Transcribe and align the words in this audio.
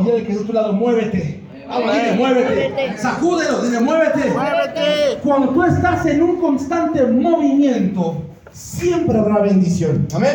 Y 0.00 0.04
dile 0.04 0.24
que 0.24 0.32
está 0.32 0.44
a 0.44 0.46
tu 0.46 0.52
lado, 0.52 0.72
muévete. 0.72 1.42
Vamos, 1.68 1.92
dile, 1.92 2.12
muévete. 2.14 2.98
Sacúdelo, 2.98 3.62
dile, 3.62 3.80
muévete. 3.80 4.30
Muévete. 4.30 5.18
Cuando 5.22 5.48
tú 5.50 5.62
estás 5.64 6.06
en 6.06 6.22
un 6.22 6.36
constante 6.40 7.04
movimiento, 7.06 8.22
siempre 8.52 9.18
habrá 9.18 9.40
bendición. 9.40 10.06
Amén. 10.14 10.32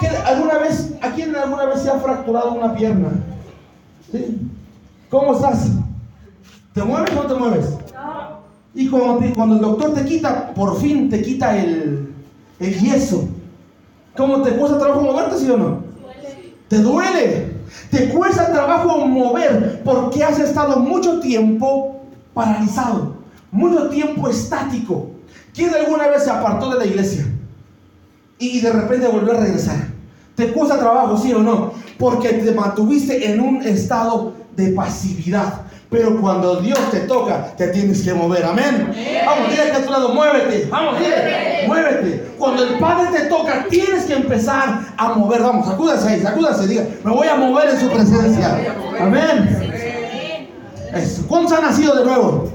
¿Quién 0.00 0.12
¿Alguna 0.26 0.58
vez, 0.58 0.92
¿A 1.00 1.10
quién 1.10 1.34
alguna 1.36 1.66
vez 1.66 1.80
se 1.80 1.90
ha 1.90 1.98
fracturado 1.98 2.52
una 2.54 2.74
pierna? 2.74 3.08
¿Sí? 4.10 4.38
¿Cómo 5.08 5.34
estás? 5.34 5.68
¿Te 6.72 6.82
mueves 6.82 7.10
o 7.12 7.14
no 7.14 7.22
te 7.22 7.34
mueves? 7.34 7.66
Y 8.74 8.88
cuando, 8.88 9.18
te- 9.18 9.32
cuando 9.34 9.54
el 9.54 9.60
doctor 9.60 9.94
te 9.94 10.04
quita, 10.04 10.52
por 10.52 10.80
fin 10.80 11.08
te 11.08 11.22
quita 11.22 11.56
el, 11.56 12.12
el 12.58 12.74
yeso. 12.80 13.28
¿Cómo 14.16 14.42
te 14.42 14.50
cuesta 14.56 14.78
trabajo 14.78 15.00
moverte, 15.02 15.38
sí 15.38 15.48
o 15.48 15.56
no? 15.56 15.84
Te 16.68 16.78
duele. 16.78 17.53
Te 17.90 18.08
cuesta 18.08 18.52
trabajo 18.52 19.06
mover 19.06 19.82
porque 19.84 20.24
has 20.24 20.38
estado 20.38 20.78
mucho 20.78 21.20
tiempo 21.20 22.00
paralizado, 22.32 23.16
mucho 23.50 23.88
tiempo 23.88 24.28
estático. 24.28 25.10
¿Quién 25.54 25.72
alguna 25.74 26.08
vez 26.08 26.24
se 26.24 26.30
apartó 26.30 26.70
de 26.70 26.78
la 26.78 26.86
iglesia 26.86 27.26
y 28.38 28.60
de 28.60 28.72
repente 28.72 29.06
volvió 29.06 29.32
a 29.32 29.40
regresar? 29.40 29.88
¿Te 30.34 30.52
cuesta 30.52 30.78
trabajo, 30.78 31.16
sí 31.16 31.32
o 31.32 31.38
no? 31.38 31.72
Porque 31.98 32.30
te 32.30 32.52
mantuviste 32.52 33.30
en 33.30 33.40
un 33.40 33.62
estado 33.62 34.32
de 34.56 34.72
pasividad. 34.72 35.62
Pero 35.90 36.20
cuando 36.20 36.56
Dios 36.56 36.78
te 36.90 37.00
toca, 37.00 37.54
te 37.56 37.68
tienes 37.68 38.02
que 38.02 38.12
mover. 38.14 38.44
Amén. 38.44 38.92
Vamos, 39.24 39.50
dile 39.50 39.70
que 39.70 39.76
a 39.76 39.84
tu 39.84 39.90
lado, 39.90 40.08
muévete. 40.14 40.66
Vamos, 40.70 40.98
dile, 40.98 41.64
muévete. 41.66 42.26
Cuando 42.38 42.64
el 42.64 42.78
Padre 42.78 43.18
te 43.18 43.26
toca, 43.26 43.66
tienes 43.68 44.04
que 44.04 44.14
empezar 44.14 44.80
a 44.96 45.08
mover. 45.14 45.42
Vamos, 45.42 45.66
sacúdase 45.66 46.08
ahí, 46.08 46.20
sacúdase. 46.20 46.66
Diga, 46.66 46.84
me 47.04 47.12
voy 47.12 47.28
a 47.28 47.36
mover 47.36 47.70
en 47.70 47.80
su 47.80 47.88
presencia. 47.90 48.76
Amén. 49.00 49.74
¿Cuántos 51.28 51.52
han 51.52 51.62
nacido 51.62 51.96
de 51.96 52.04
nuevo? 52.04 52.50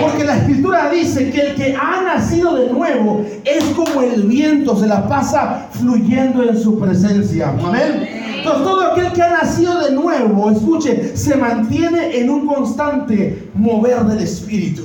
Porque 0.00 0.24
la 0.24 0.36
escritura 0.38 0.90
dice 0.90 1.30
que 1.30 1.40
el 1.40 1.54
que 1.54 1.76
ha 1.76 2.02
nacido 2.02 2.56
de 2.56 2.72
nuevo 2.72 3.24
es 3.44 3.64
como 3.74 4.02
el 4.02 4.22
viento, 4.24 4.76
se 4.76 4.86
la 4.86 5.06
pasa 5.06 5.68
fluyendo 5.72 6.42
en 6.42 6.58
su 6.58 6.78
presencia. 6.78 7.50
Amén. 7.50 8.08
Entonces 8.38 8.64
todo 8.64 8.80
aquel 8.80 9.12
que 9.12 9.22
ha 9.22 9.30
nacido 9.30 9.80
de 9.80 9.92
nuevo, 9.92 10.50
escuche, 10.50 11.16
se 11.16 11.36
mantiene 11.36 12.18
en 12.18 12.30
un 12.30 12.46
constante 12.46 13.48
mover 13.54 14.04
del 14.04 14.18
Espíritu. 14.18 14.82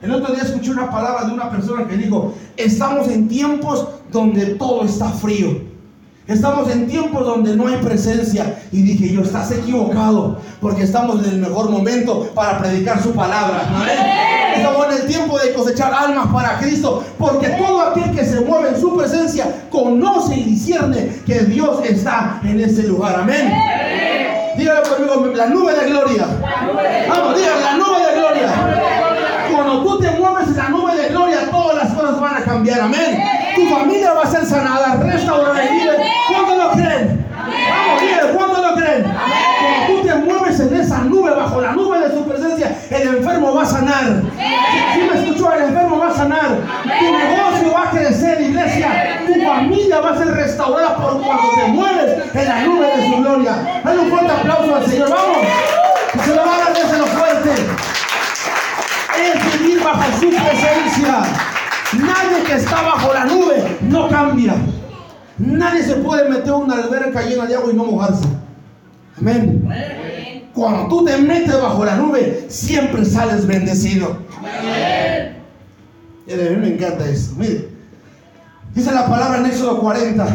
El 0.00 0.12
otro 0.12 0.32
día 0.32 0.44
escuché 0.44 0.70
una 0.70 0.90
palabra 0.90 1.26
de 1.26 1.34
una 1.34 1.50
persona 1.50 1.86
que 1.86 1.96
dijo, 1.96 2.32
estamos 2.56 3.08
en 3.08 3.28
tiempos 3.28 3.88
donde 4.12 4.54
todo 4.54 4.84
está 4.84 5.10
frío. 5.10 5.60
Estamos 6.28 6.70
en 6.70 6.86
tiempos 6.86 7.24
donde 7.24 7.56
no 7.56 7.66
hay 7.66 7.76
presencia. 7.76 8.60
Y 8.70 8.82
dije 8.82 9.14
yo, 9.14 9.22
estás 9.22 9.50
equivocado, 9.50 10.38
porque 10.60 10.82
estamos 10.82 11.24
en 11.24 11.30
el 11.30 11.38
mejor 11.38 11.70
momento 11.70 12.28
para 12.34 12.58
predicar 12.58 13.02
su 13.02 13.12
palabra. 13.12 13.66
Amén. 13.74 13.96
Estamos 14.56 14.86
en 14.86 14.92
el 14.92 15.06
tiempo 15.06 15.38
de 15.38 15.54
cosechar 15.54 15.90
almas 15.94 16.26
para 16.26 16.58
Cristo, 16.58 17.02
porque 17.16 17.48
todo 17.50 17.80
aquel 17.80 18.14
que 18.14 18.26
se 18.26 18.42
mueve 18.42 18.68
en 18.68 18.80
su 18.80 18.94
presencia 18.94 19.46
conoce 19.70 20.36
y 20.36 20.44
discierne 20.44 21.22
que 21.24 21.40
Dios 21.40 21.82
está 21.84 22.40
en 22.44 22.60
ese 22.60 22.82
lugar. 22.82 23.20
Amén. 23.20 23.50
Dígalo 24.58 24.82
conmigo, 24.82 25.32
la 25.34 25.46
nube 25.46 25.72
de 25.72 25.88
gloria. 25.88 26.26
Vamos, 27.08 27.38
dígalo, 27.38 27.60
la 27.60 27.76
nube 27.78 28.06
de 28.06 28.20
gloria. 28.20 28.48
Cuando 29.50 29.82
tú 29.82 29.98
te 29.98 30.10
mueves 30.10 30.48
en 30.48 30.56
la 30.58 30.68
nube 30.68 30.94
de 30.94 31.08
gloria, 31.08 31.50
todas 31.50 31.84
las 31.84 31.94
cosas 31.94 32.20
van 32.20 32.36
a 32.36 32.44
cambiar. 32.44 32.80
Amén. 32.82 33.37
Tu 33.58 33.66
familia 33.66 34.12
va 34.12 34.22
a 34.22 34.26
ser 34.26 34.46
sanada, 34.46 34.94
restaurada 35.02 35.64
y 35.64 35.78
libre. 35.80 35.96
¿Cuándo 36.28 36.54
lo 36.54 36.70
creen? 36.70 37.26
Vamos, 37.34 38.00
dígale, 38.00 38.32
¿cuándo 38.32 38.62
lo 38.62 38.74
creen? 38.76 39.02
Cuando 39.02 40.00
tú 40.00 40.06
te 40.06 40.14
mueves 40.14 40.60
en 40.60 40.74
esa 40.76 40.98
nube, 40.98 41.34
bajo 41.34 41.60
la 41.60 41.72
nube 41.72 41.98
de 41.98 42.14
su 42.14 42.24
presencia, 42.24 42.76
el 42.88 43.16
enfermo 43.16 43.52
va 43.56 43.62
a 43.62 43.66
sanar. 43.66 44.22
Si 44.94 45.00
me 45.00 45.20
escuchó, 45.20 45.52
el 45.52 45.64
enfermo 45.64 45.98
va 45.98 46.06
a 46.06 46.14
sanar. 46.14 46.56
Tu 46.84 47.04
negocio 47.04 47.72
va 47.74 47.82
a 47.82 47.90
crecer, 47.90 48.40
iglesia. 48.42 49.22
Tu 49.26 49.44
familia 49.44 50.00
va 50.02 50.10
a 50.10 50.18
ser 50.18 50.28
restaurada 50.28 50.96
por 50.96 51.20
cuando 51.20 51.48
te 51.56 51.66
mueves 51.66 52.34
en 52.34 52.48
la 52.48 52.60
nube 52.60 52.86
de 52.96 53.10
su 53.10 53.22
gloria. 53.22 53.80
Dale 53.82 53.98
un 53.98 54.08
fuerte 54.08 54.30
aplauso 54.30 54.76
al 54.76 54.86
Señor. 54.86 55.10
Vamos. 55.10 55.38
Se 56.24 56.32
lo 56.32 56.46
va 56.46 56.54
a 56.54 56.58
dar, 56.58 56.74
déselo 56.74 57.06
fuerte 57.06 57.50
es 59.18 59.58
vivir 59.58 59.82
bajo 59.82 60.04
su 60.20 60.28
presencia. 60.30 61.22
Nadie 61.94 62.44
que 62.46 62.54
está 62.54 62.82
bajo 62.82 63.12
la 63.14 63.24
nube 63.24 63.78
no 63.82 64.08
cambia. 64.08 64.54
Nadie 65.38 65.82
se 65.82 65.94
puede 65.96 66.28
meter 66.28 66.50
a 66.50 66.56
una 66.56 66.74
alberca 66.74 67.22
llena 67.22 67.46
de 67.46 67.54
agua 67.54 67.70
y 67.72 67.76
no 67.76 67.84
mojarse. 67.84 68.26
Amén. 69.16 70.50
Cuando 70.54 70.88
tú 70.88 71.04
te 71.04 71.16
metes 71.18 71.60
bajo 71.60 71.84
la 71.84 71.96
nube, 71.96 72.46
siempre 72.48 73.04
sales 73.04 73.46
bendecido. 73.46 74.18
Y 76.26 76.32
a 76.32 76.36
mí 76.36 76.56
me 76.56 76.74
encanta 76.74 77.08
eso. 77.08 77.32
Mire, 77.36 77.68
dice 78.74 78.92
la 78.92 79.08
palabra 79.08 79.38
en 79.38 79.46
Éxodo 79.46 79.80
40. 79.80 80.26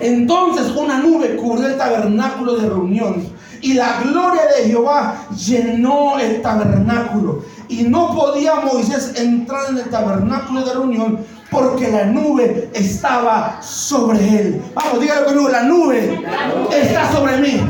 Entonces 0.00 0.70
una 0.76 0.98
nube 0.98 1.36
cubrió 1.36 1.68
el 1.68 1.78
tabernáculo 1.78 2.56
de 2.56 2.68
reunión 2.68 3.24
y 3.62 3.74
la 3.74 4.00
gloria 4.02 4.42
de 4.56 4.68
Jehová 4.68 5.26
llenó 5.34 6.18
el 6.18 6.42
tabernáculo. 6.42 7.42
Y 7.68 7.82
no 7.84 8.14
podía 8.14 8.56
Moisés 8.56 9.12
entrar 9.16 9.70
en 9.70 9.78
el 9.78 9.90
tabernáculo 9.90 10.64
de 10.64 10.72
reunión 10.72 11.26
porque 11.50 11.88
la 11.88 12.04
nube 12.04 12.70
estaba 12.74 13.60
sobre 13.62 14.18
él. 14.18 14.62
Vamos, 14.74 15.00
dígalo 15.00 15.26
conmigo, 15.26 15.48
la 15.48 15.62
nube 15.62 16.24
está 16.70 17.12
sobre 17.12 17.38
mí. 17.38 17.60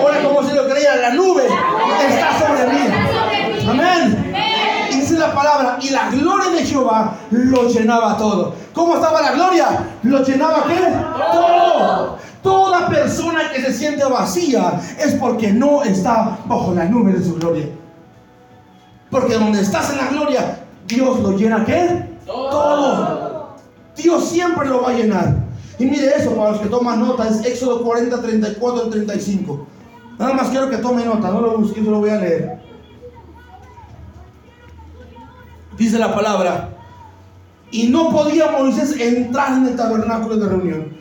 Ahora 0.00 0.22
como 0.22 0.42
si 0.48 0.54
lo 0.54 0.68
creía, 0.68 0.96
la 0.96 1.10
nube 1.14 1.44
está 1.46 2.38
sobre 2.38 2.72
mí. 2.72 3.68
Amén. 3.68 4.34
Dice 4.90 5.18
la 5.18 5.34
palabra, 5.34 5.78
y 5.80 5.90
la 5.90 6.10
gloria 6.10 6.50
de 6.50 6.64
Jehová 6.64 7.16
lo 7.30 7.68
llenaba 7.68 8.16
todo. 8.16 8.54
¿Cómo 8.72 8.94
estaba 8.94 9.20
la 9.22 9.32
gloria? 9.32 9.86
¿Lo 10.02 10.22
llenaba 10.22 10.64
qué? 10.66 10.80
Todo. 11.32 12.18
Toda 12.42 12.88
persona 12.88 13.50
que 13.52 13.60
se 13.60 13.72
siente 13.72 14.04
vacía 14.04 14.80
es 14.98 15.14
porque 15.14 15.52
no 15.52 15.82
está 15.82 16.38
bajo 16.46 16.72
la 16.74 16.84
nube 16.84 17.12
de 17.12 17.24
su 17.24 17.34
gloria. 17.36 17.66
Porque 19.10 19.34
donde 19.34 19.60
estás 19.60 19.90
en 19.92 19.98
la 19.98 20.08
gloria, 20.08 20.64
Dios 20.86 21.20
lo 21.20 21.36
llena 21.36 21.64
qué? 21.64 22.18
Todo. 22.26 23.56
Dios 23.96 24.28
siempre 24.28 24.68
lo 24.68 24.82
va 24.82 24.90
a 24.90 24.94
llenar. 24.94 25.34
Y 25.78 25.86
mire 25.86 26.10
eso, 26.16 26.34
para 26.34 26.52
los 26.52 26.60
que 26.60 26.68
toman 26.68 27.00
nota, 27.00 27.28
es 27.28 27.44
Éxodo 27.44 27.82
40, 27.82 28.20
34 28.20 28.82
al 28.84 28.90
35. 28.90 29.66
Nada 30.18 30.32
más 30.32 30.48
quiero 30.48 30.70
que 30.70 30.78
tome 30.78 31.04
nota, 31.04 31.30
no 31.30 31.40
lo 31.40 31.58
busque, 31.58 31.84
yo 31.84 31.90
lo 31.90 32.00
voy 32.00 32.10
a 32.10 32.16
leer. 32.16 32.58
Dice 35.76 35.98
la 35.98 36.14
palabra, 36.14 36.70
y 37.70 37.88
no 37.88 38.10
podía 38.10 38.50
Moisés 38.50 38.98
entrar 38.98 39.58
en 39.58 39.66
el 39.66 39.76
tabernáculo 39.76 40.36
de 40.36 40.48
reunión, 40.48 40.96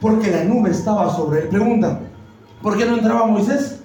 porque 0.00 0.30
la 0.32 0.42
nube 0.42 0.70
estaba 0.70 1.14
sobre 1.14 1.42
él. 1.42 1.48
Pregunta, 1.48 2.00
¿por 2.60 2.76
qué 2.76 2.86
no 2.86 2.96
entraba 2.96 3.26
Moisés? 3.26 3.75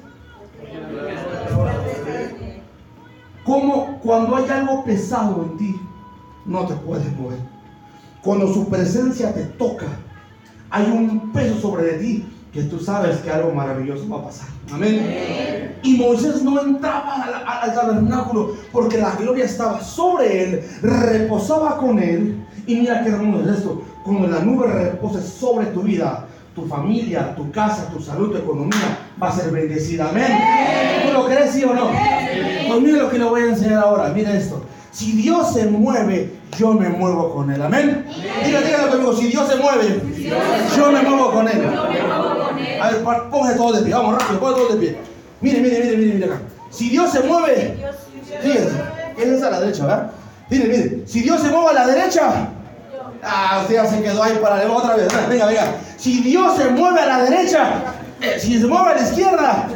Como 3.51 3.99
cuando 3.99 4.37
hay 4.37 4.49
algo 4.49 4.85
pesado 4.85 5.43
en 5.43 5.57
ti, 5.57 5.81
no 6.45 6.65
te 6.67 6.73
puedes 6.75 7.05
mover. 7.17 7.37
Cuando 8.23 8.47
su 8.53 8.69
presencia 8.69 9.33
te 9.33 9.43
toca, 9.43 9.87
hay 10.69 10.85
un 10.89 11.31
peso 11.33 11.59
sobre 11.59 11.93
ti 11.93 12.25
que 12.53 12.63
tú 12.63 12.79
sabes 12.79 13.17
que 13.17 13.29
algo 13.29 13.51
maravilloso 13.53 14.07
va 14.07 14.19
a 14.19 14.23
pasar. 14.23 14.47
Amén. 14.71 15.75
Y 15.83 15.97
Moisés 15.97 16.41
no 16.43 16.61
entraba 16.61 17.23
al, 17.23 17.33
al- 17.33 17.69
al 17.69 17.73
tabernáculo 17.75 18.51
porque 18.71 18.97
la 18.97 19.15
gloria 19.15 19.43
estaba 19.43 19.81
sobre 19.81 20.43
él, 20.43 20.61
reposaba 20.81 21.77
con 21.77 21.99
él. 21.99 22.37
Y 22.67 22.75
mira 22.75 23.03
qué 23.03 23.09
hermoso 23.09 23.49
es 23.49 23.57
esto. 23.57 23.81
Cuando 24.05 24.27
la 24.29 24.39
nube 24.39 24.67
repose 24.67 25.21
sobre 25.21 25.65
tu 25.67 25.81
vida, 25.81 26.25
tu 26.55 26.65
familia, 26.65 27.33
tu 27.35 27.51
casa, 27.51 27.89
tu 27.89 28.01
salud, 28.01 28.31
tu 28.31 28.37
economía 28.37 28.97
va 29.21 29.29
a 29.29 29.31
ser 29.31 29.51
bendecida. 29.51 30.09
Amén. 30.09 31.05
¿Tú 31.05 31.13
lo 31.13 31.25
crees, 31.25 31.51
sí 31.51 31.63
o 31.63 31.73
no? 31.73 31.89
Pues 32.67 32.81
mire 32.81 32.97
lo 32.97 33.09
que 33.09 33.17
le 33.17 33.25
voy 33.25 33.41
a 33.41 33.45
enseñar 33.45 33.83
ahora. 33.83 34.09
Mira 34.09 34.33
esto. 34.33 34.63
Si 34.91 35.13
Dios 35.13 35.53
se 35.53 35.67
mueve, 35.67 36.33
yo 36.57 36.73
me 36.73 36.89
muevo 36.89 37.33
con 37.33 37.49
él. 37.51 37.61
Amén. 37.61 38.05
Dígale, 38.45 38.65
dígale 38.65 38.89
conmigo. 38.89 39.13
Si 39.15 39.27
Dios 39.27 39.47
se 39.47 39.55
mueve, 39.55 40.01
yo 40.75 40.91
me 40.91 41.01
muevo 41.01 41.31
con 41.31 41.47
él. 41.47 41.61
A 42.81 42.91
ver, 42.91 43.03
póngase 43.03 43.55
todo 43.55 43.73
de 43.73 43.83
pie. 43.83 43.93
Vamos 43.93 44.17
rápido, 44.17 44.39
póngase 44.39 44.61
todo 44.61 44.75
de 44.75 44.79
pie. 44.79 44.97
Mire, 45.39 45.61
mire, 45.61 45.79
mire, 45.79 45.97
mire, 45.97 46.13
mire 46.13 46.25
acá. 46.25 46.41
Si 46.69 46.89
Dios 46.89 47.11
se 47.11 47.21
mueve, 47.21 47.77
fíjense, 48.41 48.69
esa 49.17 49.35
es 49.35 49.43
a 49.43 49.49
la 49.49 49.59
derecha, 49.61 49.85
¿verdad? 49.85 50.11
Mire, 50.49 50.65
mire. 50.65 51.03
Si 51.05 51.21
Dios 51.21 51.41
se 51.41 51.49
mueve 51.49 51.69
a 51.69 51.73
la 51.73 51.87
derecha, 51.87 52.49
ah, 53.23 53.59
usted 53.61 53.75
ya 53.75 53.85
se 53.85 54.01
quedó 54.01 54.23
ahí 54.23 54.37
para 54.41 54.69
otra 54.71 54.95
vez. 54.97 55.07
Venga, 55.29 55.45
venga. 55.47 55.75
Si 56.01 56.19
Dios 56.21 56.57
se 56.57 56.67
mueve 56.69 56.99
a 56.99 57.05
la 57.05 57.23
derecha, 57.25 57.73
eh, 58.21 58.39
si 58.39 58.59
se 58.59 58.65
mueve 58.65 58.89
a 58.89 58.95
la 58.95 59.01
izquierda, 59.03 59.67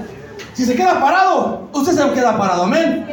si 0.53 0.65
se 0.65 0.73
queda 0.73 0.99
parado, 0.99 1.69
usted 1.71 1.91
se 1.91 2.13
queda 2.15 2.35
parado. 2.35 2.63
Amén. 2.63 3.05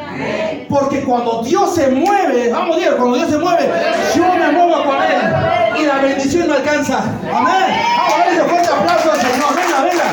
Porque 0.70 1.02
cuando 1.02 1.42
Dios 1.42 1.74
se 1.74 1.88
mueve, 1.88 2.50
vamos 2.50 2.74
a 2.74 2.78
decir, 2.78 2.94
cuando 2.96 3.16
Dios 3.18 3.28
se 3.28 3.36
mueve, 3.36 3.70
yo 4.16 4.22
me 4.34 4.52
muevo 4.52 4.84
con 4.84 4.96
Él. 4.96 5.78
Y 5.78 5.84
la 5.84 5.98
bendición 5.98 6.48
me 6.48 6.54
alcanza. 6.54 7.00
Amén. 7.00 7.84
Vamos 7.98 8.14
a 8.14 8.18
darle 8.18 8.44
fuerte 8.44 8.68
aplauso 8.68 9.12
al 9.12 9.20
Señor. 9.20 9.56
Venga, 9.56 9.82
venga. 9.82 10.04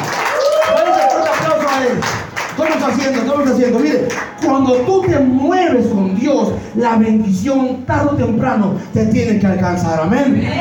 Dale 0.76 0.92
fuerte 2.58 2.84
haciendo? 2.84 3.14
¿Qué 3.14 3.20
estamos 3.20 3.50
haciendo? 3.50 3.80
Mire, 3.80 4.08
cuando 4.46 4.74
tú 4.74 5.02
te 5.04 5.18
mueves 5.20 5.88
con 5.88 6.20
Dios, 6.20 6.50
la 6.76 6.98
bendición 6.98 7.86
tarde 7.86 8.10
o 8.12 8.16
temprano 8.26 8.74
te 8.94 9.06
tiene 9.06 9.40
que 9.40 9.48
alcanzar. 9.48 10.02
Amén. 10.02 10.52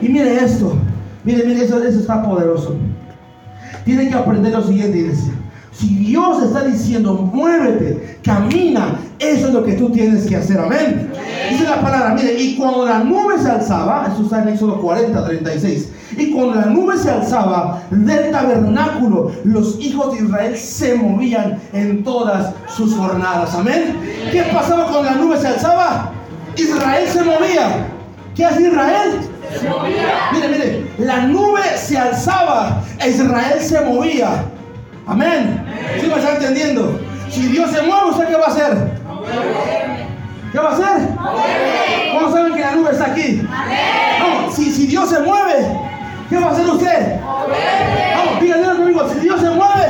Y 0.00 0.08
mire 0.08 0.34
esto. 0.44 0.76
Mire, 1.24 1.44
mire, 1.44 1.64
eso, 1.64 1.82
eso 1.82 2.00
está 2.00 2.22
poderoso. 2.22 2.76
Tiene 3.84 4.08
que 4.08 4.14
aprender 4.14 4.52
lo 4.52 4.62
siguiente, 4.62 4.98
iglesia. 4.98 5.32
Si 5.72 5.86
Dios 5.96 6.42
está 6.42 6.64
diciendo, 6.64 7.14
muévete, 7.14 8.18
camina, 8.22 8.98
eso 9.18 9.48
es 9.48 9.54
lo 9.54 9.64
que 9.64 9.74
tú 9.74 9.90
tienes 9.90 10.26
que 10.26 10.36
hacer. 10.36 10.58
Amén. 10.58 11.10
Dice 11.48 11.64
la 11.64 11.80
palabra, 11.80 12.14
mire, 12.14 12.34
y 12.34 12.56
cuando 12.56 12.84
la 12.84 12.98
nube 12.98 13.38
se 13.38 13.50
alzaba, 13.50 14.10
eso 14.12 14.24
está 14.24 14.42
en 14.42 14.48
Éxodo 14.48 14.80
40, 14.80 15.24
36, 15.24 15.88
y 16.18 16.32
cuando 16.32 16.56
la 16.56 16.66
nube 16.66 16.98
se 16.98 17.10
alzaba 17.10 17.82
del 17.90 18.30
tabernáculo, 18.30 19.32
los 19.44 19.80
hijos 19.80 20.12
de 20.12 20.24
Israel 20.24 20.56
se 20.56 20.96
movían 20.96 21.58
en 21.72 22.04
todas 22.04 22.52
sus 22.76 22.94
jornadas. 22.94 23.54
Amén. 23.54 23.96
¿Qué 24.30 24.42
pasaba 24.52 24.84
cuando 24.84 25.04
la 25.04 25.14
nube 25.14 25.38
se 25.38 25.46
alzaba? 25.46 26.12
Israel 26.56 27.08
se 27.08 27.22
movía. 27.22 27.86
¿Qué 28.34 28.44
hace 28.44 28.68
Israel? 28.68 29.29
Se 29.58 29.68
movía. 29.68 30.30
Mire, 30.32 30.48
mire, 30.48 30.90
la 30.98 31.22
nube 31.22 31.62
se 31.76 31.98
alzaba 31.98 32.82
e 32.98 33.10
Israel 33.10 33.60
se 33.60 33.80
movía. 33.80 34.44
Amén. 35.06 35.64
¿Sí 36.00 36.06
me 36.06 36.14
está 36.14 36.34
entendiendo? 36.36 37.00
Si 37.30 37.48
Dios 37.48 37.70
se 37.70 37.82
mueve, 37.82 38.10
¿usted 38.10 38.28
qué 38.28 38.36
va 38.36 38.46
a 38.46 38.48
hacer? 38.48 39.00
¿Qué 40.52 40.58
va 40.58 40.70
a 40.70 40.72
hacer? 40.72 41.08
¿Cómo 42.12 42.32
saben 42.32 42.54
que 42.54 42.60
la 42.60 42.72
nube 42.72 42.90
está 42.90 43.06
aquí? 43.06 43.42
No, 44.20 44.50
si, 44.52 44.70
si 44.70 44.86
Dios 44.86 45.08
se 45.08 45.20
mueve, 45.20 45.66
¿qué 46.28 46.38
va 46.38 46.48
a 46.48 46.50
hacer 46.50 46.66
usted? 46.66 47.20
Vamos, 47.20 48.40
díganle 48.40 48.66
conmigo, 48.76 49.08
si 49.12 49.20
Dios 49.20 49.40
se 49.40 49.50
mueve, 49.50 49.86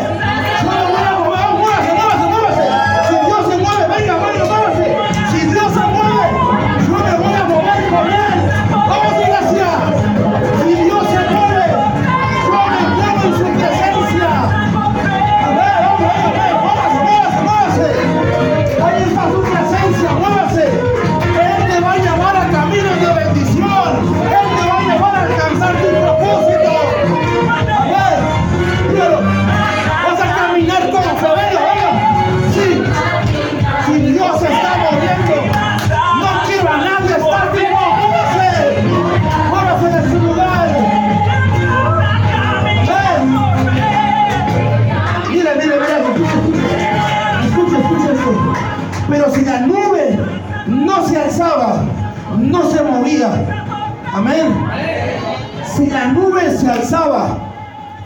alzaba 56.71 57.39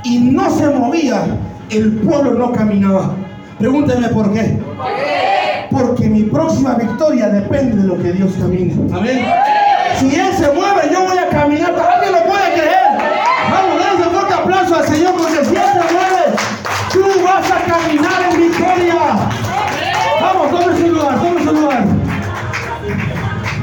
y 0.04 0.18
no 0.18 0.50
se 0.50 0.68
movía, 0.68 1.24
el 1.70 1.92
pueblo 1.98 2.34
no 2.34 2.52
caminaba. 2.52 3.14
Pregúnteme 3.58 4.08
por 4.08 4.32
qué. 4.32 4.58
Porque 5.70 6.08
mi 6.08 6.24
próxima 6.24 6.74
victoria 6.74 7.28
depende 7.28 7.76
de 7.82 7.88
lo 7.88 8.00
que 8.00 8.12
Dios 8.12 8.32
camine. 8.38 8.74
Amén. 8.92 9.26
Si 9.98 10.14
Él 10.14 10.32
se 10.36 10.50
mueve, 10.52 10.90
yo 10.92 11.04
voy 11.04 11.18
a 11.18 11.28
caminar. 11.28 11.74
¿Alguien 11.74 12.12
lo 12.12 12.24
puede 12.24 12.52
creer? 12.52 12.98
Vamos, 13.50 13.84
denle 13.84 14.06
un 14.06 14.12
fuerte 14.12 14.34
aplauso 14.34 14.76
al 14.76 14.86
Señor 14.86 15.14
porque 15.16 15.44
si 15.44 15.54
Él 15.54 15.62
se 15.72 15.94
mueve, 15.94 16.36
tú 16.92 17.24
vas 17.24 17.50
a 17.50 17.64
caminar 17.64 18.22
en 18.30 18.40
victoria. 18.40 18.94
Vamos, 20.20 20.50
tome 20.50 20.76
su 20.78 20.88
lugar, 20.88 21.20
tome 21.20 21.44
su 21.44 21.52
lugar. 21.52 21.84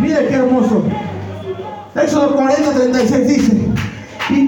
Mire 0.01 0.27
qué 0.27 0.36
hermoso. 0.36 0.83
Éxodo 1.95 2.36
40, 2.36 2.71
36 2.71 3.27
dice. 3.27 3.60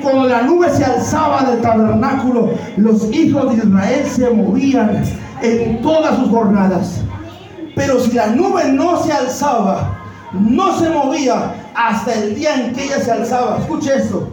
Cuando 0.04 0.28
la 0.28 0.42
nube 0.42 0.70
se 0.70 0.84
alzaba 0.84 1.44
del 1.44 1.62
tabernáculo, 1.62 2.50
los 2.76 3.10
hijos 3.14 3.52
de 3.52 3.66
Israel 3.66 4.06
se 4.06 4.30
movían 4.30 5.02
en 5.42 5.82
todas 5.82 6.18
sus 6.18 6.30
jornadas. 6.30 7.00
Pero 7.74 8.02
si 8.02 8.12
la 8.12 8.28
nube 8.28 8.66
no 8.66 9.02
se 9.02 9.14
alzaba, 9.14 9.98
no 10.34 10.78
se 10.78 10.90
movía 10.90 11.56
hasta 11.74 12.14
el 12.16 12.36
día 12.36 12.54
en 12.56 12.74
que 12.74 12.84
ella 12.84 13.00
se 13.00 13.14
alzaba. 13.14 13.60
Escuche 13.60 13.96
esto. 13.96 14.28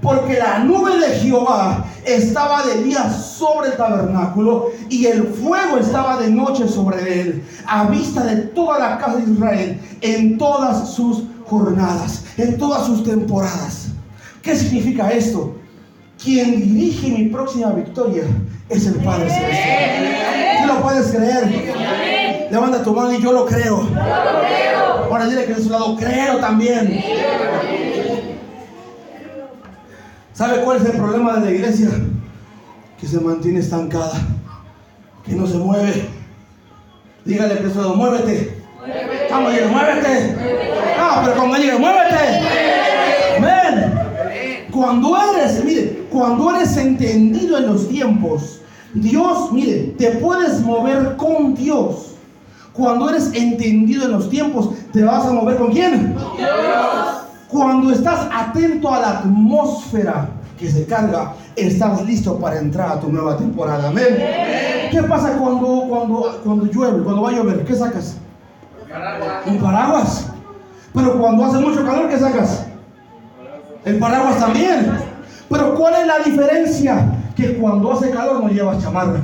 Porque 0.00 0.38
la 0.38 0.60
nube 0.60 0.96
de 0.96 1.08
Jehová 1.18 1.84
estaba 2.04 2.62
de 2.62 2.84
día 2.84 3.10
sobre 3.10 3.70
el 3.70 3.76
tabernáculo 3.76 4.68
y 4.88 5.06
el 5.06 5.24
fuego 5.24 5.78
estaba 5.78 6.18
de 6.18 6.30
noche 6.30 6.68
sobre 6.68 7.20
él, 7.20 7.44
a 7.66 7.86
vista 7.86 8.22
de 8.22 8.36
toda 8.36 8.78
la 8.78 8.98
casa 8.98 9.16
de 9.16 9.32
Israel, 9.32 9.80
en 10.00 10.38
todas 10.38 10.90
sus 10.90 11.24
jornadas, 11.44 12.24
en 12.36 12.56
todas 12.56 12.86
sus 12.86 13.02
temporadas. 13.02 13.91
¿Qué 14.42 14.56
significa 14.56 15.10
esto? 15.10 15.54
Quien 16.22 16.60
dirige 16.60 17.08
mi 17.08 17.26
próxima 17.26 17.70
victoria 17.70 18.24
es 18.68 18.86
el 18.86 18.94
Padre 18.96 19.30
Celestial. 19.30 20.60
¿Tú 20.60 20.66
lo 20.66 20.82
puedes 20.82 21.06
creer? 21.08 22.48
Levanta 22.50 22.82
tu 22.82 22.92
mano 22.92 23.12
y 23.12 23.22
yo 23.22 23.32
lo 23.32 23.46
creo. 23.46 23.88
Ahora 25.10 25.26
dile 25.26 25.44
que 25.44 25.54
de 25.54 25.62
su 25.62 25.70
lado 25.70 25.96
creo 25.96 26.38
también. 26.38 27.02
¿Sabe 30.32 30.62
cuál 30.62 30.78
es 30.78 30.86
el 30.86 30.92
problema 30.92 31.34
de 31.34 31.44
la 31.44 31.50
iglesia? 31.50 31.88
Que 33.00 33.06
se 33.06 33.20
mantiene 33.20 33.60
estancada, 33.60 34.12
que 35.24 35.32
no 35.32 35.46
se 35.46 35.56
mueve. 35.56 36.08
Dígale 37.24 37.58
que 37.58 37.70
su 37.70 37.78
lado, 37.78 37.94
muévete. 37.94 38.58
Vamos, 39.30 39.52
dile, 39.52 39.66
muévete. 39.66 40.36
Ah, 40.98 41.22
pero 41.24 41.36
con 41.36 41.54
él 41.54 41.78
muévete. 41.78 42.71
Cuando 44.72 45.16
eres, 45.16 45.62
mire, 45.64 46.06
cuando 46.10 46.54
eres 46.54 46.76
entendido 46.76 47.58
en 47.58 47.66
los 47.66 47.88
tiempos, 47.88 48.60
Dios, 48.94 49.52
mire, 49.52 49.94
te 49.98 50.12
puedes 50.12 50.60
mover 50.60 51.16
con 51.16 51.54
Dios. 51.54 52.14
Cuando 52.72 53.10
eres 53.10 53.30
entendido 53.34 54.06
en 54.06 54.12
los 54.12 54.30
tiempos, 54.30 54.70
¿te 54.92 55.04
vas 55.04 55.26
a 55.26 55.32
mover 55.32 55.58
con 55.58 55.72
quién? 55.72 56.16
Cuando 57.48 57.92
estás 57.92 58.28
atento 58.32 58.92
a 58.92 59.00
la 59.00 59.18
atmósfera 59.18 60.30
que 60.58 60.70
se 60.70 60.86
carga, 60.86 61.34
estás 61.54 62.02
listo 62.06 62.38
para 62.38 62.58
entrar 62.58 62.92
a 62.92 63.00
tu 63.00 63.12
nueva 63.12 63.36
temporada. 63.36 63.88
Amén. 63.88 64.16
¿Qué 64.90 65.02
pasa 65.02 65.36
cuando, 65.36 65.84
cuando, 65.88 66.40
cuando 66.42 66.64
llueve? 66.66 67.02
Cuando 67.02 67.22
va 67.22 67.28
a 67.28 67.32
llover, 67.32 67.64
¿qué 67.64 67.74
sacas? 67.74 68.16
Un 69.46 69.58
paraguas. 69.58 70.28
Pero 70.94 71.18
cuando 71.18 71.44
hace 71.44 71.58
mucho 71.58 71.84
calor, 71.84 72.08
¿qué 72.08 72.18
sacas? 72.18 72.61
El 73.84 73.98
paraguas 73.98 74.38
también. 74.38 74.92
Pero 75.48 75.74
¿cuál 75.74 75.94
es 76.00 76.06
la 76.06 76.18
diferencia? 76.20 77.06
Que 77.36 77.54
cuando 77.56 77.92
hace 77.92 78.10
calor 78.10 78.42
no 78.42 78.48
llevas 78.48 78.82
chamarra. 78.82 79.20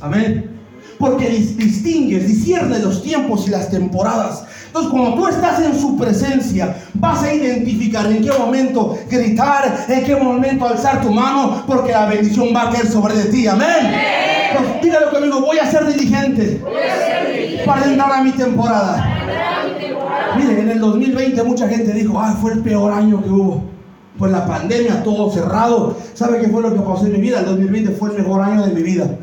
Amén. 0.00 0.46
Porque 0.98 1.30
dis- 1.30 1.56
distingues, 1.56 2.26
disciernes 2.26 2.82
los 2.82 3.02
tiempos 3.02 3.46
y 3.46 3.50
las 3.50 3.70
temporadas. 3.70 4.44
Entonces, 4.66 4.90
cuando 4.92 5.14
tú 5.14 5.26
estás 5.28 5.60
en 5.60 5.78
su 5.78 5.96
presencia, 5.98 6.76
vas 6.94 7.22
a 7.22 7.32
identificar 7.32 8.06
en 8.06 8.22
qué 8.22 8.30
momento 8.38 8.96
gritar, 9.10 9.84
en 9.88 10.04
qué 10.04 10.14
momento 10.14 10.66
alzar 10.66 11.00
tu 11.02 11.10
mano, 11.10 11.64
porque 11.66 11.92
la 11.92 12.06
bendición 12.06 12.48
va 12.54 12.68
a 12.68 12.70
caer 12.70 12.86
sobre 12.86 13.14
de 13.14 13.24
ti. 13.24 13.46
Amén. 13.46 13.94
Pues, 14.56 14.82
dígalo 14.82 15.10
conmigo, 15.10 15.40
voy 15.40 15.58
a 15.58 15.70
ser 15.70 15.86
diligente 15.86 16.60
para 17.66 17.84
entrar 17.84 18.12
a 18.12 18.22
mi 18.22 18.32
temporada. 18.32 19.16
Mire, 20.36 20.60
en 20.60 20.68
el 20.70 20.80
2020 20.80 21.42
mucha 21.42 21.68
gente 21.68 21.92
dijo, 21.92 22.20
ah, 22.20 22.36
fue 22.40 22.52
el 22.52 22.60
peor 22.60 22.92
año 22.92 23.22
que 23.22 23.28
hubo. 23.30 23.64
Pues 24.20 24.32
la 24.32 24.46
pandemia, 24.46 25.02
todo 25.02 25.30
cerrado. 25.32 25.96
¿Sabe 26.12 26.40
qué 26.40 26.48
fue 26.48 26.60
lo 26.60 26.74
que 26.74 26.80
pasó 26.80 27.06
en 27.06 27.12
mi 27.12 27.22
vida? 27.22 27.40
El 27.40 27.46
2020 27.46 27.92
fue 27.92 28.10
el 28.10 28.18
mejor 28.18 28.42
año 28.42 28.66
de 28.66 28.74
mi 28.74 28.82
vida. 28.82 29.16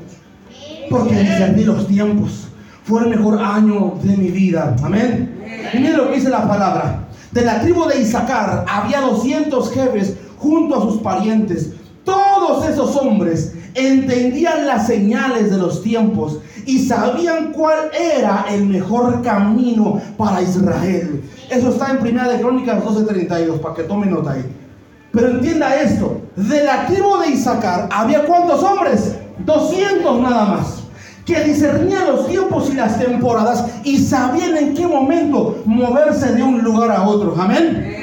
Porque 0.89 1.13
discerní 1.13 1.65
los 1.65 1.87
tiempos. 1.87 2.47
Fue 2.83 3.03
el 3.03 3.09
mejor 3.09 3.39
año 3.39 3.93
de 4.01 4.17
mi 4.17 4.31
vida. 4.31 4.75
Amén. 4.81 5.39
Y 5.71 5.77
mire 5.77 5.95
lo 5.95 6.09
que 6.09 6.15
dice 6.15 6.31
la 6.31 6.47
palabra. 6.47 7.07
De 7.31 7.45
la 7.45 7.61
tribu 7.61 7.85
de 7.85 8.01
Isaacar 8.01 8.65
había 8.67 9.01
200 9.01 9.71
jefes 9.71 10.15
junto 10.39 10.75
a 10.75 10.81
sus 10.81 10.99
parientes. 11.01 11.73
Todos 12.03 12.67
esos 12.67 12.95
hombres 12.95 13.53
entendían 13.75 14.65
las 14.65 14.87
señales 14.87 15.51
de 15.51 15.57
los 15.59 15.83
tiempos 15.83 16.39
y 16.65 16.79
sabían 16.79 17.51
cuál 17.51 17.91
era 17.93 18.45
el 18.49 18.65
mejor 18.65 19.21
camino 19.21 20.01
para 20.17 20.41
Israel. 20.41 21.21
Eso 21.51 21.69
está 21.69 21.91
en 21.91 21.99
Primera 21.99 22.29
de 22.29 22.39
Crónicas 22.39 22.83
12:32, 22.83 23.59
para 23.59 23.75
que 23.75 23.83
tome 23.83 24.07
nota 24.07 24.31
ahí. 24.31 24.66
Pero 25.11 25.29
entienda 25.29 25.75
esto, 25.81 26.21
de 26.35 26.63
la 26.63 26.85
tribu 26.85 27.17
de 27.19 27.29
Isaacar 27.29 27.89
había 27.91 28.25
cuántos 28.25 28.61
hombres? 28.63 29.15
200 29.45 30.21
nada 30.21 30.45
más. 30.45 30.83
que 31.25 31.43
discernían 31.43 32.07
los 32.07 32.27
tiempos 32.27 32.69
y 32.71 32.75
las 32.75 32.97
temporadas 32.97 33.65
y 33.83 33.97
sabían 33.97 34.55
en 34.55 34.73
qué 34.73 34.87
momento 34.87 35.61
moverse 35.65 36.33
de 36.33 36.41
un 36.41 36.63
lugar 36.63 36.89
a 36.89 37.03
otro. 37.05 37.35
Amén. 37.37 37.95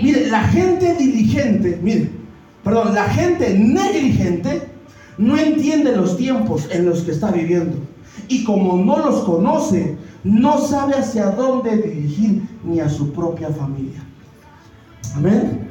Mire, 0.00 0.28
la 0.28 0.42
gente 0.44 0.94
diligente, 0.94 1.80
mire, 1.82 2.08
perdón, 2.62 2.94
la 2.94 3.04
gente 3.04 3.52
negligente 3.58 4.62
no 5.18 5.36
entiende 5.36 5.96
los 5.96 6.16
tiempos 6.16 6.68
en 6.70 6.86
los 6.86 7.00
que 7.00 7.10
está 7.10 7.32
viviendo. 7.32 7.76
Y 8.28 8.44
como 8.44 8.76
no 8.76 8.98
los 8.98 9.24
conoce, 9.24 9.96
no 10.22 10.58
sabe 10.58 10.94
hacia 10.94 11.30
dónde 11.32 11.76
dirigir 11.78 12.42
ni 12.64 12.78
a 12.78 12.88
su 12.88 13.12
propia 13.12 13.48
familia. 13.48 14.00
Amén. 15.16 15.67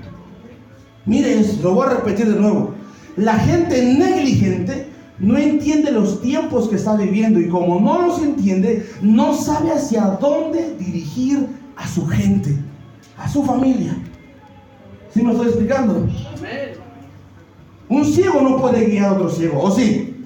Mire 1.07 1.39
eso, 1.39 1.63
lo 1.63 1.73
voy 1.73 1.87
a 1.87 1.89
repetir 1.91 2.27
de 2.31 2.39
nuevo. 2.39 2.75
La 3.15 3.33
gente 3.39 3.81
negligente 3.81 4.89
no 5.19 5.37
entiende 5.37 5.91
los 5.91 6.21
tiempos 6.21 6.67
que 6.67 6.75
está 6.75 6.95
viviendo 6.95 7.39
y 7.39 7.47
como 7.47 7.79
no 7.79 8.05
los 8.05 8.21
entiende, 8.21 8.87
no 9.01 9.33
sabe 9.33 9.71
hacia 9.71 10.03
dónde 10.21 10.75
dirigir 10.77 11.47
a 11.75 11.87
su 11.87 12.05
gente, 12.05 12.55
a 13.17 13.27
su 13.27 13.41
familia. 13.43 13.97
¿Sí 15.13 15.23
me 15.23 15.31
estoy 15.31 15.47
explicando? 15.47 16.07
Un 17.89 18.05
ciego 18.05 18.41
no 18.41 18.57
puede 18.57 18.85
guiar 18.85 19.05
a 19.05 19.13
otro 19.13 19.29
ciego, 19.29 19.63
¿o 19.63 19.71
sí? 19.71 20.23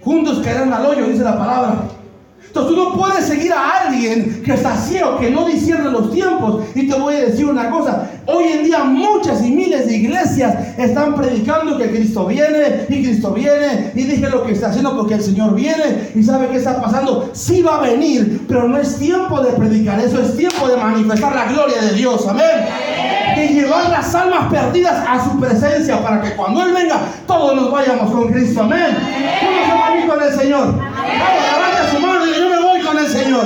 Juntos 0.00 0.40
caerán 0.42 0.72
al 0.72 0.86
hoyo, 0.86 1.06
dice 1.06 1.22
la 1.22 1.38
palabra. 1.38 1.88
Entonces 2.48 2.74
tú 2.74 2.82
no 2.82 2.94
puedes 2.94 3.26
seguir 3.26 3.52
a 3.52 3.82
alguien 3.84 4.42
que 4.42 4.54
está 4.54 4.74
ciego, 4.76 5.18
que 5.18 5.30
no 5.30 5.46
discierne 5.46 5.90
los 5.90 6.10
tiempos. 6.10 6.64
Y 6.74 6.88
te 6.88 6.98
voy 6.98 7.14
a 7.14 7.26
decir 7.26 7.46
una 7.46 7.70
cosa, 7.70 8.08
hoy 8.26 8.44
en 8.44 8.64
día 8.64 8.84
muchas 8.84 9.44
y 9.44 9.50
miles 9.50 9.86
de 9.86 9.96
iglesias 9.96 10.78
están 10.78 11.14
predicando 11.14 11.76
que 11.76 11.90
Cristo 11.90 12.26
viene 12.26 12.86
y 12.88 13.04
Cristo 13.04 13.32
viene 13.32 13.92
y 13.94 14.02
dije 14.04 14.30
lo 14.30 14.44
que 14.44 14.52
está 14.52 14.68
haciendo 14.68 14.96
porque 14.96 15.14
el 15.14 15.22
Señor 15.22 15.54
viene 15.54 16.10
y 16.14 16.22
sabe 16.22 16.48
qué 16.48 16.56
está 16.56 16.80
pasando. 16.80 17.30
Sí 17.34 17.62
va 17.62 17.78
a 17.78 17.80
venir, 17.82 18.46
pero 18.48 18.66
no 18.66 18.78
es 18.78 18.96
tiempo 18.98 19.40
de 19.42 19.52
predicar, 19.52 20.00
eso 20.00 20.20
es 20.20 20.36
tiempo 20.36 20.68
de 20.68 20.76
manifestar 20.76 21.34
la 21.34 21.52
gloria 21.52 21.82
de 21.82 21.92
Dios. 21.92 22.26
Amén. 22.26 22.66
De 23.36 23.48
llevar 23.48 23.90
las 23.90 24.14
almas 24.14 24.50
perdidas 24.50 25.04
a 25.06 25.22
su 25.22 25.38
presencia 25.38 26.02
para 26.02 26.22
que 26.22 26.34
cuando 26.34 26.62
Él 26.62 26.72
venga 26.72 27.00
todos 27.26 27.54
nos 27.54 27.70
vayamos 27.70 28.10
con 28.10 28.32
Cristo. 28.32 28.62
Amén. 28.62 28.96
¿Cómo 29.40 29.66
se 29.66 29.78
va 29.78 29.86
a 29.86 29.96
ir 29.96 30.08
con 30.08 30.22
el 30.22 30.32
Señor? 30.32 30.74
Mano 30.76 31.77
el 32.98 33.06
Señor. 33.08 33.44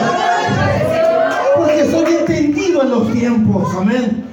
Porque 1.57 1.81
estoy 1.81 2.15
entendido 2.15 2.83
en 2.83 2.91
los 2.91 3.13
tiempos. 3.13 3.75
Amén. 3.77 4.25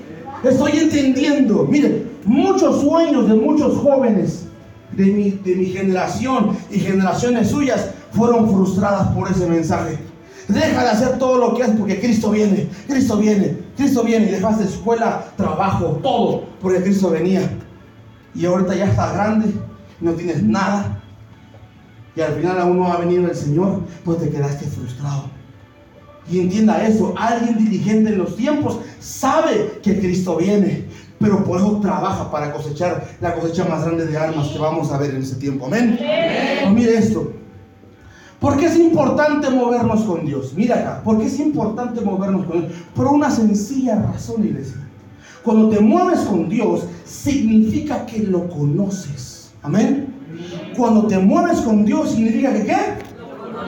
Estoy 0.44 0.80
entendiendo. 0.80 1.66
Mire, 1.70 2.06
muchos 2.26 2.82
sueños 2.82 3.28
de 3.28 3.36
muchos 3.36 3.78
jóvenes 3.78 4.46
de 4.92 5.06
mi, 5.06 5.32
de 5.32 5.56
mi 5.56 5.66
generación 5.68 6.58
y 6.72 6.80
generaciones 6.80 7.50
suyas 7.50 7.92
fueron 8.12 8.50
frustradas 8.50 9.10
por 9.10 9.30
ese 9.30 9.48
mensaje. 9.48 10.00
Deja 10.48 10.84
de 10.84 10.90
hacer 10.90 11.20
todo 11.20 11.38
lo 11.38 11.56
que 11.56 11.64
haces 11.64 11.76
porque 11.78 12.00
Cristo 12.00 12.32
viene, 12.32 12.68
Cristo 12.88 13.18
viene, 13.18 13.58
Cristo 13.78 14.04
viene. 14.04 14.28
Y 14.28 14.32
dejaste 14.32 14.64
escuela, 14.64 15.26
trabajo, 15.38 16.00
todo 16.02 16.46
porque 16.60 16.82
Cristo 16.82 17.12
venía. 17.12 17.48
Y 18.34 18.46
ahorita 18.46 18.76
ya 18.76 18.86
estás 18.86 19.14
grande, 19.14 19.54
no 20.02 20.14
tienes 20.14 20.42
nada. 20.42 20.99
Y 22.16 22.22
al 22.22 22.34
final 22.36 22.60
aún 22.60 22.80
no 22.80 22.86
va 22.86 22.96
a 22.96 23.00
venir 23.00 23.20
el 23.20 23.36
Señor, 23.36 23.82
pues 24.04 24.20
te 24.20 24.30
quedaste 24.30 24.66
frustrado. 24.66 25.26
Y 26.32 26.40
entienda 26.40 26.86
eso, 26.86 27.14
alguien 27.18 27.58
diligente 27.58 28.12
en 28.12 28.20
los 28.20 28.36
tiempos 28.36 28.80
sabe 29.00 29.80
que 29.82 30.00
Cristo 30.00 30.38
viene, 30.38 30.86
pero 31.20 31.44
por 31.44 31.58
eso 31.58 31.80
trabaja 31.82 32.30
para 32.32 32.54
cosechar 32.54 33.08
la 33.20 33.34
cosecha 33.34 33.66
más 33.66 33.84
grande 33.84 34.06
de 34.06 34.18
almas 34.18 34.50
que 34.50 34.60
vamos 34.60 34.92
a 34.92 34.98
ver 34.98 35.12
en 35.12 35.24
ese 35.24 35.36
tiempo. 35.36 35.66
Amén. 35.66 35.98
Pues 35.98 36.74
mire 36.74 36.98
esto. 36.98 37.34
¿Por 38.40 38.58
qué 38.58 38.68
es 38.68 38.78
importante 38.78 39.50
movernos 39.50 40.04
con 40.04 40.26
Dios? 40.26 40.54
Mira 40.56 40.76
acá, 40.76 41.02
¿por 41.04 41.18
qué 41.20 41.26
es 41.26 41.40
importante 41.40 42.00
movernos 42.00 42.46
con 42.46 42.62
Dios? 42.62 42.74
Por 42.96 43.08
una 43.08 43.30
sencilla 43.30 43.96
razón, 43.96 44.46
iglesia. 44.46 44.78
Cuando 45.44 45.70
te 45.70 45.80
mueves 45.80 46.22
con 46.22 46.48
Dios, 46.48 46.86
significa 47.06 48.06
que 48.06 48.20
lo 48.20 48.48
conoces. 48.50 49.52
Amén. 49.62 50.09
Cuando 50.80 51.08
te 51.08 51.20
mueves 51.20 51.60
con 51.60 51.84
Dios, 51.84 52.12
significa 52.12 52.54
que 52.54 52.64
qué? 52.64 52.78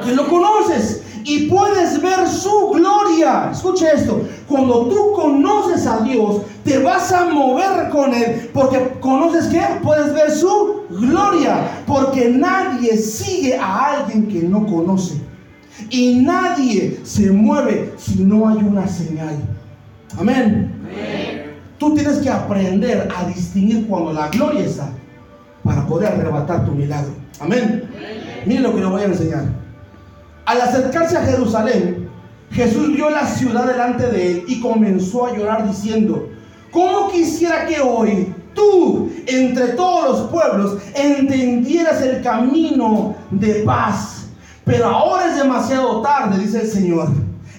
Que 0.05 0.15
lo 0.15 0.29
conoces 0.29 1.03
y 1.25 1.47
puedes 1.47 2.01
ver 2.01 2.25
su 2.25 2.69
gloria. 2.69 3.49
Escuche 3.51 3.85
esto. 3.93 4.21
Cuando 4.47 4.85
tú 4.85 5.11
conoces 5.13 5.85
a 5.87 5.99
Dios, 5.99 6.43
te 6.63 6.77
vas 6.77 7.11
a 7.11 7.25
mover 7.25 7.89
con 7.89 8.13
Él. 8.13 8.49
Porque 8.53 8.93
conoces 9.01 9.47
qué? 9.47 9.61
Puedes 9.83 10.13
ver 10.13 10.31
su 10.31 10.83
gloria. 10.89 11.83
Porque 11.85 12.29
nadie 12.29 12.95
sigue 12.95 13.57
a 13.57 13.97
alguien 13.97 14.29
que 14.29 14.43
no 14.43 14.65
conoce. 14.65 15.15
Y 15.89 16.15
nadie 16.15 17.01
se 17.03 17.29
mueve 17.29 17.93
si 17.97 18.23
no 18.23 18.47
hay 18.47 18.59
una 18.59 18.87
señal. 18.87 19.35
Amén. 20.17 20.71
Tú 21.77 21.93
tienes 21.93 22.19
que 22.19 22.29
aprender 22.29 23.09
a 23.13 23.25
distinguir 23.25 23.85
cuando 23.85 24.13
la 24.13 24.29
gloria 24.29 24.61
está 24.61 24.93
para 25.63 25.85
poder 25.85 26.13
arrebatar 26.13 26.65
tu 26.65 26.71
milagro. 26.71 27.11
Amén. 27.39 27.89
Miren 28.45 28.63
lo 28.63 28.73
que 28.73 28.81
les 28.81 28.89
voy 28.89 29.01
a 29.01 29.05
enseñar. 29.05 29.45
Al 30.45 30.61
acercarse 30.61 31.17
a 31.17 31.25
Jerusalén, 31.25 32.09
Jesús 32.51 32.87
vio 32.93 33.09
la 33.09 33.25
ciudad 33.25 33.65
delante 33.65 34.07
de 34.07 34.31
él 34.31 34.43
y 34.47 34.59
comenzó 34.59 35.27
a 35.27 35.37
llorar 35.37 35.67
diciendo, 35.67 36.27
¿cómo 36.71 37.09
quisiera 37.09 37.65
que 37.65 37.79
hoy 37.79 38.33
tú, 38.53 39.09
entre 39.27 39.69
todos 39.69 40.09
los 40.09 40.29
pueblos, 40.31 40.77
entendieras 40.95 42.01
el 42.01 42.21
camino 42.21 43.15
de 43.29 43.63
paz? 43.63 44.25
Pero 44.65 44.87
ahora 44.87 45.27
es 45.27 45.37
demasiado 45.37 46.01
tarde, 46.01 46.39
dice 46.39 46.61
el 46.61 46.67
Señor. 46.67 47.09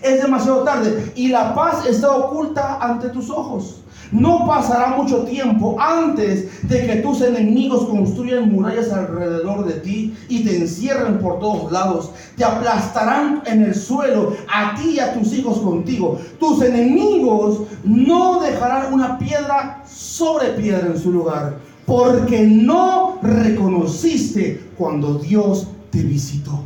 Es 0.02 0.20
demasiado 0.20 0.64
tarde 0.64 1.12
y 1.14 1.28
la 1.28 1.54
paz 1.54 1.86
está 1.86 2.10
oculta 2.10 2.78
ante 2.80 3.08
tus 3.08 3.30
ojos. 3.30 3.81
No 4.12 4.46
pasará 4.46 4.88
mucho 4.96 5.24
tiempo 5.24 5.76
antes 5.80 6.68
de 6.68 6.86
que 6.86 6.96
tus 6.96 7.22
enemigos 7.22 7.86
construyan 7.86 8.52
murallas 8.52 8.92
alrededor 8.92 9.64
de 9.64 9.80
ti 9.80 10.14
y 10.28 10.44
te 10.44 10.58
encierren 10.58 11.18
por 11.18 11.40
todos 11.40 11.72
lados. 11.72 12.10
Te 12.36 12.44
aplastarán 12.44 13.42
en 13.46 13.62
el 13.62 13.74
suelo, 13.74 14.36
a 14.52 14.74
ti 14.74 14.96
y 14.96 15.00
a 15.00 15.14
tus 15.14 15.32
hijos 15.32 15.58
contigo. 15.58 16.18
Tus 16.38 16.62
enemigos 16.62 17.62
no 17.84 18.40
dejarán 18.40 18.92
una 18.92 19.18
piedra 19.18 19.82
sobre 19.86 20.50
piedra 20.50 20.86
en 20.86 20.98
su 20.98 21.10
lugar, 21.10 21.56
porque 21.86 22.42
no 22.42 23.18
reconociste 23.22 24.62
cuando 24.76 25.14
Dios 25.14 25.68
te 25.90 26.02
visitó. 26.02 26.62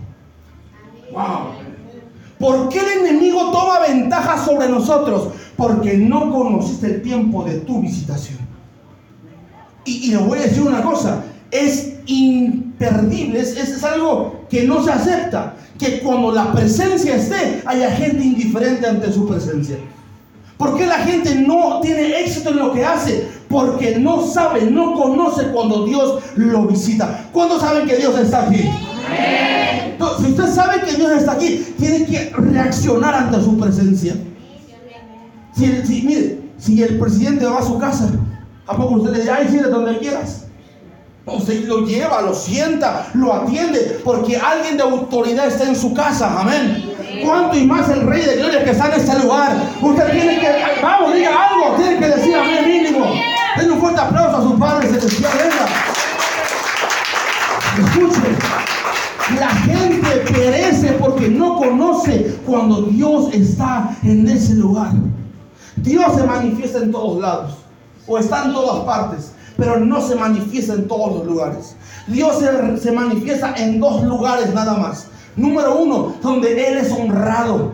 Wow. 1.12 1.66
¿Por 2.38 2.68
qué 2.68 2.80
el 2.80 3.06
enemigo 3.06 3.50
toma 3.50 3.80
ventaja 3.80 4.44
sobre 4.44 4.68
nosotros? 4.68 5.28
Porque 5.56 5.96
no 5.96 6.30
conociste 6.30 6.86
el 6.86 7.02
tiempo 7.02 7.44
de 7.44 7.58
tu 7.60 7.80
visitación. 7.80 8.38
Y, 9.84 10.10
le 10.10 10.16
voy 10.18 10.38
a 10.38 10.42
decir 10.42 10.62
una 10.62 10.82
cosa, 10.82 11.22
es 11.50 11.94
imperdible, 12.06 13.40
es, 13.40 13.56
es, 13.56 13.84
algo 13.84 14.44
que 14.50 14.64
no 14.64 14.82
se 14.82 14.90
acepta, 14.90 15.54
que 15.78 16.00
cuando 16.00 16.32
la 16.32 16.52
presencia 16.52 17.14
esté, 17.14 17.62
haya 17.64 17.92
gente 17.92 18.24
indiferente 18.24 18.86
ante 18.86 19.12
su 19.12 19.28
presencia. 19.28 19.76
¿Por 20.56 20.76
qué 20.76 20.86
la 20.86 20.98
gente 20.98 21.34
no 21.34 21.80
tiene 21.80 22.20
éxito 22.20 22.50
en 22.50 22.58
lo 22.58 22.72
que 22.72 22.84
hace? 22.84 23.28
Porque 23.48 23.98
no 23.98 24.26
sabe, 24.26 24.62
no 24.62 24.94
conoce 24.94 25.48
cuando 25.48 25.84
Dios 25.84 26.22
lo 26.34 26.66
visita. 26.66 27.28
¿Cuándo 27.32 27.60
saben 27.60 27.86
que 27.86 27.96
Dios 27.96 28.18
está 28.18 28.46
aquí? 28.46 28.68
si 30.18 30.30
usted 30.30 30.52
sabe 30.52 30.80
que 30.80 30.96
Dios 30.96 31.12
está 31.12 31.32
aquí, 31.32 31.64
tiene 31.78 32.06
que 32.06 32.30
reaccionar 32.30 33.14
ante 33.14 33.40
su 33.42 33.58
presencia. 33.58 34.14
Si, 35.56 36.82
el 36.82 36.98
presidente 36.98 37.46
va 37.46 37.60
a 37.60 37.62
su 37.62 37.78
casa, 37.78 38.10
¿a 38.66 38.76
poco 38.76 38.96
usted 38.96 39.12
le 39.12 39.18
dice, 39.20 39.30
ay, 39.30 39.46
donde 39.70 39.98
quieras? 39.98 40.44
Usted 41.24 41.66
lo 41.66 41.86
lleva, 41.86 42.20
lo 42.20 42.34
sienta, 42.34 43.08
lo 43.14 43.32
atiende, 43.32 44.00
porque 44.04 44.36
alguien 44.36 44.76
de 44.76 44.82
autoridad 44.82 45.46
está 45.46 45.64
en 45.64 45.74
su 45.74 45.94
casa, 45.94 46.40
amén. 46.40 46.92
¿Cuánto 47.24 47.56
y 47.56 47.66
más 47.66 47.88
el 47.88 48.06
Rey 48.06 48.22
de 48.22 48.36
Gloria 48.36 48.64
que 48.64 48.70
está 48.70 48.88
en 48.88 49.00
este 49.00 49.18
lugar? 49.18 49.56
Usted 49.80 50.12
tiene 50.12 50.38
que, 50.38 50.48
vamos, 50.82 51.14
diga 51.14 51.30
algo, 51.48 51.76
tiene 51.76 51.98
que 51.98 52.08
decir 52.08 52.36
amén 52.36 52.68
mínimo. 52.68 53.06
Denle 53.56 53.72
un 53.72 53.80
fuerte 53.80 54.00
aplauso 54.00 54.36
a 54.36 54.42
su 54.42 54.58
Padre 54.58 54.88
Celestial, 54.88 55.32
venga. 55.38 55.66
Escuche. 57.88 58.20
La 59.40 59.48
gente 59.48 60.08
perece 60.32 60.92
porque 60.92 61.28
no 61.28 61.56
conoce 61.56 62.38
cuando 62.46 62.82
Dios 62.82 63.32
está 63.32 63.96
en 64.02 64.28
ese 64.28 64.54
lugar. 64.54 64.92
Dios 65.76 66.16
se 66.16 66.24
manifiesta 66.24 66.78
en 66.78 66.92
todos 66.92 67.20
lados 67.20 67.54
o 68.06 68.18
está 68.18 68.44
en 68.44 68.52
todas 68.52 68.84
partes, 68.84 69.32
pero 69.56 69.78
no 69.78 70.00
se 70.00 70.14
manifiesta 70.14 70.74
en 70.74 70.88
todos 70.88 71.18
los 71.18 71.26
lugares. 71.26 71.76
Dios 72.06 72.38
se, 72.80 72.92
manifiesta 72.92 73.54
en 73.56 73.80
dos 73.80 74.02
lugares 74.04 74.54
nada 74.54 74.74
más. 74.74 75.08
Número 75.36 75.76
uno, 75.76 76.14
donde 76.22 76.68
Él 76.68 76.78
es 76.78 76.92
honrado. 76.92 77.72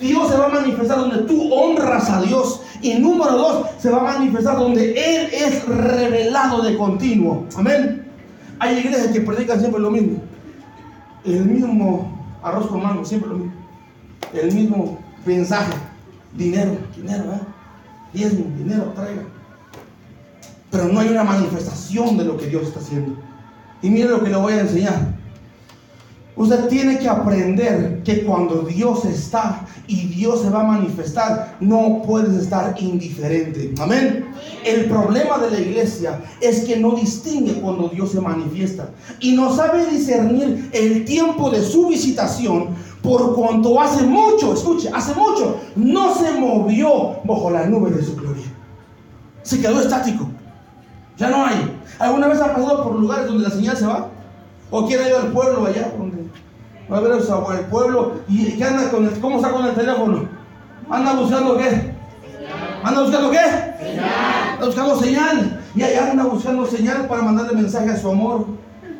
Dios 0.00 0.28
se 0.28 0.36
va 0.36 0.46
a 0.46 0.48
manifestar 0.48 0.98
donde 0.98 1.18
tú 1.22 1.52
honras 1.52 2.08
a 2.10 2.22
Dios. 2.22 2.62
Y 2.80 2.94
número 2.94 3.32
dos, 3.32 3.66
se 3.78 3.90
va 3.90 4.00
a 4.00 4.18
manifestar 4.18 4.56
donde 4.56 4.92
Él 4.92 5.28
es 5.32 5.66
revelado 5.66 6.62
de 6.62 6.76
continuo. 6.76 7.44
Amén. 7.56 8.06
Hay 8.58 8.78
iglesias 8.78 9.08
que 9.08 9.20
predican 9.20 9.58
siempre 9.58 9.80
lo 9.80 9.90
mismo. 9.90 10.18
el 11.24 11.44
mismo 11.44 12.18
arroz 12.42 12.66
con 12.68 12.82
mango, 12.82 13.04
siempre 13.04 13.30
lo 13.30 13.36
mismo. 13.36 13.52
El 14.32 14.54
mismo 14.54 14.98
mensaje. 15.26 15.72
Dinero, 16.34 16.78
dinero, 16.96 17.24
¿eh? 17.32 17.40
Diezmo, 18.12 18.44
dinero, 18.56 18.92
traiga. 18.94 19.22
Pero 20.70 20.88
no 20.88 21.00
hay 21.00 21.08
una 21.08 21.24
manifestación 21.24 22.16
de 22.16 22.24
lo 22.24 22.36
que 22.36 22.46
Dios 22.46 22.62
está 22.64 22.80
haciendo. 22.80 23.16
Y 23.82 23.90
mire 23.90 24.08
lo 24.08 24.22
que 24.22 24.30
le 24.30 24.36
voy 24.36 24.54
a 24.54 24.60
enseñar. 24.60 25.21
Usted 26.34 26.68
tiene 26.68 26.98
que 26.98 27.08
aprender 27.08 28.02
que 28.04 28.24
cuando 28.24 28.62
Dios 28.62 29.04
está 29.04 29.66
y 29.86 30.06
Dios 30.06 30.40
se 30.40 30.48
va 30.48 30.62
a 30.62 30.64
manifestar, 30.64 31.56
no 31.60 32.00
puedes 32.06 32.32
estar 32.34 32.74
indiferente. 32.80 33.74
Amén. 33.78 34.32
El 34.64 34.86
problema 34.86 35.36
de 35.38 35.50
la 35.50 35.60
iglesia 35.60 36.22
es 36.40 36.64
que 36.64 36.78
no 36.78 36.92
distingue 36.92 37.60
cuando 37.60 37.88
Dios 37.88 38.12
se 38.12 38.20
manifiesta 38.20 38.88
y 39.20 39.32
no 39.32 39.54
sabe 39.54 39.84
discernir 39.90 40.70
el 40.72 41.04
tiempo 41.04 41.50
de 41.50 41.62
su 41.62 41.88
visitación 41.88 42.68
por 43.02 43.34
cuanto 43.34 43.78
hace 43.78 44.02
mucho, 44.04 44.54
escuche, 44.54 44.90
hace 44.94 45.14
mucho, 45.14 45.58
no 45.76 46.14
se 46.14 46.32
movió 46.32 47.20
bajo 47.24 47.50
la 47.50 47.66
nube 47.66 47.90
de 47.90 48.02
su 48.02 48.16
gloria. 48.16 48.46
Se 49.42 49.60
quedó 49.60 49.80
estático. 49.80 50.28
Ya 51.18 51.28
no 51.28 51.44
hay. 51.44 51.78
¿Alguna 51.98 52.28
vez 52.28 52.40
ha 52.40 52.54
pasado 52.54 52.84
por 52.84 52.98
lugares 52.98 53.26
donde 53.26 53.44
la 53.44 53.50
señal 53.50 53.76
se 53.76 53.86
va? 53.86 54.08
¿O 54.70 54.86
quiere 54.86 55.08
ir 55.08 55.14
al 55.14 55.32
pueblo 55.32 55.66
allá? 55.66 55.92
Donde 55.98 56.21
va 56.90 56.98
a 56.98 57.00
ver 57.00 57.12
el 57.12 57.66
pueblo 57.66 58.14
y 58.28 58.52
¿qué 58.52 58.64
anda 58.64 58.90
con 58.90 59.06
el, 59.06 59.20
¿cómo 59.20 59.36
está 59.36 59.50
con 59.50 59.66
el 59.66 59.74
teléfono? 59.74 60.28
¿Anda 60.90 61.14
buscando 61.14 61.56
qué? 61.56 61.92
¿Anda 62.82 63.02
buscando 63.02 63.30
qué? 63.30 63.38
Señal. 63.78 64.04
Anda 64.54 64.66
buscando 64.66 64.96
señal. 64.96 65.60
Y 65.74 65.82
allá 65.82 66.10
anda 66.10 66.24
buscando 66.24 66.66
señal 66.66 67.06
para 67.06 67.22
mandarle 67.22 67.54
mensaje 67.54 67.90
a 67.90 67.96
su 67.96 68.10
amor. 68.10 68.46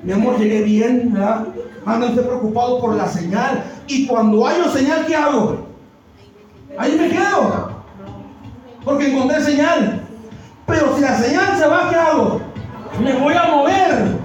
Mi 0.03 0.13
amor, 0.13 0.39
llegué 0.39 0.63
bien, 0.63 1.13
¿verdad? 1.13 1.47
Anda 1.85 2.07
usted 2.07 2.27
preocupado 2.27 2.81
por 2.81 2.97
la 2.97 3.07
señal. 3.07 3.65
Y 3.87 4.07
cuando 4.07 4.47
hay 4.47 4.61
una 4.61 4.73
señal, 4.73 5.07
¿qué 5.07 5.15
hago? 5.15 5.67
Ahí 6.79 6.97
me 6.99 7.09
quedo. 7.09 7.83
Porque 8.85 9.13
encontré 9.13 9.43
señal. 9.43 10.03
Pero 10.67 10.95
si 10.97 11.03
la 11.03 11.19
señal 11.19 11.59
se 11.59 11.67
va, 11.67 11.91
¿qué 11.91 11.97
hago? 11.97 12.41
Me 13.03 13.13
voy 13.15 13.35
a 13.35 13.49
mover. 13.49 14.19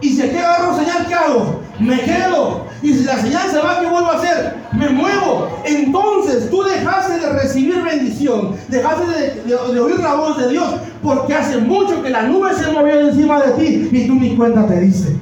Y 0.00 0.08
si 0.10 0.22
aquí 0.22 0.36
agarro 0.36 0.76
señal, 0.76 1.06
¿qué 1.06 1.14
hago? 1.14 1.60
Me 1.78 2.00
quedo. 2.00 2.67
Y 2.82 2.94
si 2.94 3.04
la 3.04 3.18
señal 3.18 3.50
se 3.50 3.58
va, 3.58 3.80
¿qué 3.80 3.86
vuelvo 3.86 4.10
a 4.10 4.16
hacer? 4.16 4.54
Me 4.72 4.88
muevo. 4.90 5.60
Entonces 5.64 6.48
tú 6.50 6.62
dejaste 6.62 7.18
de 7.18 7.32
recibir 7.32 7.82
bendición, 7.82 8.54
dejaste 8.68 9.42
de, 9.46 9.54
oír 9.56 9.98
la 10.00 10.14
voz 10.14 10.38
de 10.38 10.48
Dios, 10.50 10.74
porque 11.02 11.34
hace 11.34 11.58
mucho 11.58 12.02
que 12.02 12.10
la 12.10 12.22
nube 12.22 12.54
se 12.54 12.70
movió 12.70 13.00
encima 13.00 13.40
de 13.42 13.52
ti 13.52 13.88
y 13.90 14.06
tú 14.06 14.14
ni 14.14 14.36
cuenta 14.36 14.66
te 14.66 14.80
diste. 14.80 15.16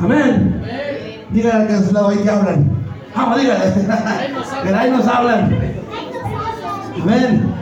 Amén. 0.00 0.62
Dígale 1.30 1.74
al 1.74 1.84
que 1.86 1.92
lado 1.92 2.08
ahí 2.08 2.18
que 2.18 2.30
hablan. 2.30 2.70
Vamos, 3.14 3.40
dígale. 3.40 3.64
Pero 4.64 4.76
ahí 4.76 4.90
nos 4.90 5.06
hablan. 5.06 5.58
Amén. 7.02 7.54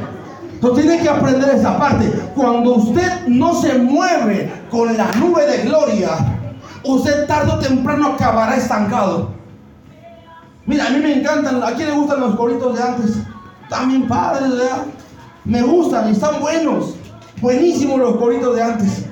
Tú 0.61 0.75
tienes 0.75 1.03
que 1.03 1.09
aprender 1.11 1.55
esa 1.55 1.79
parte. 1.79 2.11
Cuando 2.35 2.77
usted 2.77 3.27
no 3.27 3.55
se 3.61 3.75
mueve 3.79 4.51
con 4.71 4.97
la 4.97 5.13
nube 5.13 5.47
de 5.47 5.59
gloria, 5.65 6.09
usted 6.85 7.27
tarde 7.27 7.53
o 7.53 7.59
temprano 7.59 8.09
acabará 8.15 8.57
estancado. 8.57 9.31
Mira, 10.67 10.87
a 10.87 10.91
mí 10.91 11.01
me 11.01 11.21
encantan, 11.21 11.63
¿a 11.63 11.73
quién 11.73 11.89
le 11.89 11.95
gustan 11.95 12.21
los 12.21 12.37
coritos 12.37 12.77
de 12.77 12.83
antes? 12.83 13.17
También 13.69 14.09
padres. 14.09 14.53
Me 15.45 15.63
gustan, 15.63 16.09
están 16.09 16.41
buenos. 16.41 16.95
Buenísimos 17.41 17.99
los 17.99 18.17
coritos 18.17 18.55
de 18.57 18.63
antes. 18.63 19.07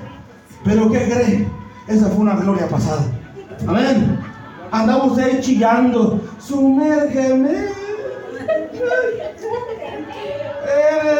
Pero 0.63 0.91
¿qué 0.91 1.09
cree? 1.09 1.47
Esa 1.87 2.07
fue 2.07 2.19
una 2.19 2.35
gloria 2.35 2.67
pasada. 2.67 3.03
Amén. 3.67 4.17
Andaba 4.71 5.05
usted 5.05 5.41
chillando. 5.41 6.19
Sumérgeme. 6.39 7.67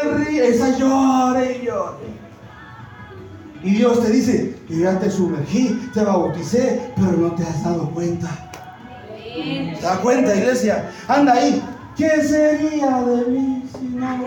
el 0.04 0.26
río. 0.26 0.44
Esa 0.44 0.78
llore 0.78 1.60
y 1.62 1.66
llore. 1.66 2.13
Y 3.64 3.76
Dios 3.76 4.04
te 4.04 4.12
dice, 4.12 4.56
que 4.68 4.80
ya 4.80 5.00
te 5.00 5.10
sumergí, 5.10 5.90
te 5.94 6.04
bauticé, 6.04 6.92
pero 6.96 7.14
no 7.14 7.32
te 7.32 7.44
has 7.44 7.64
dado 7.64 7.90
cuenta. 7.92 8.28
¿Te 9.34 9.80
das 9.82 9.98
cuenta, 10.00 10.36
iglesia? 10.36 10.92
Anda 11.08 11.34
ahí. 11.34 11.64
¿Qué 11.96 12.10
sería 12.24 13.02
de 13.02 13.26
mí 13.32 13.64
si 13.72 13.86
no? 13.96 14.18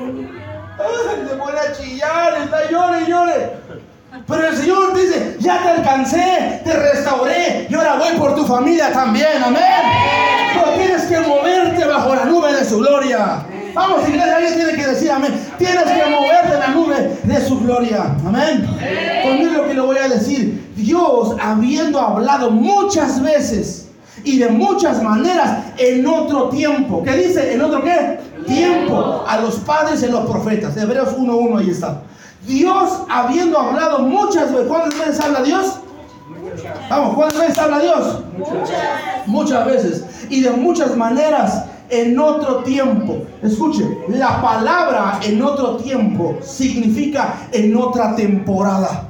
Se 1.29 1.37
pone 1.37 1.59
a 1.59 1.73
chillar, 1.73 2.43
está 2.43 2.71
llore 2.71 3.07
llore. 3.07 3.53
Pero 4.27 4.49
el 4.49 4.57
Señor 4.57 4.97
dice, 4.97 5.37
ya 5.41 5.63
te 5.63 5.69
alcancé, 5.69 6.61
te 6.65 6.73
restauré 6.73 7.67
y 7.69 7.75
ahora 7.75 7.97
voy 7.97 8.17
por 8.19 8.35
tu 8.35 8.47
familia 8.47 8.91
también, 8.93 9.43
amén. 9.45 9.63
Pero 10.55 10.77
tienes 10.79 11.03
que 11.03 11.21
moverte 11.21 11.85
bajo 11.85 12.15
la 12.15 12.25
nube 12.25 12.53
de 12.53 12.65
su 12.65 12.79
gloria. 12.79 13.45
Vamos, 13.77 14.09
iglesia, 14.09 14.37
alguien 14.37 14.55
tiene 14.55 14.73
que 14.73 14.87
decir 14.87 15.11
amén. 15.11 15.39
Tienes 15.59 15.85
que 15.85 16.11
moverte 16.11 16.55
en 16.55 16.61
la 16.61 16.69
nube 16.69 17.19
de 17.23 17.41
su 17.47 17.61
gloria. 17.61 18.17
Amén. 18.27 18.67
Conmigo 19.23 19.53
lo 19.53 19.69
que 19.69 19.75
le 19.75 19.81
voy 19.83 19.99
a 19.99 20.09
decir. 20.09 20.73
Dios, 20.75 21.37
habiendo 21.39 22.01
hablado 22.01 22.51
muchas 22.51 23.23
veces 23.23 23.89
y 24.25 24.39
de 24.39 24.49
muchas 24.49 25.03
maneras 25.03 25.59
en 25.77 26.07
otro 26.07 26.49
tiempo. 26.49 27.03
¿Qué 27.05 27.17
dice? 27.17 27.53
¿En 27.53 27.61
otro 27.61 27.85
qué? 27.85 28.19
Tiempo. 28.47 29.23
A 29.29 29.41
los 29.41 29.57
padres 29.57 30.03
y 30.03 30.07
los 30.07 30.25
profetas. 30.25 30.75
Hebreos 30.75 31.15
1.1, 31.15 31.59
ahí 31.59 31.69
está. 31.69 32.01
Dios, 32.47 33.03
habiendo 33.11 33.59
hablado 33.59 33.99
muchas 33.99 34.53
veces. 34.53 34.69
¿Cuántas 34.69 34.99
veces 34.99 35.21
habla 35.21 35.43
Dios? 35.43 35.81
Vamos, 36.89 37.15
¿cuántas 37.15 37.41
veces 37.41 37.59
habla 37.59 37.79
Dios? 37.81 38.21
Muchas. 38.39 39.27
Muchas 39.27 39.67
veces. 39.67 40.05
Y 40.31 40.41
de 40.41 40.51
muchas 40.51 40.97
maneras 40.97 41.67
en 41.91 42.19
otro 42.19 42.57
tiempo. 42.59 43.25
Escuche, 43.43 43.85
la 44.09 44.41
palabra 44.41 45.21
en 45.23 45.43
otro 45.43 45.77
tiempo 45.77 46.37
significa 46.41 47.49
en 47.53 47.77
otra 47.77 48.15
temporada. 48.17 49.09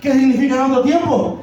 ¿Qué 0.00 0.12
significa 0.12 0.56
en 0.56 0.72
otro 0.72 0.82
tiempo? 0.82 1.40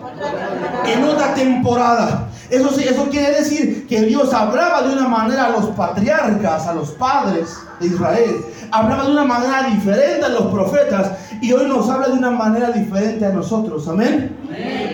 En 0.86 1.04
otra 1.04 1.34
temporada. 1.34 2.30
Eso, 2.49 2.69
eso 2.80 3.10
quiere 3.10 3.32
decir 3.32 3.88
que 3.88 4.02
Dios 4.04 4.32
hablaba 4.34 4.84
de 4.84 4.93
una 4.93 5.08
manera 5.08 5.45
a 5.45 5.49
los 5.49 5.65
patriarcas, 5.67 6.67
a 6.67 6.73
los 6.73 6.91
padres 6.91 7.58
de 7.80 7.88
Israel. 7.88 8.45
Hablaba 8.71 9.06
de 9.06 9.12
una 9.12 9.23
manera 9.23 9.63
diferente 9.63 10.26
a 10.26 10.30
los 10.30 10.47
profetas 10.54 11.12
y 11.41 11.52
hoy 11.52 11.67
nos 11.67 11.89
habla 11.89 12.10
de 12.10 12.13
una 12.13 12.32
manera 12.32 12.71
diferente 12.71 13.26
a 13.26 13.30
nosotros. 13.30 13.88
Amén. 13.88 14.38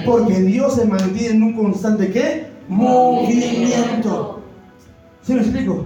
Porque 0.05 0.39
Dios 0.39 0.75
se 0.75 0.85
mantiene 0.85 1.35
en 1.35 1.43
un 1.43 1.53
constante 1.53 2.11
¿qué? 2.11 2.49
movimiento. 2.69 4.38
¿Sí 5.29 5.35
me 5.35 5.41
explico? 5.41 5.85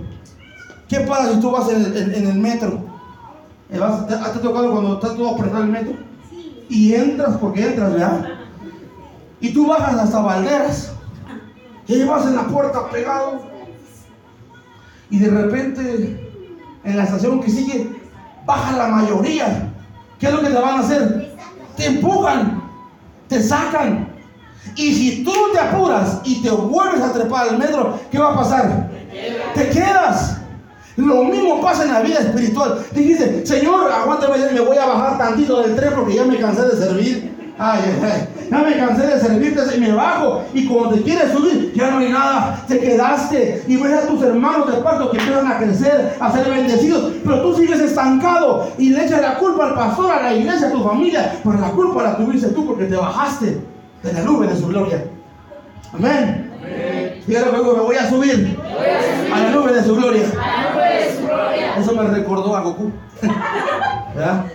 ¿Qué 0.88 1.02
pasa 1.02 1.34
si 1.34 1.42
tú 1.42 1.52
vas 1.52 1.68
en, 1.68 2.26
el 2.28 2.40
metro? 2.40 2.80
¿Te, 3.70 3.78
¿Has 3.78 4.42
tocado 4.42 4.72
cuando 4.72 4.94
estás 4.94 5.18
todo 5.18 5.36
apretado 5.36 5.64
el 5.66 5.70
metro? 5.70 5.96
Y 6.70 6.94
entras 6.94 7.36
porque 7.36 7.68
entras, 7.68 7.92
¿verdad? 7.92 8.26
Y 9.42 9.54
tú 9.54 9.68
bajas 9.68 9.96
hasta 9.96 10.22
Valderas. 10.22 10.94
Y 11.88 11.94
ahí 11.94 12.06
vas 12.06 12.26
en 12.26 12.38
la 12.38 12.44
puerta 12.44 12.90
pegado. 12.90 13.42
Y 15.10 15.20
de 15.20 15.30
repente, 15.30 16.32
en 16.86 16.96
la 16.96 17.04
estación 17.04 17.42
que 17.42 17.50
sigue, 17.50 17.94
baja 18.46 18.78
la 18.78 18.88
mayoría. 18.88 19.74
¿Qué 20.20 20.28
es 20.28 20.34
lo 20.34 20.40
que 20.40 20.52
te 20.52 20.58
van 20.58 20.78
a 20.78 20.80
hacer? 20.80 21.36
Te 21.76 21.88
empujan, 21.88 22.64
te 23.28 23.44
sacan. 23.44 24.08
Y 24.78 24.94
si 24.94 25.26
tú 25.26 25.34
te 25.52 25.60
apuras 25.60 26.22
y 26.24 26.42
te 26.42 26.50
vuelves 26.50 27.02
a 27.02 27.12
trepar 27.12 27.50
al 27.50 27.58
metro, 27.58 28.00
¿qué 28.10 28.18
va 28.18 28.32
a 28.32 28.36
pasar? 28.38 28.93
Te 29.56 29.70
quedas. 29.70 30.38
Lo 30.96 31.24
mismo 31.24 31.60
pasa 31.62 31.86
en 31.86 31.92
la 31.92 32.02
vida 32.02 32.20
espiritual. 32.20 32.86
Dijiste, 32.94 33.46
Señor, 33.46 33.92
aguántame, 33.92 34.38
me 34.52 34.60
voy 34.60 34.78
a 34.78 34.86
bajar 34.86 35.18
tantito 35.18 35.62
del 35.62 35.76
tren 35.76 35.94
porque 35.96 36.16
ya 36.16 36.24
me 36.24 36.38
cansé 36.38 36.64
de 36.64 36.78
servir. 36.78 37.34
Ay, 37.58 37.82
ay, 38.04 38.28
ya 38.50 38.58
me 38.58 38.78
cansé 38.78 39.06
de 39.06 39.20
servirte 39.20 39.62
y 39.76 39.80
me 39.80 39.92
bajo. 39.92 40.44
Y 40.54 40.68
cuando 40.68 40.96
te 40.96 41.02
quieres 41.02 41.32
subir, 41.32 41.72
ya 41.76 41.92
no 41.92 41.98
hay 42.00 42.10
nada. 42.10 42.64
Te 42.68 42.80
quedaste 42.80 43.64
y 43.68 43.78
ves 43.78 43.94
a 43.94 44.08
tus 44.08 44.22
hermanos 44.24 44.72
de 44.72 44.82
paso 44.82 45.10
que 45.12 45.18
empiezan 45.18 45.52
a 45.52 45.58
crecer, 45.58 46.16
a 46.20 46.32
ser 46.32 46.50
bendecidos. 46.50 47.14
Pero 47.24 47.42
tú 47.42 47.56
sigues 47.56 47.80
estancado 47.80 48.68
y 48.78 48.90
le 48.90 49.06
echas 49.06 49.22
la 49.22 49.38
culpa 49.38 49.68
al 49.68 49.76
pastor, 49.76 50.12
a 50.12 50.24
la 50.24 50.34
iglesia, 50.34 50.68
a 50.68 50.72
tu 50.72 50.84
familia. 50.84 51.40
Pero 51.44 51.60
la 51.60 51.70
culpa 51.70 52.04
la 52.04 52.18
tuviste 52.18 52.50
tú 52.50 52.68
porque 52.68 52.86
te 52.86 52.96
bajaste 52.96 53.62
de 54.04 54.14
la 54.14 54.22
nube 54.22 54.48
de 54.48 54.56
su 54.56 54.68
gloria. 54.68 55.06
Amén. 55.94 56.52
Dígalo 57.28 57.52
luego, 57.52 57.78
me 57.78 57.84
voy 57.84 57.96
a 57.96 58.10
subir 58.10 58.60
a 59.34 59.40
la 59.40 59.50
nube 59.52 59.74
de 59.74 59.84
su 59.84 59.96
gloria. 59.96 60.24
Eso 61.78 61.96
me 61.96 62.04
recordó 62.04 62.56
a 62.56 62.62
Goku. 62.62 62.92
¿Verdad? 64.16 64.46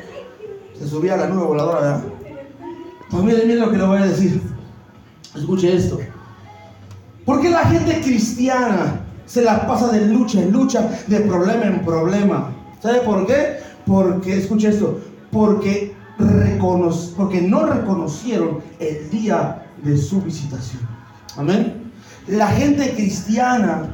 Se 0.78 0.88
subía 0.88 1.14
a 1.14 1.16
la 1.18 1.26
nube 1.28 1.46
voladora, 1.46 1.80
¿verdad? 1.80 2.02
Pues 3.10 3.22
miren, 3.22 3.48
miren 3.48 3.60
lo 3.60 3.70
que 3.70 3.78
le 3.78 3.84
voy 3.84 3.98
a 3.98 4.06
decir. 4.06 4.40
Escuche 5.34 5.74
esto. 5.74 5.98
¿Por 7.24 7.40
qué 7.40 7.50
la 7.50 7.64
gente 7.66 8.00
cristiana 8.00 9.00
se 9.26 9.42
la 9.42 9.66
pasa 9.66 9.88
de 9.88 10.06
lucha 10.06 10.40
en 10.40 10.52
lucha, 10.52 10.88
de 11.06 11.20
problema 11.20 11.66
en 11.66 11.84
problema? 11.84 12.50
¿Sabe 12.80 13.00
por 13.00 13.26
qué? 13.26 13.58
Porque, 13.86 14.38
escuche 14.38 14.68
esto, 14.68 15.00
porque, 15.30 15.94
porque 17.16 17.40
no 17.42 17.66
reconocieron 17.66 18.60
el 18.78 19.10
día 19.10 19.66
de 19.82 19.96
su 19.96 20.22
visitación. 20.22 20.82
Amén. 21.36 21.92
La 22.26 22.48
gente 22.48 22.94
cristiana 22.94 23.88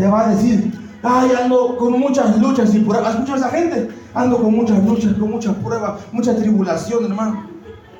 te 0.00 0.06
va 0.06 0.26
a 0.26 0.34
decir, 0.34 0.72
ay, 1.02 1.30
ando 1.42 1.76
con 1.76 2.00
muchas 2.00 2.38
luchas 2.38 2.74
y 2.74 2.78
pruebas. 2.78 3.16
¿Has 3.16 3.28
esa 3.28 3.50
gente? 3.50 3.90
Ando 4.14 4.38
con 4.38 4.54
muchas 4.54 4.82
luchas, 4.82 5.12
con 5.12 5.30
muchas 5.30 5.54
pruebas, 5.56 6.00
mucha 6.10 6.34
tribulación, 6.34 7.04
hermano. 7.04 7.44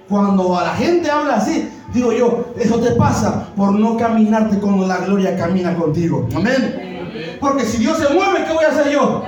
Cuando 0.09 0.59
a 0.59 0.65
la 0.65 0.71
gente 0.71 1.11
habla 1.11 1.37
así, 1.37 1.69
digo 1.93 2.11
yo, 2.13 2.47
eso 2.59 2.81
te 2.81 2.93
pasa 2.93 3.49
por 3.55 3.73
no 3.73 3.99
caminarte 3.99 4.59
cuando 4.59 4.87
la 4.87 4.97
gloria 4.97 5.37
camina 5.37 5.77
contigo. 5.77 6.27
Amén. 6.35 7.37
Porque 7.39 7.67
si 7.67 7.77
Dios 7.77 7.99
se 7.99 8.15
mueve, 8.15 8.47
¿qué 8.47 8.53
voy 8.55 8.65
a 8.65 8.69
hacer 8.69 8.91
yo? 8.91 9.23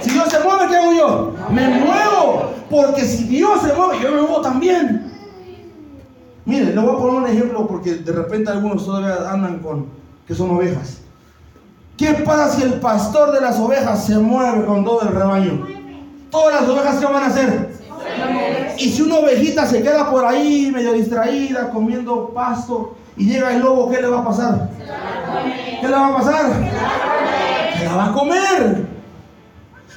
Si 0.00 0.10
Dios 0.10 0.28
se 0.28 0.38
mueve, 0.38 0.68
¿qué 0.68 0.76
hago 0.76 0.92
yo? 0.92 1.34
Me 1.52 1.68
muevo. 1.68 2.52
Porque 2.70 3.02
si 3.02 3.24
Dios 3.24 3.62
se 3.62 3.74
mueve, 3.74 3.96
yo 4.00 4.12
me 4.12 4.22
muevo 4.22 4.40
también. 4.40 5.10
Mire, 6.44 6.66
le 6.66 6.80
voy 6.80 6.94
a 6.94 6.98
poner 6.98 7.14
un 7.16 7.26
ejemplo 7.26 7.66
porque 7.66 7.96
de 7.96 8.12
repente 8.12 8.48
algunos 8.48 8.86
todavía 8.86 9.28
andan 9.28 9.58
con 9.58 9.86
que 10.26 10.36
son 10.36 10.52
ovejas. 10.52 11.00
¿Qué 12.00 12.14
pasa 12.14 12.56
si 12.56 12.62
el 12.62 12.80
pastor 12.80 13.30
de 13.30 13.42
las 13.42 13.58
ovejas 13.58 14.06
se 14.06 14.16
mueve 14.16 14.64
con 14.64 14.86
todo 14.86 15.02
el 15.02 15.08
rebaño? 15.08 15.66
Todas 16.30 16.62
las 16.62 16.70
ovejas, 16.70 16.96
¿qué 16.96 17.04
van 17.04 17.24
a 17.24 17.26
hacer? 17.26 17.74
Y 18.78 18.88
si 18.88 19.02
una 19.02 19.16
ovejita 19.16 19.66
se 19.66 19.82
queda 19.82 20.10
por 20.10 20.24
ahí 20.24 20.70
medio 20.72 20.94
distraída, 20.94 21.68
comiendo 21.68 22.30
pasto, 22.30 22.96
y 23.18 23.26
llega 23.26 23.52
el 23.52 23.60
lobo, 23.60 23.90
¿qué 23.90 24.00
le 24.00 24.08
va 24.08 24.20
a 24.20 24.24
pasar? 24.24 24.70
¿Qué 25.78 25.86
le 25.86 25.92
va 25.94 26.06
a 26.06 26.16
pasar? 26.16 26.46
Se 27.78 27.84
la 27.84 27.94
va 27.94 28.06
a 28.06 28.12
comer. 28.12 28.86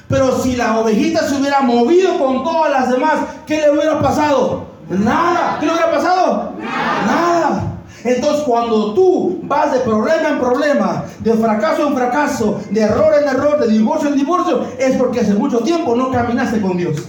Pero 0.06 0.38
si 0.42 0.56
la 0.56 0.80
ovejita 0.80 1.26
se 1.26 1.36
hubiera 1.36 1.62
movido 1.62 2.18
con 2.18 2.44
todas 2.44 2.70
las 2.70 2.90
demás, 2.90 3.14
¿qué 3.46 3.62
le 3.62 3.70
hubiera 3.70 3.98
pasado? 4.02 4.66
Nada. 4.90 5.56
¿Qué 5.58 5.64
le 5.64 5.72
hubiera 5.72 5.90
pasado? 5.90 6.52
Nada. 6.58 7.73
Entonces 8.04 8.44
cuando 8.44 8.92
tú 8.94 9.40
vas 9.44 9.72
de 9.72 9.80
problema 9.80 10.28
en 10.28 10.38
problema, 10.38 11.04
de 11.20 11.32
fracaso 11.34 11.88
en 11.88 11.94
fracaso, 11.94 12.60
de 12.70 12.80
error 12.82 13.14
en 13.20 13.28
error, 13.28 13.58
de 13.58 13.68
divorcio 13.68 14.10
en 14.10 14.16
divorcio, 14.16 14.66
es 14.78 14.96
porque 14.96 15.20
hace 15.20 15.34
mucho 15.34 15.60
tiempo 15.60 15.96
no 15.96 16.10
caminaste 16.10 16.60
con 16.60 16.76
Dios. 16.76 17.08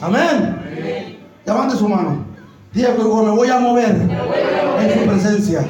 Amén. 0.00 1.18
Levante 1.44 1.76
su 1.76 1.88
mano. 1.88 2.24
Diga 2.72 2.94
que 2.94 3.02
me 3.02 3.30
voy 3.30 3.48
a 3.48 3.58
mover 3.58 3.96
en 4.80 4.94
su 4.94 5.06
presencia. 5.08 5.64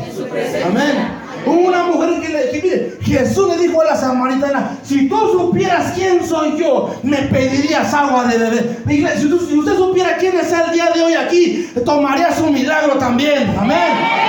Amén. 0.67 1.27
Una 1.47 1.85
mujer 1.85 2.21
que 2.21 2.29
le 2.29 2.51
que 2.51 2.61
mire, 2.61 2.99
Jesús 3.03 3.49
le 3.49 3.63
dijo 3.63 3.81
a 3.81 3.85
la 3.85 3.97
samaritana, 3.97 4.79
si 4.83 5.09
tú 5.09 5.17
supieras 5.31 5.93
quién 5.95 6.27
soy 6.27 6.59
yo, 6.59 6.93
me 7.05 7.19
pedirías 7.19 7.95
agua 7.95 8.25
de 8.25 8.37
beber. 8.37 8.83
Si, 9.17 9.23
si 9.23 9.59
usted 9.59 9.77
supiera 9.77 10.17
quién 10.17 10.37
es 10.37 10.53
el 10.53 10.73
día 10.73 10.91
de 10.93 11.03
hoy 11.03 11.15
aquí, 11.15 11.71
tomaría 11.85 12.35
su 12.35 12.51
milagro 12.51 12.95
también. 12.99 13.55
Amén. 13.57 14.26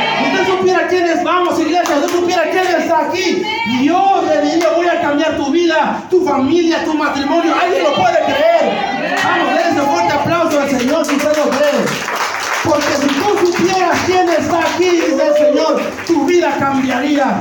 Supiera 0.48 0.88
quién 0.88 1.06
es, 1.06 1.24
vamos 1.24 1.60
iglesia, 1.60 1.86
si 1.86 2.06
usted 2.06 2.20
supiera 2.20 2.44
quién 2.50 2.68
está 2.68 3.08
aquí, 3.08 3.44
Dios 3.82 4.24
le 4.28 4.42
diría, 4.42 4.70
voy 4.76 4.88
a 4.88 5.02
cambiar 5.02 5.38
tu 5.38 5.52
vida, 5.52 6.04
tu 6.10 6.24
familia, 6.24 6.86
tu 6.86 6.94
matrimonio. 6.94 7.54
Alguien 7.62 7.84
lo 7.84 7.94
puede 7.96 8.18
creer. 8.26 9.18
Vamos, 9.24 9.54
denle 9.54 9.82
un 9.82 9.88
fuerte 9.90 10.14
aplauso 10.14 10.60
al 10.62 10.70
Señor 10.70 11.06
si 11.06 11.16
usted 11.16 11.38
lo 11.38 11.50
cree. 11.50 12.18
Porque 12.64 12.94
si 13.00 13.08
tú 13.08 13.46
supieras 13.46 13.98
quién 14.06 14.30
está 14.30 14.60
aquí, 14.60 14.90
dice 14.90 15.28
el 15.28 15.36
Señor, 15.36 15.82
tu 16.06 16.26
vida 16.26 16.56
cambiaría. 16.60 17.40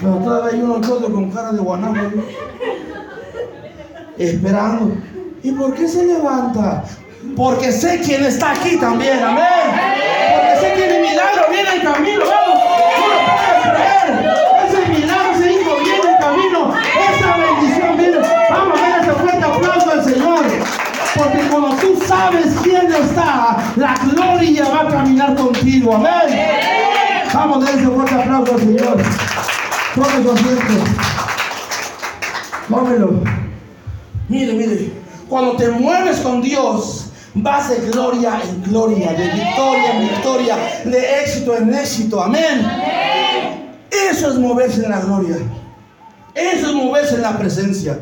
Pero 0.00 0.16
todavía 0.16 0.52
hay 0.52 0.62
uno 0.62 0.80
todo 0.80 1.10
con 1.12 1.30
cara 1.30 1.52
de 1.52 1.58
guanajo. 1.58 1.94
Esperando. 4.18 4.96
¿Y 5.42 5.52
por 5.52 5.74
qué 5.74 5.86
se 5.88 6.04
levanta? 6.04 6.84
Porque 7.34 7.72
sé 7.72 8.00
quién 8.04 8.24
está 8.24 8.52
aquí 8.52 8.76
también, 8.76 9.22
amén. 9.22 9.44
Porque 10.34 10.56
sé 10.60 10.74
que 10.74 10.92
mi 10.92 11.08
milagro 11.08 11.42
viene 11.50 11.74
en 11.76 11.80
camino, 11.82 12.24
vamos. 12.26 12.62
No 12.98 13.06
lo 13.08 13.18
puedes 13.36 13.62
creer. 13.74 14.36
Ese 14.66 14.92
milagro, 14.92 15.32
ese 15.34 15.52
hijo 15.52 15.76
viene 15.82 16.10
en 16.12 16.18
camino. 16.18 16.74
Esa 17.10 17.36
bendición 17.36 17.96
viene. 17.96 18.18
Vamos 18.50 18.78
a 18.80 18.88
dar 18.88 19.00
ese 19.02 19.12
fuerte 19.12 19.44
aplauso 19.44 19.90
al 19.90 20.04
Señor. 20.04 20.44
Porque 21.16 21.38
cuando 21.50 21.76
tú 21.76 21.98
sabes 22.06 22.54
quién 22.62 22.92
está, 22.92 23.56
la 23.76 23.94
gloria 24.12 24.64
va 24.68 24.80
a 24.82 24.88
caminar 24.88 25.34
contigo. 25.34 25.94
Amén. 25.94 27.32
Vamos, 27.32 27.66
a 27.66 27.70
ese 27.70 27.86
fuerte 27.86 28.14
aplauso 28.14 28.54
al 28.54 28.60
Señor. 28.60 28.96
Tome 29.94 30.22
su 30.22 30.32
asiento. 30.32 30.84
Tómelo. 32.68 33.22
Mire, 34.28 34.52
mire. 34.54 34.92
Cuando 35.28 35.56
te 35.56 35.68
mueves 35.70 36.20
con 36.20 36.40
Dios, 36.40 37.05
vas 37.42 37.70
de 37.70 37.90
gloria 37.90 38.40
en 38.42 38.62
gloria, 38.62 39.12
de 39.12 39.28
victoria 39.30 39.92
en 39.94 40.08
victoria, 40.08 40.56
de 40.84 41.22
éxito 41.22 41.56
en 41.56 41.74
éxito. 41.74 42.22
Amén. 42.22 42.66
Eso 43.90 44.30
es 44.30 44.38
moverse 44.38 44.84
en 44.84 44.90
la 44.90 45.00
gloria. 45.00 45.36
Eso 46.34 46.66
es 46.66 46.74
moverse 46.74 47.14
en 47.16 47.22
la 47.22 47.38
presencia. 47.38 47.98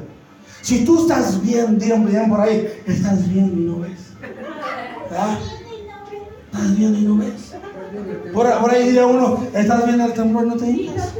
Si 0.62 0.84
tú 0.84 1.02
estás 1.02 1.42
bien, 1.42 1.78
digan, 1.78 2.28
por 2.28 2.40
ahí, 2.40 2.68
estás 2.86 3.28
bien 3.28 3.52
y 3.56 3.60
no 3.70 3.80
ves. 3.80 4.12
¿Ah? 5.16 5.38
¿Estás 6.52 6.78
bien 6.78 6.96
y 6.96 7.02
no 7.02 7.16
ves? 7.16 7.54
Por, 8.32 8.46
ahí 8.46 8.86
diría 8.86 9.06
uno, 9.06 9.46
estás 9.54 9.84
viendo 9.84 10.04
el 10.06 10.12
temblor, 10.14 10.46
no 10.46 10.56
te 10.56 10.64
digas. 10.64 11.12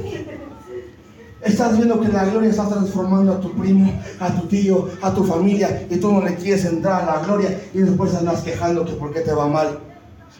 Estás 1.44 1.76
viendo 1.76 2.00
que 2.00 2.08
la 2.08 2.24
gloria 2.24 2.48
está 2.48 2.66
transformando 2.68 3.34
a 3.34 3.40
tu 3.40 3.52
primo, 3.52 3.92
a 4.18 4.30
tu 4.30 4.46
tío, 4.46 4.88
a 5.02 5.12
tu 5.12 5.24
familia, 5.24 5.86
y 5.90 5.96
tú 5.96 6.10
no 6.10 6.22
le 6.22 6.34
quieres 6.36 6.64
entrar 6.64 7.02
a 7.02 7.16
la 7.16 7.22
gloria 7.22 7.60
y 7.74 7.78
después 7.78 8.14
andas 8.14 8.40
quejándote 8.40 8.92
porque 8.94 9.20
te 9.20 9.32
va 9.32 9.46
mal. 9.46 9.78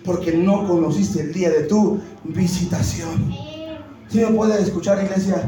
Porque 0.03 0.33
no 0.33 0.67
conociste 0.67 1.21
el 1.21 1.33
día 1.33 1.51
de 1.51 1.65
tu 1.65 2.01
visitación. 2.25 3.31
¿Sí 4.09 4.19
me 4.19 4.29
puede 4.29 4.63
escuchar, 4.63 5.03
iglesia? 5.05 5.43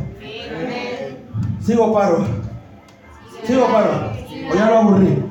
Sigo 1.64 1.92
paro. 1.92 2.26
¿Sigo 3.46 3.66
paro? 3.66 4.12
¿O 4.50 4.54
ya 4.54 4.70
lo 4.70 4.78
aburrí? 4.78 5.06
Mire, 5.06 5.22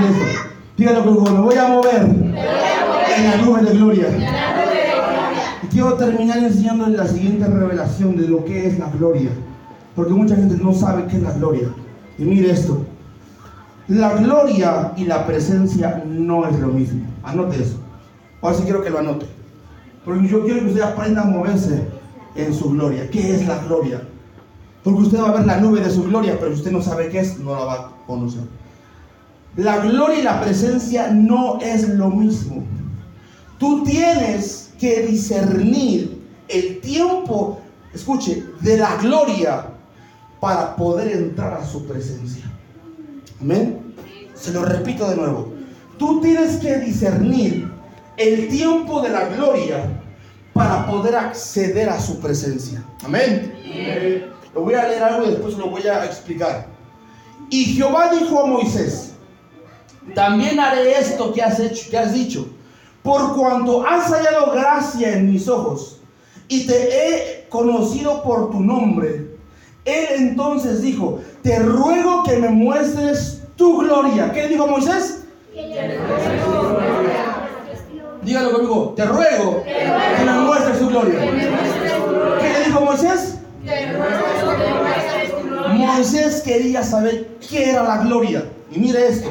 mire 0.00 0.10
eso. 0.10 0.40
Dígalo 0.76 1.04
conmigo, 1.04 1.30
me 1.30 1.40
voy 1.40 1.56
a 1.56 1.68
mover 1.68 2.02
en 2.02 3.30
la 3.30 3.36
nube 3.38 3.62
de 3.62 3.72
gloria. 3.72 4.59
Quiero 5.70 5.94
terminar 5.94 6.38
enseñándole 6.38 6.96
la 6.96 7.06
siguiente 7.06 7.46
revelación 7.46 8.16
de 8.16 8.26
lo 8.26 8.44
que 8.44 8.66
es 8.66 8.78
la 8.78 8.90
gloria. 8.90 9.30
Porque 9.94 10.12
mucha 10.12 10.34
gente 10.34 10.56
no 10.56 10.74
sabe 10.74 11.06
qué 11.06 11.16
es 11.16 11.22
la 11.22 11.32
gloria. 11.32 11.68
Y 12.18 12.24
mire 12.24 12.50
esto. 12.50 12.84
La 13.86 14.14
gloria 14.14 14.92
y 14.96 15.04
la 15.04 15.26
presencia 15.26 16.02
no 16.06 16.46
es 16.46 16.58
lo 16.58 16.68
mismo. 16.68 17.02
Anote 17.22 17.62
eso. 17.62 17.78
Ahora 18.42 18.56
sí 18.56 18.64
quiero 18.64 18.82
que 18.82 18.90
lo 18.90 18.98
anote. 18.98 19.26
Porque 20.04 20.26
yo 20.26 20.44
quiero 20.44 20.60
que 20.60 20.66
usted 20.66 20.82
aprenda 20.82 21.22
a 21.22 21.26
moverse 21.26 21.86
en 22.34 22.52
su 22.52 22.70
gloria. 22.70 23.08
¿Qué 23.10 23.34
es 23.34 23.46
la 23.46 23.58
gloria? 23.64 24.02
Porque 24.82 25.02
usted 25.02 25.20
va 25.20 25.28
a 25.28 25.32
ver 25.32 25.46
la 25.46 25.60
nube 25.60 25.80
de 25.80 25.90
su 25.90 26.04
gloria, 26.04 26.36
pero 26.40 26.52
usted 26.52 26.72
no 26.72 26.82
sabe 26.82 27.10
qué 27.10 27.20
es, 27.20 27.38
no 27.38 27.52
la 27.52 27.64
va 27.64 27.74
a 27.74 27.90
conocer. 28.06 28.42
La 29.56 29.78
gloria 29.78 30.18
y 30.18 30.22
la 30.22 30.40
presencia 30.40 31.10
no 31.12 31.58
es 31.60 31.88
lo 31.88 32.10
mismo. 32.10 32.64
Tú 33.58 33.84
tienes 33.84 34.69
que 34.80 35.02
discernir 35.02 36.18
el 36.48 36.80
tiempo, 36.80 37.60
escuche, 37.92 38.42
de 38.60 38.78
la 38.78 38.96
gloria 38.96 39.66
para 40.40 40.74
poder 40.74 41.12
entrar 41.12 41.52
a 41.52 41.64
su 41.64 41.86
presencia. 41.86 42.44
Amén. 43.40 43.94
Se 44.34 44.52
lo 44.52 44.64
repito 44.64 45.08
de 45.08 45.16
nuevo. 45.16 45.52
Tú 45.98 46.22
tienes 46.22 46.56
que 46.56 46.78
discernir 46.78 47.70
el 48.16 48.48
tiempo 48.48 49.02
de 49.02 49.10
la 49.10 49.28
gloria 49.28 49.84
para 50.54 50.86
poder 50.86 51.14
acceder 51.14 51.90
a 51.90 52.00
su 52.00 52.18
presencia. 52.18 52.82
Amén. 53.04 53.52
Amén. 53.62 54.30
Lo 54.54 54.62
voy 54.62 54.74
a 54.74 54.88
leer 54.88 55.02
algo 55.02 55.26
y 55.26 55.32
después 55.32 55.58
lo 55.58 55.68
voy 55.68 55.86
a 55.86 56.06
explicar. 56.06 56.66
Y 57.50 57.64
Jehová 57.66 58.10
dijo 58.12 58.40
a 58.40 58.46
Moisés, 58.46 59.12
también 60.14 60.58
haré 60.58 60.98
esto 60.98 61.34
que 61.34 61.42
has 61.42 61.60
hecho, 61.60 61.90
que 61.90 61.98
has 61.98 62.14
dicho, 62.14 62.48
por 63.02 63.34
cuanto 63.34 63.86
has 63.86 64.10
hallado 64.10 64.52
gracia 64.52 65.14
en 65.14 65.32
mis 65.32 65.48
ojos 65.48 66.00
y 66.48 66.66
te 66.66 66.74
he 66.74 67.46
conocido 67.48 68.22
por 68.22 68.50
tu 68.50 68.60
nombre. 68.60 69.30
Él 69.84 70.06
entonces 70.16 70.82
dijo, 70.82 71.20
te 71.42 71.58
ruego 71.58 72.22
que 72.24 72.36
me 72.36 72.50
muestres 72.50 73.42
tu 73.56 73.78
gloria. 73.78 74.32
¿Qué 74.32 74.48
dijo 74.48 74.66
Moisés? 74.66 75.24
Dígalo 78.22 78.52
conmigo, 78.52 78.92
te 78.96 79.04
ruego 79.06 79.62
que 79.64 80.24
me 80.24 80.32
muestres 80.32 80.78
tu 80.78 80.88
gloria. 80.88 81.20
¿Qué 82.40 82.52
le 82.52 82.64
dijo 82.66 82.80
Moisés? 82.82 83.38
Moisés 85.72 86.42
quería 86.42 86.82
saber 86.82 87.28
qué 87.48 87.70
era 87.70 87.82
la 87.82 87.98
gloria. 88.04 88.44
Y 88.70 88.78
mire 88.78 89.08
esto. 89.08 89.30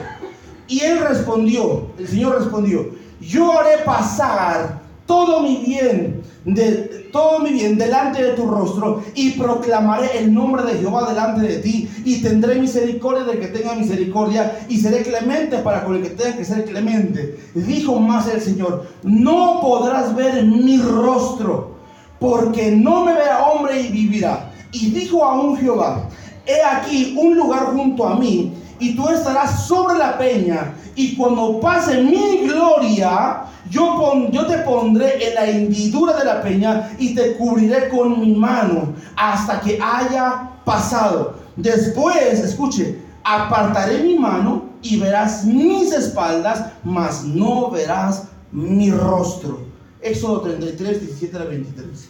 Y 0.67 0.83
él 0.83 0.99
respondió, 0.99 1.87
el 1.97 2.07
Señor 2.07 2.39
respondió, 2.39 2.89
yo 3.21 3.57
haré 3.57 3.83
pasar 3.83 4.79
todo 5.05 5.41
mi 5.41 5.57
bien, 5.65 6.21
de, 6.45 7.09
todo 7.11 7.39
mi 7.39 7.51
bien 7.51 7.77
delante 7.77 8.23
de 8.23 8.33
tu 8.33 8.45
rostro 8.45 9.03
y 9.15 9.31
proclamaré 9.31 10.19
el 10.19 10.33
nombre 10.33 10.63
de 10.63 10.79
Jehová 10.79 11.09
delante 11.09 11.41
de 11.41 11.57
ti 11.57 11.89
y 12.05 12.21
tendré 12.21 12.55
misericordia 12.55 13.23
del 13.23 13.39
que 13.39 13.47
tenga 13.47 13.73
misericordia 13.73 14.59
y 14.69 14.77
seré 14.77 15.01
clemente 15.01 15.57
para 15.59 15.83
con 15.83 15.95
el 15.95 16.03
que 16.03 16.09
tenga 16.11 16.37
que 16.37 16.45
ser 16.45 16.65
clemente. 16.65 17.39
Dijo 17.55 17.99
más 17.99 18.27
el 18.27 18.39
Señor, 18.39 18.87
no 19.03 19.59
podrás 19.61 20.15
ver 20.15 20.45
mi 20.45 20.77
rostro 20.77 21.79
porque 22.19 22.71
no 22.71 23.05
me 23.05 23.13
verá 23.13 23.47
hombre 23.47 23.81
y 23.81 23.87
vivirá. 23.87 24.51
Y 24.71 24.91
dijo 24.91 25.25
aún 25.25 25.57
Jehová, 25.57 26.07
he 26.45 26.61
aquí 26.61 27.15
un 27.17 27.35
lugar 27.35 27.73
junto 27.73 28.07
a 28.07 28.15
mí, 28.15 28.53
y 28.79 28.95
tú 28.95 29.09
estarás 29.09 29.67
sobre 29.67 29.97
la 29.97 30.17
peña, 30.17 30.73
y 30.95 31.15
cuando 31.15 31.59
pase 31.59 32.01
mi 32.03 32.47
gloria, 32.47 33.43
yo, 33.69 34.47
te 34.47 34.57
pondré 34.59 35.27
en 35.27 35.35
la 35.35 35.45
hendidura 35.45 36.17
de 36.17 36.25
la 36.25 36.41
peña 36.41 36.91
y 36.97 37.13
te 37.13 37.37
cubriré 37.37 37.89
con 37.89 38.19
mi 38.19 38.33
mano 38.33 38.93
hasta 39.15 39.61
que 39.61 39.79
haya 39.81 40.49
pasado. 40.65 41.35
Después, 41.55 42.39
escuche, 42.39 42.99
apartaré 43.23 44.03
mi 44.03 44.17
mano 44.17 44.63
y 44.81 44.97
verás 44.97 45.45
mis 45.45 45.91
espaldas, 45.91 46.65
mas 46.83 47.23
no 47.23 47.69
verás 47.69 48.27
mi 48.51 48.91
rostro. 48.91 49.59
Éxodo 50.01 50.41
33, 50.41 51.01
17 51.01 51.37
a 51.37 51.43
23. 51.43 52.09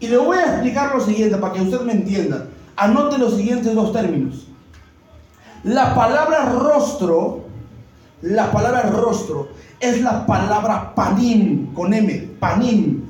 Y 0.00 0.06
le 0.06 0.16
voy 0.16 0.38
a 0.38 0.52
explicar 0.52 0.94
lo 0.94 1.04
siguiente 1.04 1.36
para 1.36 1.54
que 1.54 1.62
usted 1.62 1.80
me 1.80 1.92
entienda. 1.92 2.46
Anote 2.76 3.18
los 3.18 3.34
siguientes 3.34 3.74
dos 3.74 3.92
términos. 3.92 4.46
La 5.64 5.94
palabra 5.94 6.52
rostro, 6.52 7.47
la 8.22 8.50
palabra 8.50 8.82
rostro 8.90 9.48
es 9.80 10.00
la 10.02 10.26
palabra 10.26 10.94
panim, 10.94 11.72
con 11.74 11.94
M, 11.94 12.12
panim. 12.40 13.04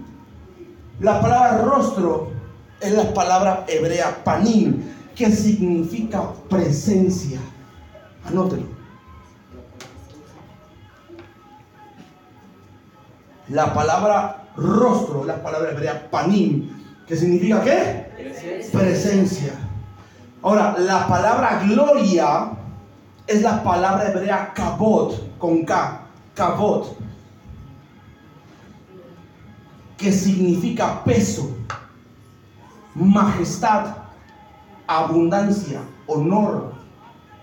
La 1.00 1.20
palabra 1.20 1.62
rostro 1.62 2.30
es 2.80 2.92
la 2.92 3.14
palabra 3.14 3.64
hebrea 3.68 4.22
panim, 4.22 4.82
que 5.14 5.30
significa 5.30 6.22
presencia. 6.50 7.40
Anótelo. 8.26 8.64
La 13.48 13.72
palabra 13.72 14.44
rostro, 14.56 15.24
la 15.24 15.42
palabra 15.42 15.70
hebrea 15.70 16.10
panim, 16.10 16.68
que 17.06 17.16
significa 17.16 17.62
qué? 17.62 18.12
Presencia. 18.14 18.78
Presencia. 18.78 19.52
Ahora, 20.42 20.76
la 20.78 21.08
palabra 21.08 21.62
gloria 21.66 22.57
es 23.28 23.42
la 23.42 23.62
palabra 23.62 24.08
hebrea 24.10 24.52
kabot, 24.54 25.38
con 25.38 25.64
K, 25.64 26.00
kabot, 26.34 26.96
que 29.98 30.10
significa 30.10 31.04
peso, 31.04 31.50
majestad, 32.94 33.96
abundancia, 34.86 35.80
honor. 36.06 36.72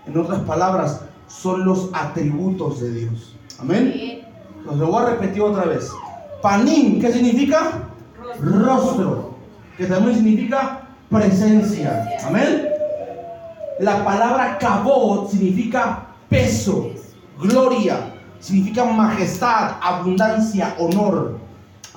En 0.06 0.18
otras 0.18 0.40
palabras, 0.40 1.02
son 1.28 1.64
los 1.64 1.90
atributos 1.92 2.80
de 2.80 2.92
Dios. 2.92 3.36
Amén. 3.60 4.22
lo 4.64 4.86
voy 4.86 5.02
a 5.04 5.10
repetir 5.10 5.42
otra 5.42 5.64
vez. 5.64 5.90
Panim, 6.42 7.00
¿qué 7.00 7.12
significa? 7.12 7.88
Rostro, 8.40 9.34
que 9.76 9.86
también 9.86 10.16
significa 10.16 10.88
presencia. 11.08 12.08
Amén. 12.26 12.75
La 13.78 14.04
palabra 14.04 14.58
kabot 14.58 15.30
significa 15.30 16.06
peso, 16.28 16.90
gloria, 17.38 18.14
significa 18.40 18.84
majestad, 18.84 19.76
abundancia, 19.82 20.74
honor. 20.78 21.38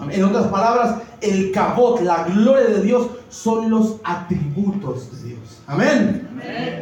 En 0.09 0.23
otras 0.23 0.47
palabras, 0.47 0.95
el 1.21 1.51
cabot, 1.51 2.01
la 2.01 2.23
gloria 2.23 2.67
de 2.67 2.81
Dios, 2.81 3.07
son 3.29 3.69
los 3.69 3.97
atributos 4.03 5.11
de 5.11 5.29
Dios. 5.29 5.61
Amén. 5.67 6.27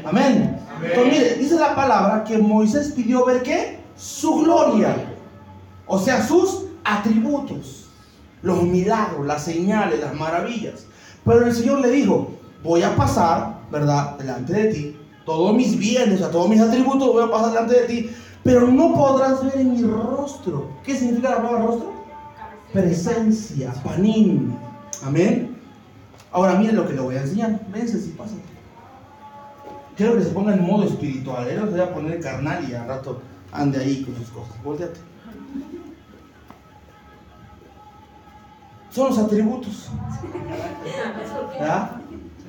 Amén. 0.05 0.59
Entonces, 0.83 1.13
mire, 1.13 1.35
dice 1.35 1.55
la 1.55 1.75
palabra 1.75 2.23
que 2.23 2.37
Moisés 2.37 2.93
pidió 2.95 3.25
ver 3.25 3.43
qué? 3.43 3.79
Su 3.95 4.43
gloria. 4.43 4.95
O 5.87 5.99
sea, 5.99 6.25
sus 6.25 6.65
atributos. 6.83 7.85
Los 8.43 8.63
milagros, 8.63 9.25
las 9.25 9.43
señales, 9.43 9.99
las 9.99 10.13
maravillas. 10.13 10.85
Pero 11.25 11.45
el 11.45 11.53
Señor 11.53 11.79
le 11.79 11.89
dijo, 11.89 12.29
voy 12.63 12.83
a 12.83 12.95
pasar, 12.95 13.56
¿verdad? 13.71 14.17
Delante 14.17 14.53
de 14.53 14.73
ti. 14.73 14.97
Todos 15.25 15.55
mis 15.55 15.77
bienes, 15.77 16.21
o 16.21 16.29
todos 16.29 16.49
mis 16.49 16.61
atributos 16.61 17.11
voy 17.11 17.23
a 17.23 17.31
pasar 17.31 17.49
delante 17.49 17.81
de 17.81 17.87
ti. 17.87 18.09
Pero 18.43 18.67
no 18.67 18.93
podrás 18.93 19.43
ver 19.43 19.57
en 19.57 19.73
mi 19.73 19.83
rostro. 19.83 20.69
¿Qué 20.83 20.95
significa 20.95 21.31
la 21.31 21.37
palabra 21.37 21.65
rostro? 21.65 21.93
Presencia, 22.71 23.73
panín. 23.83 24.55
Amén. 25.03 25.57
Ahora 26.31 26.55
miren 26.55 26.75
lo 26.75 26.87
que 26.87 26.93
le 26.93 27.01
voy 27.01 27.15
a 27.15 27.21
enseñar. 27.21 27.59
Vence 27.71 27.99
si 27.99 28.11
pasa. 28.11 28.35
Quiero 29.95 30.15
que 30.15 30.23
se 30.23 30.29
ponga 30.29 30.53
en 30.53 30.65
modo 30.65 30.83
espiritual. 30.83 31.47
Él 31.47 31.59
se 31.59 31.65
voy 31.65 31.79
a 31.79 31.93
poner 31.93 32.21
carnal 32.21 32.69
y 32.69 32.73
al 32.73 32.87
rato 32.87 33.21
ande 33.51 33.79
ahí 33.79 34.03
con 34.03 34.15
sus 34.15 34.29
cosas. 34.29 34.61
Volteate. 34.63 34.99
Son 38.91 39.09
los 39.09 39.17
atributos. 39.17 39.89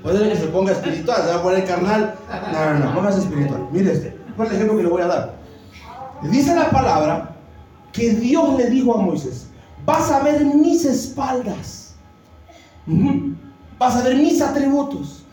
Puede 0.02 0.28
que 0.28 0.36
se 0.36 0.46
ponga 0.46 0.72
espiritual, 0.72 1.22
se 1.22 1.28
va 1.28 1.36
a 1.36 1.42
poner 1.42 1.64
carnal. 1.64 2.14
No, 2.52 2.74
no, 2.74 2.78
no, 2.78 2.94
póngase 2.94 3.20
espiritual. 3.20 3.68
Mire 3.72 3.92
este. 3.92 4.16
¿Cuál 4.36 4.48
es 4.48 4.54
el 4.54 4.56
ejemplo 4.58 4.76
que 4.76 4.84
le 4.84 4.90
voy 4.90 5.02
a 5.02 5.06
dar? 5.06 5.34
Dice 6.22 6.54
la 6.54 6.70
palabra 6.70 7.36
que 7.92 8.10
Dios 8.10 8.56
le 8.56 8.70
dijo 8.70 8.94
a 8.94 9.02
Moisés, 9.02 9.48
vas 9.84 10.10
a 10.10 10.20
ver 10.22 10.44
mis 10.44 10.84
espaldas. 10.84 11.96
Vas 13.78 13.96
a 13.96 14.02
ver 14.02 14.16
mis 14.16 14.40
atributos. 14.40 15.24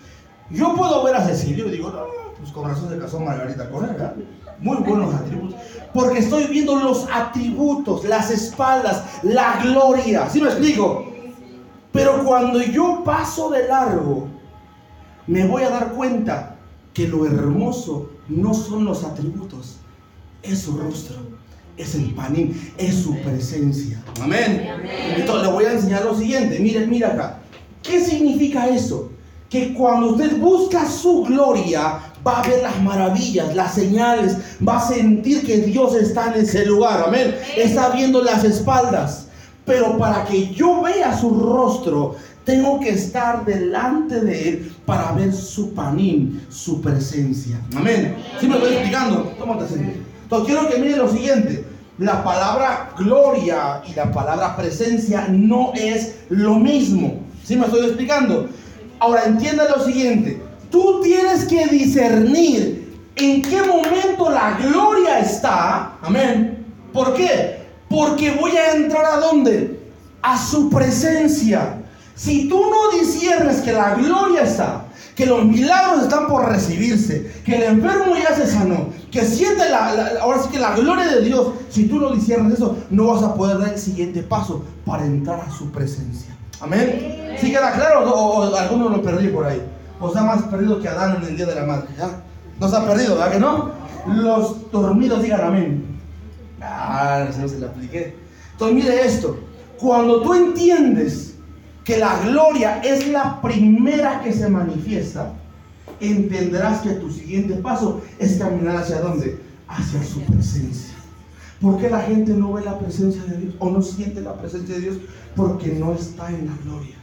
Yo 0.49 0.75
puedo 0.75 1.03
ver 1.03 1.15
a 1.15 1.25
Cecilio 1.25 1.67
y 1.67 1.71
digo, 1.71 1.89
no, 1.89 2.05
pues 2.39 2.51
con 2.51 2.67
razón 2.67 2.89
se 2.89 2.99
casó 2.99 3.19
Margarita 3.19 3.63
¿verdad? 3.63 4.15
Muy 4.59 4.77
buenos 4.77 5.13
atributos. 5.13 5.59
Porque 5.93 6.19
estoy 6.19 6.45
viendo 6.45 6.75
los 6.75 7.07
atributos, 7.11 8.05
las 8.05 8.29
espaldas, 8.29 9.03
la 9.23 9.59
gloria. 9.63 10.29
¿Sí 10.29 10.41
me 10.41 10.47
explico? 10.47 11.05
Pero 11.91 12.23
cuando 12.23 12.61
yo 12.61 13.03
paso 13.03 13.49
de 13.49 13.67
largo, 13.67 14.27
me 15.27 15.47
voy 15.47 15.63
a 15.63 15.69
dar 15.69 15.93
cuenta 15.93 16.55
que 16.93 17.07
lo 17.07 17.25
hermoso 17.25 18.09
no 18.29 18.53
son 18.53 18.85
los 18.85 19.03
atributos, 19.03 19.77
es 20.41 20.59
su 20.59 20.77
rostro, 20.77 21.17
es 21.77 21.95
el 21.95 22.13
panín, 22.13 22.71
es 22.77 22.95
su 22.95 23.15
presencia. 23.21 24.01
Amén. 24.21 24.67
Entonces 25.17 25.47
le 25.47 25.53
voy 25.53 25.65
a 25.65 25.73
enseñar 25.73 26.05
lo 26.05 26.17
siguiente. 26.17 26.59
Miren, 26.59 26.89
mira 26.89 27.09
acá. 27.09 27.39
¿Qué 27.83 27.99
significa 27.99 28.67
eso? 28.67 29.11
Que 29.49 29.73
cuando 29.73 30.11
usted 30.11 30.39
busca 30.39 30.89
su 30.89 31.23
gloria, 31.23 31.99
va 32.25 32.41
a 32.41 32.47
ver 32.47 32.63
las 32.63 32.81
maravillas, 32.81 33.55
las 33.55 33.75
señales, 33.75 34.37
va 34.67 34.77
a 34.77 34.87
sentir 34.87 35.45
que 35.45 35.57
Dios 35.59 35.95
está 35.95 36.33
en 36.33 36.43
ese 36.43 36.65
lugar. 36.65 37.03
Amén. 37.07 37.35
Está 37.57 37.89
viendo 37.89 38.23
las 38.23 38.43
espaldas. 38.43 39.27
Pero 39.65 39.97
para 39.97 40.23
que 40.25 40.53
yo 40.53 40.81
vea 40.83 41.17
su 41.17 41.29
rostro, 41.31 42.15
tengo 42.45 42.79
que 42.79 42.89
estar 42.89 43.43
delante 43.43 44.21
de 44.21 44.49
Él 44.49 44.75
para 44.85 45.11
ver 45.13 45.33
su 45.33 45.73
panín, 45.73 46.45
su 46.49 46.79
presencia. 46.79 47.59
Amén. 47.75 48.15
¿Sí 48.39 48.47
me 48.47 48.55
estoy 48.55 48.73
explicando? 48.73 49.23
Tómate 49.37 49.65
Entonces 49.73 50.45
quiero 50.45 50.69
que 50.69 50.77
miren 50.77 50.99
lo 50.99 51.11
siguiente. 51.11 51.65
La 51.97 52.23
palabra 52.23 52.91
gloria 52.97 53.81
y 53.89 53.93
la 53.95 54.11
palabra 54.11 54.55
presencia 54.55 55.27
no 55.29 55.73
es 55.73 56.15
lo 56.29 56.55
mismo. 56.55 57.21
¿Sí 57.43 57.55
me 57.55 57.65
estoy 57.65 57.87
explicando? 57.87 58.47
Ahora 58.99 59.23
entienda 59.25 59.67
lo 59.75 59.83
siguiente. 59.83 60.41
Tú 60.69 61.01
tienes 61.01 61.45
que 61.45 61.65
discernir 61.67 62.93
en 63.15 63.41
qué 63.41 63.63
momento 63.63 64.29
la 64.29 64.57
gloria 64.57 65.19
está. 65.19 65.97
Amén. 66.01 66.65
¿Por 66.93 67.13
qué? 67.15 67.65
Porque 67.89 68.31
voy 68.31 68.51
a 68.51 68.73
entrar 68.73 69.05
a 69.05 69.17
dónde? 69.17 69.79
A 70.21 70.37
su 70.37 70.69
presencia. 70.69 71.81
Si 72.15 72.47
tú 72.47 72.61
no 72.61 72.97
disiernes 72.97 73.61
que 73.61 73.73
la 73.73 73.95
gloria 73.95 74.43
está, 74.43 74.85
que 75.15 75.25
los 75.25 75.45
milagros 75.45 76.03
están 76.03 76.27
por 76.27 76.49
recibirse, 76.49 77.31
que 77.45 77.55
el 77.55 77.63
enfermo 77.63 78.15
ya 78.15 78.35
se 78.35 78.47
sanó, 78.47 78.89
que 79.11 79.21
siente 79.23 79.69
la, 79.69 80.19
ahora 80.21 80.41
sí 80.41 80.49
que 80.49 80.59
la 80.59 80.75
gloria 80.75 81.07
de 81.07 81.21
Dios, 81.21 81.47
si 81.69 81.87
tú 81.87 81.99
no 81.99 82.11
disiernes 82.11 82.55
eso, 82.55 82.77
no 82.89 83.07
vas 83.07 83.23
a 83.23 83.33
poder 83.33 83.59
dar 83.59 83.73
el 83.73 83.79
siguiente 83.79 84.23
paso 84.23 84.63
para 84.85 85.05
entrar 85.05 85.39
a 85.39 85.51
su 85.51 85.71
presencia. 85.71 86.35
Amén. 86.61 87.35
¿Sí 87.39 87.51
queda 87.51 87.73
claro 87.73 88.09
o, 88.09 88.55
alguno 88.55 88.89
lo 88.89 89.01
perdí 89.01 89.27
por 89.27 89.45
ahí? 89.45 89.61
O 89.99 90.07
está 90.07 90.23
más 90.23 90.43
perdido 90.43 90.81
que 90.81 90.87
Adán 90.87 91.17
en 91.17 91.29
el 91.29 91.37
día 91.37 91.45
de 91.45 91.55
la 91.55 91.65
madre. 91.65 91.87
¿ya? 91.97 92.09
No 92.59 92.69
se 92.69 92.75
ha 92.75 92.85
perdido, 92.85 93.15
¿verdad 93.15 93.31
que 93.31 93.39
no? 93.39 93.71
Los 94.07 94.71
dormidos 94.71 95.21
digan 95.21 95.41
amén. 95.41 95.99
Ah, 96.61 97.25
no 97.37 97.47
se 97.47 97.59
lo 97.59 97.67
apliqué. 97.67 98.15
Entonces 98.53 98.75
mire 98.75 99.05
esto. 99.05 99.37
Cuando 99.77 100.21
tú 100.21 100.33
entiendes 100.33 101.34
que 101.85 101.97
la 101.97 102.19
gloria 102.21 102.81
es 102.81 103.07
la 103.07 103.39
primera 103.41 104.21
que 104.21 104.33
se 104.33 104.49
manifiesta, 104.49 105.33
entenderás 105.99 106.81
que 106.81 106.95
tu 106.95 107.11
siguiente 107.11 107.53
paso 107.55 108.01
es 108.19 108.37
caminar 108.37 108.77
hacia 108.77 108.99
dónde? 108.99 109.39
Hacia 109.67 110.03
su 110.03 110.19
presencia. 110.21 110.95
¿Por 111.61 111.77
qué 111.77 111.89
la 111.89 112.01
gente 112.01 112.33
no 112.33 112.53
ve 112.53 112.63
la 112.63 112.77
presencia 112.79 113.23
de 113.23 113.37
Dios 113.37 113.55
o 113.59 113.69
no 113.69 113.81
siente 113.81 114.19
la 114.21 114.35
presencia 114.35 114.75
de 114.75 114.81
Dios? 114.81 114.97
Porque 115.35 115.73
no 115.73 115.93
está 115.93 116.29
en 116.29 116.47
la 116.47 116.57
gloria. 116.63 116.95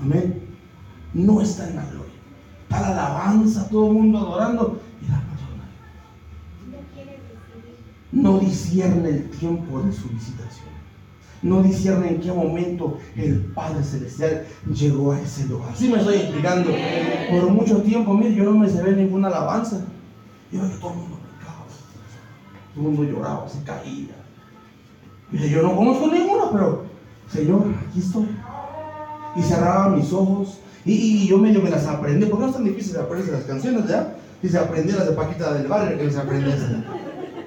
Amén. 0.00 0.42
No 1.12 1.40
está 1.42 1.68
en 1.68 1.76
la 1.76 1.84
gloria. 1.84 2.12
Está 2.62 2.80
la 2.80 2.88
alabanza, 2.88 3.68
todo 3.68 3.88
el 3.88 3.92
mundo 3.92 4.18
adorando 4.18 4.80
y 5.00 5.10
la 5.10 5.20
persona 5.20 5.38
no 8.10 8.38
discierne 8.38 9.08
el 9.10 9.30
tiempo 9.30 9.80
de 9.82 9.92
su 9.92 10.08
visitación. 10.08 10.47
No 11.42 11.62
discierne 11.62 12.08
en 12.08 12.20
qué 12.20 12.32
momento 12.32 12.98
el 13.16 13.40
Padre 13.54 13.82
Celestial 13.82 14.46
llegó 14.72 15.12
a 15.12 15.20
ese 15.20 15.46
lugar. 15.46 15.70
Así 15.72 15.88
me 15.88 15.98
estoy 15.98 16.16
explicando. 16.16 16.70
Por 17.30 17.50
mucho 17.50 17.82
tiempo, 17.82 18.14
mire, 18.14 18.34
yo 18.34 18.44
no 18.44 18.52
me 18.52 18.68
ve 18.68 18.92
ninguna 18.92 19.28
alabanza. 19.28 19.84
Yo 20.50 20.60
todo 20.80 20.92
el 20.92 20.96
mundo 20.98 21.18
brincaba, 21.22 21.64
todo 22.74 22.88
el 22.88 22.90
mundo 22.90 23.04
lloraba, 23.04 23.48
se 23.48 23.62
caía. 23.62 24.16
Mire, 25.30 25.50
yo 25.50 25.62
no 25.62 25.76
conozco 25.76 26.08
ninguna, 26.08 26.50
pero 26.50 26.84
Señor, 27.30 27.66
aquí 27.88 28.00
estoy. 28.00 28.28
Y 29.36 29.42
cerraba 29.42 29.90
mis 29.90 30.12
ojos 30.12 30.58
y, 30.84 31.26
yo 31.26 31.38
medio 31.38 31.60
me 31.60 31.70
las 31.70 31.86
aprendí, 31.86 32.26
porque 32.26 32.44
no 32.44 32.48
es 32.48 32.56
tan 32.56 32.64
difícil 32.64 32.96
aprenderse 32.96 33.32
las 33.32 33.44
canciones, 33.44 33.86
¿ya? 33.86 34.16
Se 34.42 34.58
aprendía 34.58 34.96
las 34.96 35.08
de 35.08 35.14
Paquita 35.14 35.52
del 35.52 35.66
barrio 35.66 35.98
que 35.98 36.10
se 36.10 36.18
aprendía. 36.18 36.56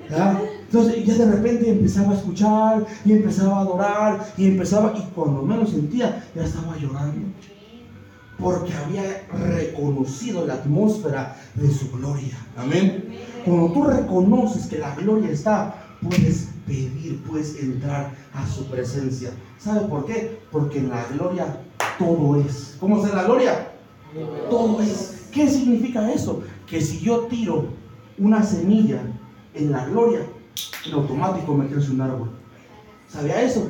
¿ya? 0.09 0.39
Entonces 0.71 1.05
ya 1.05 1.15
de 1.15 1.29
repente 1.29 1.69
empezaba 1.69 2.13
a 2.13 2.15
escuchar 2.15 2.85
y 3.03 3.11
empezaba 3.11 3.57
a 3.57 3.61
adorar 3.61 4.33
y 4.37 4.47
empezaba, 4.47 4.93
y 4.97 5.01
cuando 5.13 5.41
menos 5.41 5.71
sentía, 5.71 6.25
ya 6.33 6.45
estaba 6.45 6.77
llorando. 6.77 7.27
Porque 8.39 8.71
había 8.73 9.27
reconocido 9.49 10.47
la 10.47 10.53
atmósfera 10.53 11.35
de 11.55 11.69
su 11.69 11.91
gloria. 11.91 12.37
Amén. 12.55 13.03
Cuando 13.43 13.73
tú 13.73 13.83
reconoces 13.83 14.67
que 14.67 14.79
la 14.79 14.95
gloria 14.95 15.29
está, 15.31 15.75
puedes 16.01 16.47
pedir, 16.65 17.21
puedes 17.23 17.61
entrar 17.61 18.11
a 18.33 18.47
su 18.47 18.65
presencia. 18.67 19.31
¿Sabe 19.59 19.81
por 19.89 20.05
qué? 20.05 20.39
Porque 20.53 20.79
en 20.79 20.89
la 20.89 21.05
gloria 21.13 21.57
todo 21.99 22.39
es. 22.39 22.77
¿Cómo 22.79 23.05
es 23.05 23.13
la 23.13 23.23
gloria? 23.23 23.73
Todo 24.49 24.81
es. 24.81 25.27
¿Qué 25.33 25.49
significa 25.49 26.09
eso? 26.13 26.43
Que 26.65 26.79
si 26.79 27.01
yo 27.01 27.25
tiro 27.25 27.65
una 28.17 28.41
semilla 28.41 29.01
en 29.53 29.71
la 29.71 29.85
gloria, 29.85 30.21
en 30.85 30.93
automático 30.93 31.53
me 31.53 31.67
crece 31.67 31.91
un 31.91 32.01
árbol. 32.01 32.31
¿Sabía 33.07 33.41
eso? 33.41 33.69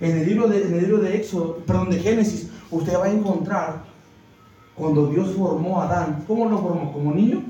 En 0.00 0.18
el 0.18 0.26
libro 0.26 0.48
de, 0.48 0.62
en 0.62 0.74
el 0.74 0.80
libro 0.82 0.98
de 0.98 1.16
Éxodo, 1.16 1.56
perdón, 1.66 1.90
de 1.90 1.98
Génesis, 1.98 2.50
usted 2.70 2.98
va 2.98 3.06
a 3.06 3.10
encontrar 3.10 3.82
cuando 4.74 5.08
Dios 5.08 5.34
formó 5.36 5.80
a 5.80 5.86
Adán. 5.86 6.24
¿Cómo 6.26 6.48
lo 6.48 6.58
formó? 6.58 6.92
¿Como 6.92 7.12
niño? 7.12 7.42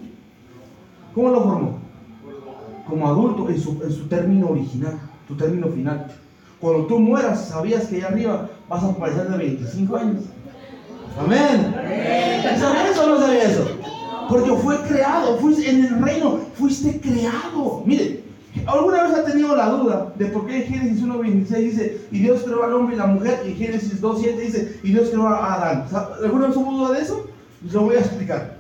¿Cómo 1.14 1.31
lo 1.31 1.42
formó? 1.42 1.79
Como 2.88 3.07
adulto 3.07 3.51
en 3.51 3.61
su, 3.61 3.83
en 3.83 3.92
su 3.92 4.09
término 4.09 4.48
original, 4.48 4.98
su 5.27 5.37
término 5.37 5.68
final. 5.68 6.07
Cuando 6.61 6.87
tú 6.87 6.98
mueras, 6.98 7.48
sabías 7.48 7.87
que 7.87 7.96
allá 7.96 8.09
arriba 8.09 8.51
vas 8.68 8.83
a 8.83 8.88
aparecer 8.88 9.29
de 9.29 9.37
25 9.37 9.96
años. 9.96 10.24
Amén. 11.18 11.74
¿Sabías 12.59 12.90
eso 12.90 13.05
o 13.05 13.09
no 13.09 13.20
sabías 13.20 13.53
eso? 13.53 13.68
Porque 14.29 14.51
fue 14.53 14.81
creado, 14.83 15.38
fuiste 15.38 15.70
en 15.70 15.85
el 15.85 16.03
reino, 16.03 16.38
fuiste 16.55 17.01
creado. 17.01 17.83
Mire, 17.85 18.27
¿Alguna 18.66 19.05
vez 19.05 19.14
ha 19.14 19.25
tenido 19.25 19.57
la 19.57 19.71
duda 19.71 20.12
de 20.16 20.27
por 20.27 20.47
qué 20.47 20.64
en 20.64 20.73
Génesis 20.73 21.05
1.26 21.05 21.57
dice, 21.57 22.01
y 22.11 22.18
Dios 22.21 22.42
creó 22.44 22.64
al 22.64 22.75
hombre 22.75 22.94
y 22.97 22.99
la 22.99 23.07
mujer, 23.07 23.40
y 23.47 23.55
Génesis 23.55 24.01
2.7 24.01 24.37
dice, 24.37 24.81
y 24.83 24.92
Dios 24.92 25.09
creó 25.11 25.29
a 25.29 25.55
Adán? 25.55 25.85
¿Alguna 26.23 26.49
vez 26.49 26.57
hubo 26.57 26.73
duda 26.73 26.94
de 26.94 27.03
eso? 27.03 27.27
Les 27.64 27.73
lo 27.73 27.83
voy 27.83 27.97
a 27.97 28.01
explicar. 28.01 28.59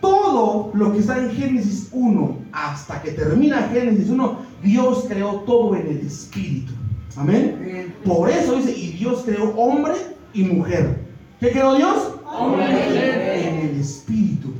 Todo 0.00 0.70
lo 0.74 0.92
que 0.92 0.98
está 0.98 1.18
en 1.18 1.30
Génesis 1.30 1.88
1 1.92 2.38
hasta 2.52 3.02
que 3.02 3.12
termina 3.12 3.68
Génesis 3.72 4.10
1, 4.10 4.38
Dios 4.62 5.04
creó 5.08 5.40
todo 5.46 5.74
en 5.74 5.86
el 5.88 6.06
Espíritu. 6.06 6.72
Amén. 7.16 7.94
Por 8.04 8.30
eso 8.30 8.56
dice, 8.56 8.72
y 8.78 8.92
Dios 8.92 9.22
creó 9.24 9.50
hombre 9.56 9.94
y 10.32 10.44
mujer. 10.44 11.00
¿Qué 11.40 11.50
creó 11.50 11.74
Dios? 11.74 12.12
Hombre. 12.24 13.48
En 13.48 13.70
el 13.70 13.80
Espíritu. 13.80 14.52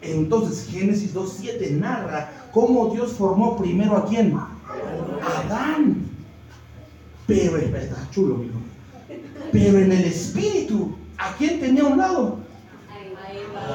Entonces 0.00 0.68
Génesis 0.70 1.14
2.7 1.14 1.72
narra 1.72 2.30
cómo 2.52 2.90
Dios 2.90 3.12
formó 3.12 3.56
primero 3.56 3.96
a 3.96 4.06
quién? 4.06 4.36
Adán. 5.44 6.08
Pero, 7.26 7.58
está 7.58 8.08
chulo, 8.10 8.42
Pero 9.52 9.78
en 9.78 9.92
el 9.92 10.04
espíritu, 10.04 10.96
¿a 11.18 11.34
quién 11.36 11.60
tenía 11.60 11.84
un 11.84 11.98
lado? 11.98 12.38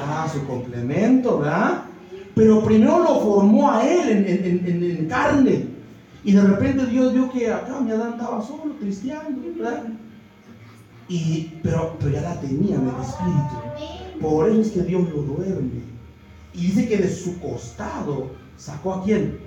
Ah, 0.06 0.28
su 0.30 0.44
complemento, 0.44 1.38
¿verdad? 1.38 1.84
Pero 2.34 2.64
primero 2.64 2.98
lo 2.98 3.20
formó 3.20 3.70
a 3.70 3.88
él 3.88 4.26
en, 4.26 5.06
carne. 5.06 5.66
Y 6.24 6.32
de 6.32 6.42
repente 6.42 6.86
Dios 6.86 7.12
vio 7.12 7.30
que 7.30 7.52
acá 7.52 7.80
mi 7.80 7.92
Adán 7.92 8.14
estaba 8.14 8.42
solo, 8.42 8.74
cristiano, 8.80 9.36
¿verdad? 9.56 9.84
Y, 11.08 11.52
pero, 11.62 11.96
pero 12.00 12.10
ya 12.10 12.22
la 12.22 12.40
tenía 12.40 12.76
en 12.76 12.88
el 12.88 13.02
espíritu. 13.02 14.20
Por 14.20 14.48
eso 14.48 14.60
es 14.62 14.70
que 14.70 14.82
Dios 14.82 15.08
lo 15.10 15.22
duerme. 15.22 15.82
Y 16.54 16.66
dice 16.66 16.88
que 16.88 16.96
de 16.96 17.10
su 17.10 17.38
costado 17.40 18.30
sacó 18.56 18.94
a 18.94 19.04
quién? 19.04 19.38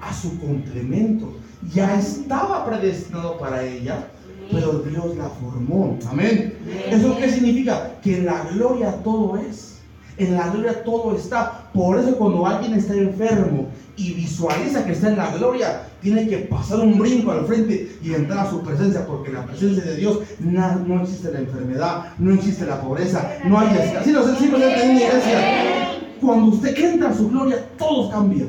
A 0.00 0.12
su 0.12 0.38
complemento. 0.40 1.32
Ya 1.72 1.98
estaba 1.98 2.64
predestinado 2.64 3.38
para 3.38 3.62
ella, 3.62 4.06
pero 4.50 4.80
Dios 4.80 5.16
la 5.16 5.28
formó. 5.28 5.98
Amén. 6.08 6.54
¿Eso 6.90 7.16
qué 7.18 7.30
significa? 7.30 8.00
Que 8.02 8.18
en 8.18 8.26
la 8.26 8.44
gloria 8.44 9.02
todo 9.02 9.36
es. 9.36 9.78
En 10.16 10.34
la 10.34 10.48
gloria 10.48 10.82
todo 10.84 11.16
está. 11.16 11.70
Por 11.72 11.98
eso 11.98 12.16
cuando 12.16 12.46
alguien 12.46 12.74
está 12.74 12.94
enfermo 12.94 13.68
y 13.96 14.14
visualiza 14.14 14.84
que 14.84 14.92
está 14.92 15.08
en 15.08 15.16
la 15.16 15.30
gloria, 15.36 15.82
tiene 16.00 16.26
que 16.26 16.38
pasar 16.38 16.80
un 16.80 16.98
brinco 16.98 17.30
al 17.30 17.46
frente 17.46 17.96
y 18.02 18.14
entrar 18.14 18.46
a 18.46 18.50
su 18.50 18.62
presencia, 18.62 19.06
porque 19.06 19.28
en 19.28 19.34
la 19.34 19.46
presencia 19.46 19.84
de 19.84 19.96
Dios 19.96 20.20
no 20.40 21.02
existe 21.02 21.30
la 21.32 21.40
enfermedad, 21.40 22.14
no 22.18 22.32
existe 22.32 22.64
la 22.64 22.80
pobreza, 22.80 23.38
no 23.44 23.58
hay 23.58 23.68
así 23.98 24.10
no 24.10 24.22
sé 24.22 24.36
si 24.36 24.44
iglesia. 24.46 25.99
Cuando 26.20 26.46
usted 26.46 26.76
entra 26.78 27.10
a 27.10 27.14
su 27.14 27.28
gloria, 27.28 27.66
todo 27.78 28.10
cambia. 28.10 28.46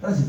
Gracias, 0.00 0.26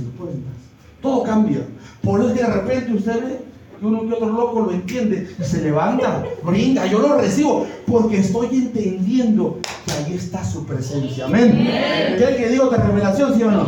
Todo 1.01 1.23
cambia. 1.23 1.65
Por 2.01 2.19
eso 2.19 2.29
es 2.29 2.39
que 2.39 2.45
de 2.45 2.53
repente 2.53 2.93
usted 2.93 3.23
ve 3.23 3.39
que 3.79 3.85
uno 3.85 4.07
que 4.07 4.13
otro 4.13 4.29
loco 4.29 4.61
lo 4.61 4.71
entiende 4.71 5.35
y 5.39 5.43
se 5.43 5.61
levanta, 5.61 6.23
brinda, 6.43 6.85
yo 6.85 6.99
lo 6.99 7.17
recibo 7.17 7.65
porque 7.87 8.17
estoy 8.17 8.47
entendiendo 8.51 9.59
que 9.85 9.91
ahí 9.91 10.13
está 10.13 10.43
su 10.43 10.65
presencia. 10.65 11.25
Amén. 11.25 11.51
¿Qué 12.17 12.35
que 12.37 12.49
digo 12.49 12.69
de 12.69 12.77
revelación, 12.77 13.35
sí 13.35 13.43
o 13.43 13.51
no? 13.51 13.67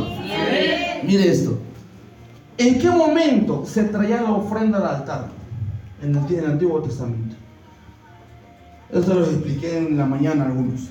Mire 1.04 1.32
esto. 1.32 1.58
¿En 2.58 2.80
qué 2.80 2.90
momento 2.90 3.66
se 3.66 3.84
traía 3.86 4.22
la 4.22 4.32
ofrenda 4.32 4.78
al 4.78 4.96
altar? 4.96 5.28
En 6.02 6.16
el, 6.16 6.18
en 6.18 6.40
el 6.40 6.52
Antiguo 6.52 6.82
Testamento. 6.82 7.36
Eso 8.92 9.14
lo 9.14 9.26
expliqué 9.26 9.78
en 9.78 9.98
la 9.98 10.06
mañana 10.06 10.44
a 10.44 10.48
algunos. 10.48 10.90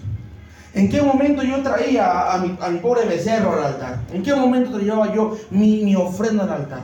¿En 0.74 0.88
qué 0.88 1.00
momento 1.00 1.42
yo 1.44 1.62
traía 1.62 2.32
a 2.32 2.38
mi, 2.38 2.78
pobre 2.78 3.06
becerro 3.06 3.52
al 3.52 3.64
altar? 3.64 4.00
¿En 4.12 4.24
qué 4.24 4.34
momento 4.34 4.72
traía 4.72 5.14
yo 5.14 5.36
mi, 5.50 5.94
ofrenda 5.94 6.42
al 6.44 6.50
altar? 6.50 6.82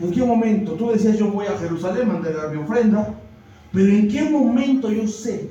¿En 0.00 0.10
qué 0.10 0.24
momento? 0.24 0.72
Tú 0.72 0.90
decías 0.90 1.18
yo 1.18 1.30
voy 1.30 1.46
a 1.46 1.58
Jerusalén 1.58 2.10
a 2.10 2.16
entregar 2.16 2.50
mi 2.50 2.62
ofrenda, 2.62 3.14
pero 3.72 3.88
¿en 3.88 4.08
qué 4.08 4.22
momento 4.22 4.90
yo 4.90 5.06
sé 5.06 5.50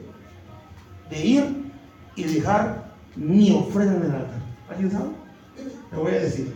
de 1.12 1.26
ir 1.26 1.72
y 2.16 2.24
dejar 2.24 2.86
mi 3.16 3.52
ofrenda 3.52 3.96
en 3.98 4.04
el 4.06 4.12
altar? 4.12 4.42
¿Alguien 4.68 4.92
sabe? 4.92 5.10
Te 5.92 5.96
voy 5.96 6.12
a 6.12 6.20
decir. 6.22 6.56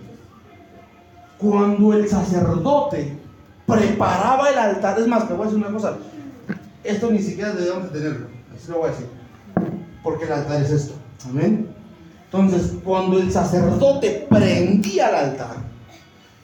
Cuando 1.38 1.94
el 1.94 2.10
sacerdote 2.10 3.16
preparaba 3.68 4.50
el 4.50 4.58
altar, 4.58 5.00
es 5.00 5.08
más, 5.08 5.28
te 5.28 5.36
voy 5.36 5.44
a 5.44 5.46
decir 5.46 5.64
una 5.64 5.72
cosa, 5.72 5.96
esto 6.84 7.12
ni 7.12 7.20
siquiera 7.20 7.54
debemos 7.54 7.92
tenerlo, 7.92 8.26
así 8.56 8.72
lo 8.72 8.80
voy 8.80 8.88
a 8.88 8.92
decir 8.92 9.19
porque 10.04 10.26
el 10.26 10.32
altar 10.32 10.62
es 10.62 10.72
esto. 10.72 10.94
Amén. 11.30 11.70
Entonces, 12.26 12.74
cuando 12.84 13.18
el 13.18 13.32
sacerdote 13.32 14.28
prendía 14.30 15.10
el 15.10 15.16
altar, 15.16 15.58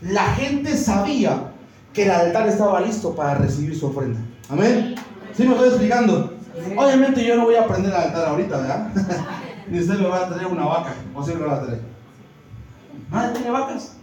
la 0.01 0.23
gente 0.33 0.75
sabía 0.75 1.51
que 1.93 2.03
el 2.03 2.11
altar 2.11 2.47
estaba 2.47 2.81
listo 2.81 3.15
para 3.15 3.35
recibir 3.35 3.77
su 3.77 3.87
ofrenda. 3.87 4.19
Amén. 4.49 4.95
¿Sí 5.33 5.43
me 5.43 5.53
estoy 5.53 5.69
explicando? 5.69 6.33
Obviamente 6.77 7.23
yo 7.23 7.35
no 7.35 7.45
voy 7.45 7.55
a 7.55 7.67
prender 7.67 7.91
el 7.91 7.97
altar 7.97 8.29
ahorita, 8.29 8.57
¿verdad? 8.57 8.87
Ni 9.67 9.79
usted 9.79 9.99
me 9.99 10.07
va 10.07 10.25
a 10.25 10.29
traer 10.29 10.47
una 10.47 10.65
vaca, 10.65 10.93
o 11.13 11.23
si 11.23 11.33
me 11.33 11.45
va 11.45 11.55
a 11.55 11.61
traer. 11.61 11.81
¿Nadie 13.11 13.33
tiene 13.33 13.51
vacas? 13.51 13.93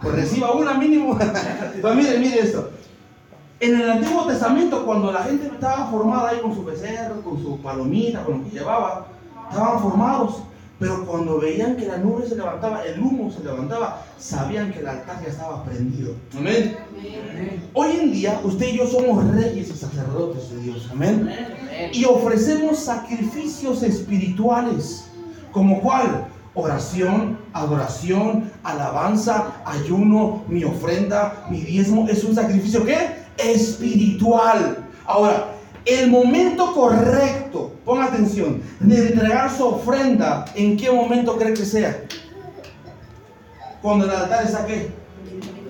Pues 0.00 0.14
reciba 0.14 0.52
una 0.52 0.74
mínimo. 0.74 1.18
pues 1.82 1.94
mire, 1.94 2.18
mire 2.18 2.40
esto. 2.40 2.70
En 3.62 3.80
el 3.80 3.88
Antiguo 3.88 4.26
Testamento, 4.26 4.84
cuando 4.84 5.12
la 5.12 5.22
gente 5.22 5.46
estaba 5.46 5.86
formada 5.86 6.30
ahí 6.30 6.40
con 6.40 6.52
su 6.52 6.64
becerro, 6.64 7.22
con 7.22 7.40
su 7.40 7.58
palomita, 7.58 8.24
con 8.24 8.38
lo 8.38 8.44
que 8.44 8.58
llevaba, 8.58 9.06
estaban 9.48 9.80
formados. 9.80 10.42
Pero 10.80 11.06
cuando 11.06 11.38
veían 11.38 11.76
que 11.76 11.86
la 11.86 11.98
nube 11.98 12.26
se 12.28 12.34
levantaba, 12.34 12.84
el 12.84 12.98
humo 12.98 13.30
se 13.30 13.44
levantaba, 13.44 14.04
sabían 14.18 14.72
que 14.72 14.80
el 14.80 14.88
altar 14.88 15.22
ya 15.22 15.28
estaba 15.28 15.62
prendido. 15.62 16.16
Amén. 16.36 16.76
Hoy 17.72 17.90
en 18.00 18.10
día, 18.10 18.40
usted 18.42 18.66
y 18.66 18.78
yo 18.78 18.86
somos 18.88 19.24
reyes 19.32 19.70
y 19.70 19.76
sacerdotes 19.76 20.50
de 20.50 20.56
Dios. 20.62 20.88
Amén. 20.90 21.30
Y 21.92 22.04
ofrecemos 22.04 22.80
sacrificios 22.80 23.84
espirituales. 23.84 25.04
¿Como 25.52 25.80
cuál? 25.80 26.26
Oración, 26.54 27.38
adoración, 27.52 28.50
alabanza, 28.64 29.62
ayuno, 29.64 30.42
mi 30.48 30.64
ofrenda, 30.64 31.46
mi 31.48 31.60
diezmo. 31.60 32.08
¿Es 32.08 32.24
un 32.24 32.34
sacrificio 32.34 32.84
qué? 32.84 33.21
Espiritual. 33.38 34.78
Ahora, 35.06 35.52
el 35.84 36.10
momento 36.10 36.72
correcto, 36.72 37.72
ponga 37.84 38.04
atención, 38.04 38.62
de 38.80 39.08
entregar 39.08 39.50
su 39.54 39.66
ofrenda, 39.66 40.44
¿en 40.54 40.76
qué 40.76 40.90
momento 40.90 41.36
cree 41.36 41.54
que 41.54 41.64
sea? 41.64 42.04
Cuando 43.80 44.04
el 44.04 44.10
altar 44.10 44.44
está 44.44 44.64
qué? 44.64 45.02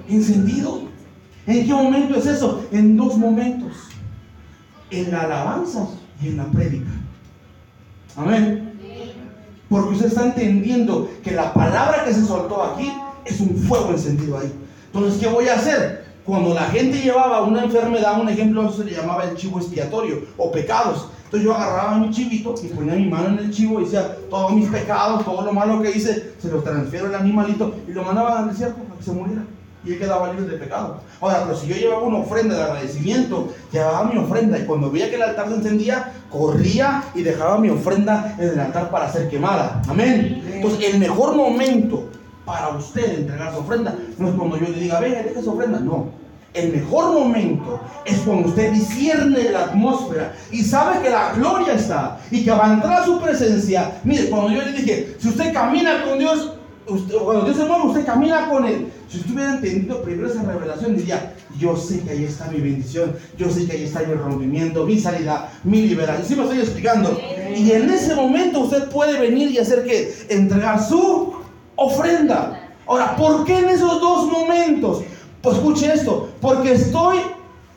encendido. 0.08 0.82
¿En 1.46 1.66
qué 1.66 1.72
momento 1.72 2.16
es 2.16 2.26
eso? 2.26 2.66
En 2.70 2.96
dos 2.96 3.16
momentos. 3.16 3.72
En 4.90 5.10
la 5.10 5.22
alabanza 5.22 5.88
y 6.20 6.28
en 6.28 6.36
la 6.36 6.44
prédica. 6.44 6.90
Amén. 8.16 8.72
Porque 9.68 9.94
usted 9.94 10.06
está 10.06 10.26
entendiendo 10.26 11.10
que 11.24 11.30
la 11.32 11.52
palabra 11.54 12.04
que 12.04 12.12
se 12.12 12.24
soltó 12.24 12.62
aquí 12.62 12.92
es 13.24 13.40
un 13.40 13.56
fuego 13.56 13.90
encendido 13.90 14.38
ahí. 14.38 14.52
Entonces, 14.86 15.20
¿qué 15.20 15.28
voy 15.28 15.48
a 15.48 15.54
hacer? 15.54 16.01
Cuando 16.24 16.54
la 16.54 16.62
gente 16.66 16.98
llevaba 16.98 17.42
una 17.42 17.64
enfermedad, 17.64 18.20
un 18.20 18.28
ejemplo, 18.28 18.70
se 18.70 18.84
le 18.84 18.92
llamaba 18.92 19.24
el 19.24 19.36
chivo 19.36 19.58
expiatorio 19.58 20.22
o 20.36 20.52
pecados. 20.52 21.08
Entonces 21.24 21.48
yo 21.48 21.54
agarraba 21.54 21.98
mi 21.98 22.10
chivito 22.10 22.54
y 22.62 22.68
ponía 22.68 22.94
mi 22.94 23.06
mano 23.06 23.28
en 23.28 23.38
el 23.38 23.50
chivo 23.50 23.80
y 23.80 23.84
decía, 23.84 24.16
todos 24.30 24.52
mis 24.52 24.68
pecados, 24.68 25.24
todo 25.24 25.42
lo 25.42 25.52
malo 25.52 25.80
que 25.80 25.90
hice, 25.90 26.34
se 26.38 26.48
los 26.48 26.62
transfiero 26.62 27.06
al 27.06 27.14
animalito 27.14 27.74
y 27.88 27.92
lo 27.92 28.04
mandaba 28.04 28.40
al 28.40 28.50
desierto 28.50 28.76
para 28.82 28.98
que 28.98 29.04
se 29.04 29.12
muriera. 29.12 29.42
Y 29.84 29.92
él 29.92 29.98
quedaba 29.98 30.32
libre 30.32 30.52
de 30.52 30.58
pecado. 30.58 31.00
Ahora, 31.20 31.42
pero 31.44 31.58
si 31.58 31.66
yo 31.66 31.74
llevaba 31.74 32.02
una 32.02 32.18
ofrenda 32.18 32.54
de 32.54 32.62
agradecimiento, 32.62 33.48
llevaba 33.72 34.04
mi 34.04 34.16
ofrenda 34.16 34.58
y 34.58 34.64
cuando 34.64 34.92
veía 34.92 35.10
que 35.10 35.16
el 35.16 35.22
altar 35.22 35.48
se 35.48 35.54
encendía, 35.56 36.12
corría 36.30 37.02
y 37.16 37.22
dejaba 37.22 37.58
mi 37.58 37.70
ofrenda 37.70 38.36
en 38.38 38.50
el 38.50 38.60
altar 38.60 38.90
para 38.90 39.10
ser 39.10 39.28
quemada. 39.28 39.82
Amén. 39.88 40.44
Entonces, 40.52 40.94
el 40.94 41.00
mejor 41.00 41.34
momento 41.34 42.10
para 42.44 42.70
usted 42.70 43.20
entregar 43.20 43.52
su 43.52 43.60
ofrenda 43.60 43.96
no 44.18 44.28
es 44.28 44.34
cuando 44.34 44.56
yo 44.56 44.68
le 44.68 44.80
diga, 44.80 45.00
venga, 45.00 45.22
deje 45.22 45.42
su 45.42 45.50
ofrenda. 45.50 45.78
No. 45.80 46.22
El 46.54 46.70
mejor 46.70 47.14
momento 47.14 47.80
es 48.04 48.18
cuando 48.18 48.48
usted 48.48 48.72
discierne 48.72 49.50
la 49.50 49.64
atmósfera 49.64 50.34
y 50.50 50.62
sabe 50.62 51.00
que 51.00 51.08
la 51.08 51.32
gloria 51.32 51.74
está 51.74 52.20
y 52.30 52.44
que 52.44 52.50
va 52.50 52.68
a 52.68 52.74
entrar 52.74 53.00
a 53.00 53.04
su 53.06 53.18
presencia. 53.20 54.00
Mire, 54.04 54.28
cuando 54.28 54.50
yo 54.50 54.60
le 54.60 54.72
dije, 54.72 55.16
si 55.18 55.28
usted 55.28 55.52
camina 55.52 56.04
con 56.04 56.18
Dios, 56.18 56.52
cuando 56.84 57.44
Dios 57.44 57.56
se 57.56 57.64
mueve, 57.64 57.86
usted 57.86 58.04
camina 58.04 58.50
con 58.50 58.66
Él. 58.66 58.92
Si 59.08 59.18
usted 59.18 59.32
hubiera 59.32 59.54
entendido 59.54 60.02
primero 60.02 60.28
esa 60.28 60.42
revelación, 60.42 60.94
diría, 60.94 61.32
yo 61.58 61.74
sé 61.74 62.00
que 62.00 62.10
ahí 62.10 62.24
está 62.24 62.46
mi 62.48 62.60
bendición, 62.60 63.14
yo 63.38 63.48
sé 63.50 63.66
que 63.66 63.72
ahí 63.72 63.84
está 63.84 64.00
mi 64.00 64.12
rompimiento, 64.12 64.84
mi 64.84 64.98
salida, 64.98 65.50
mi 65.64 65.86
liberación. 65.86 66.26
¿Sí 66.26 66.36
me 66.36 66.42
estoy 66.42 66.58
explicando? 66.60 67.18
Y 67.56 67.70
en 67.70 67.88
ese 67.88 68.14
momento 68.14 68.60
usted 68.60 68.90
puede 68.90 69.18
venir 69.18 69.50
y 69.50 69.58
hacer 69.58 69.84
que 69.84 70.12
entregar 70.28 70.82
su 70.82 71.41
ofrenda. 71.76 72.60
Ahora, 72.86 73.16
¿por 73.16 73.44
qué 73.44 73.58
en 73.58 73.68
esos 73.68 74.00
dos 74.00 74.30
momentos? 74.30 75.02
Pues 75.40 75.56
escuche 75.56 75.92
esto, 75.92 76.28
porque 76.40 76.72
estoy 76.72 77.18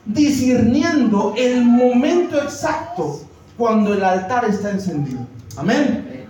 discerniendo 0.04 1.34
el 1.36 1.64
momento 1.64 2.40
exacto 2.40 3.20
cuando 3.56 3.94
el 3.94 4.04
altar 4.04 4.44
está 4.44 4.70
encendido. 4.70 5.20
Amén. 5.56 6.26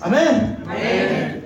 Amén. 0.00 0.58
Amén. 0.66 1.39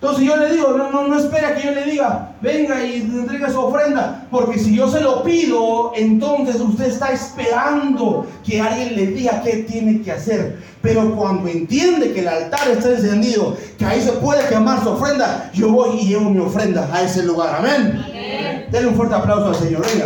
Entonces 0.00 0.26
yo 0.26 0.36
le 0.36 0.52
digo, 0.52 0.74
no, 0.74 0.92
no, 0.92 1.08
no 1.08 1.18
espera 1.18 1.56
que 1.56 1.66
yo 1.66 1.72
le 1.72 1.82
diga, 1.82 2.30
venga 2.40 2.84
y 2.84 3.00
entregue 3.00 3.50
su 3.50 3.60
ofrenda, 3.60 4.28
porque 4.30 4.56
si 4.56 4.76
yo 4.76 4.88
se 4.88 5.00
lo 5.00 5.24
pido, 5.24 5.90
entonces 5.96 6.60
usted 6.60 6.86
está 6.86 7.10
esperando 7.10 8.24
que 8.44 8.60
alguien 8.60 8.94
le 8.94 9.06
diga 9.08 9.42
qué 9.42 9.64
tiene 9.68 10.00
que 10.02 10.12
hacer. 10.12 10.60
Pero 10.82 11.16
cuando 11.16 11.48
entiende 11.48 12.12
que 12.12 12.20
el 12.20 12.28
altar 12.28 12.68
está 12.68 12.90
encendido, 12.90 13.56
que 13.76 13.84
ahí 13.84 14.00
se 14.00 14.12
puede 14.12 14.48
quemar 14.48 14.84
su 14.84 14.90
ofrenda, 14.90 15.50
yo 15.52 15.72
voy 15.72 15.98
y 15.98 16.10
llevo 16.10 16.30
mi 16.30 16.38
ofrenda 16.38 16.88
a 16.92 17.02
ese 17.02 17.24
lugar. 17.24 17.56
Amén. 17.56 18.66
Denle 18.70 18.90
un 18.90 18.94
fuerte 18.94 19.16
aplauso 19.16 19.48
al 19.48 19.56
Señor. 19.56 19.84
Venga. 19.84 20.04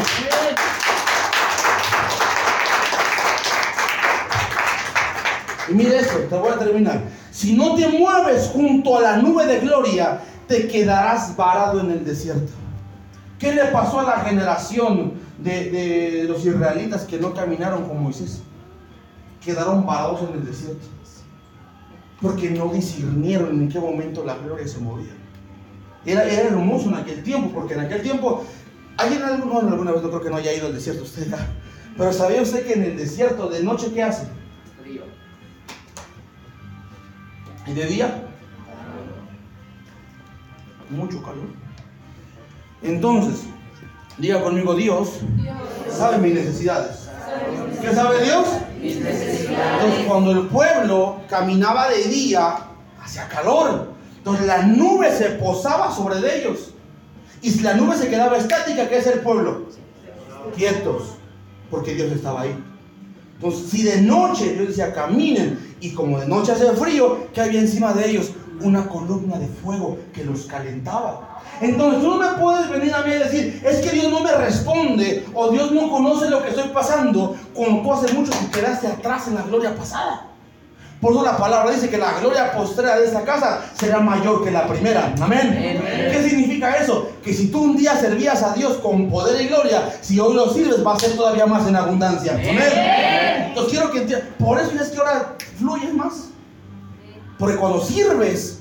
Y 5.68 5.74
mire 5.74 5.98
esto, 5.98 6.16
te 6.30 6.34
voy 6.34 6.50
a 6.50 6.58
terminar. 6.58 7.21
Si 7.32 7.56
no 7.56 7.74
te 7.74 7.88
mueves 7.88 8.50
junto 8.52 8.98
a 8.98 9.00
la 9.00 9.16
nube 9.16 9.46
de 9.46 9.60
gloria, 9.60 10.20
te 10.46 10.68
quedarás 10.68 11.34
varado 11.34 11.80
en 11.80 11.90
el 11.90 12.04
desierto. 12.04 12.52
¿Qué 13.38 13.54
le 13.54 13.64
pasó 13.66 14.00
a 14.00 14.02
la 14.04 14.20
generación 14.20 15.14
de, 15.38 16.26
los 16.28 16.44
israelitas 16.44 17.04
que 17.04 17.18
no 17.18 17.32
caminaron 17.32 17.88
con 17.88 18.02
Moisés? 18.02 18.42
Quedaron 19.42 19.86
varados 19.86 20.20
en 20.28 20.40
el 20.40 20.46
desierto. 20.46 20.86
Porque 22.20 22.50
no 22.50 22.68
discernieron 22.68 23.62
en 23.62 23.68
qué 23.70 23.80
momento 23.80 24.24
la 24.26 24.36
gloria 24.36 24.68
se 24.68 24.78
movía. 24.78 25.14
Era, 26.04 26.24
era 26.24 26.48
hermoso 26.48 26.90
en 26.90 26.96
aquel 26.96 27.22
tiempo, 27.22 27.50
porque 27.54 27.72
en 27.72 27.80
aquel 27.80 28.02
tiempo, 28.02 28.44
¿alguien 28.98 29.22
alguna, 29.22 29.70
alguna 29.72 29.92
vez 29.92 30.02
no 30.02 30.10
creo 30.10 30.20
que 30.20 30.30
no 30.30 30.36
haya 30.36 30.52
ido 30.52 30.66
al 30.66 30.74
desierto 30.74 31.04
usted? 31.04 31.28
Pero 31.96 32.12
¿sabía 32.12 32.42
usted 32.42 32.66
que 32.66 32.74
en 32.74 32.82
el 32.82 32.96
desierto 32.98 33.48
de 33.48 33.62
noche 33.62 33.90
qué 33.94 34.02
hace? 34.02 34.26
¿Y 37.66 37.72
de 37.72 37.86
día? 37.86 38.28
Mucho 40.90 41.22
calor. 41.22 41.46
Entonces, 42.82 43.44
diga 44.18 44.42
conmigo, 44.42 44.74
Dios, 44.74 45.20
sabe 45.90 46.18
mis 46.18 46.34
necesidades. 46.34 47.08
¿Qué 47.80 47.94
sabe 47.94 48.24
Dios? 48.24 48.46
Mis 48.80 49.00
necesidades. 49.00 49.84
Entonces, 49.84 50.06
cuando 50.06 50.32
el 50.32 50.46
pueblo 50.48 51.20
caminaba 51.28 51.88
de 51.88 52.04
día, 52.04 52.56
hacía 53.00 53.28
calor. 53.28 53.92
Entonces 54.18 54.46
la 54.46 54.62
nube 54.62 55.10
se 55.10 55.30
posaba 55.30 55.92
sobre 55.92 56.16
ellos. 56.38 56.74
Y 57.40 57.50
si 57.50 57.60
la 57.60 57.74
nube 57.74 57.96
se 57.96 58.08
quedaba 58.08 58.36
estática, 58.36 58.88
¿qué 58.88 58.98
es 58.98 59.06
el 59.08 59.20
pueblo? 59.20 59.62
Quietos. 60.56 61.14
Porque 61.70 61.94
Dios 61.94 62.12
estaba 62.12 62.42
ahí. 62.42 62.56
Entonces, 63.42 63.70
si 63.70 63.82
de 63.82 64.00
noche 64.02 64.52
Dios 64.52 64.68
decía, 64.68 64.92
caminen, 64.92 65.74
y 65.80 65.90
como 65.90 66.20
de 66.20 66.28
noche 66.28 66.52
hace 66.52 66.70
frío, 66.76 67.26
¿qué 67.34 67.40
había 67.40 67.58
encima 67.58 67.92
de 67.92 68.08
ellos? 68.08 68.30
Una 68.60 68.86
columna 68.86 69.36
de 69.36 69.48
fuego 69.48 69.98
que 70.14 70.22
los 70.22 70.42
calentaba. 70.42 71.40
Entonces 71.60 72.00
tú 72.02 72.08
no 72.08 72.18
me 72.18 72.28
puedes 72.40 72.70
venir 72.70 72.94
a 72.94 73.02
mí 73.02 73.10
y 73.12 73.18
decir, 73.18 73.60
es 73.64 73.80
que 73.80 73.90
Dios 73.90 74.12
no 74.12 74.20
me 74.20 74.32
responde 74.32 75.26
o 75.34 75.50
Dios 75.50 75.72
no 75.72 75.90
conoce 75.90 76.30
lo 76.30 76.40
que 76.40 76.50
estoy 76.50 76.68
pasando, 76.68 77.34
como 77.52 77.82
tú 77.82 77.92
hace 77.92 78.14
mucho 78.14 78.30
que 78.30 78.60
quedaste 78.60 78.86
atrás 78.86 79.26
en 79.26 79.34
la 79.34 79.42
gloria 79.42 79.74
pasada. 79.74 80.28
Por 81.02 81.12
eso 81.12 81.24
la 81.24 81.36
palabra 81.36 81.72
dice 81.72 81.90
que 81.90 81.98
la 81.98 82.20
gloria 82.20 82.52
postrera 82.52 82.96
de 82.96 83.06
esta 83.06 83.24
casa 83.24 83.64
será 83.74 83.98
mayor 83.98 84.44
que 84.44 84.52
la 84.52 84.68
primera. 84.68 85.12
Amén. 85.20 85.82
¿Qué 86.12 86.28
significa 86.28 86.76
eso? 86.76 87.10
Que 87.24 87.34
si 87.34 87.48
tú 87.48 87.64
un 87.64 87.76
día 87.76 87.96
servías 87.96 88.40
a 88.44 88.54
Dios 88.54 88.76
con 88.76 89.10
poder 89.10 89.42
y 89.42 89.48
gloria, 89.48 89.92
si 90.00 90.20
hoy 90.20 90.32
lo 90.32 90.48
sirves 90.48 90.86
va 90.86 90.94
a 90.94 90.98
ser 91.00 91.16
todavía 91.16 91.44
más 91.44 91.66
en 91.66 91.74
abundancia. 91.74 92.34
Amén. 92.34 93.48
Entonces 93.48 93.72
quiero 93.72 93.90
que 93.90 93.98
entiendan. 93.98 94.28
Por 94.38 94.60
eso 94.60 94.70
es 94.80 94.90
que 94.90 94.98
ahora 94.98 95.34
fluyes 95.58 95.92
más. 95.92 96.28
Porque 97.36 97.56
cuando 97.56 97.84
sirves 97.84 98.60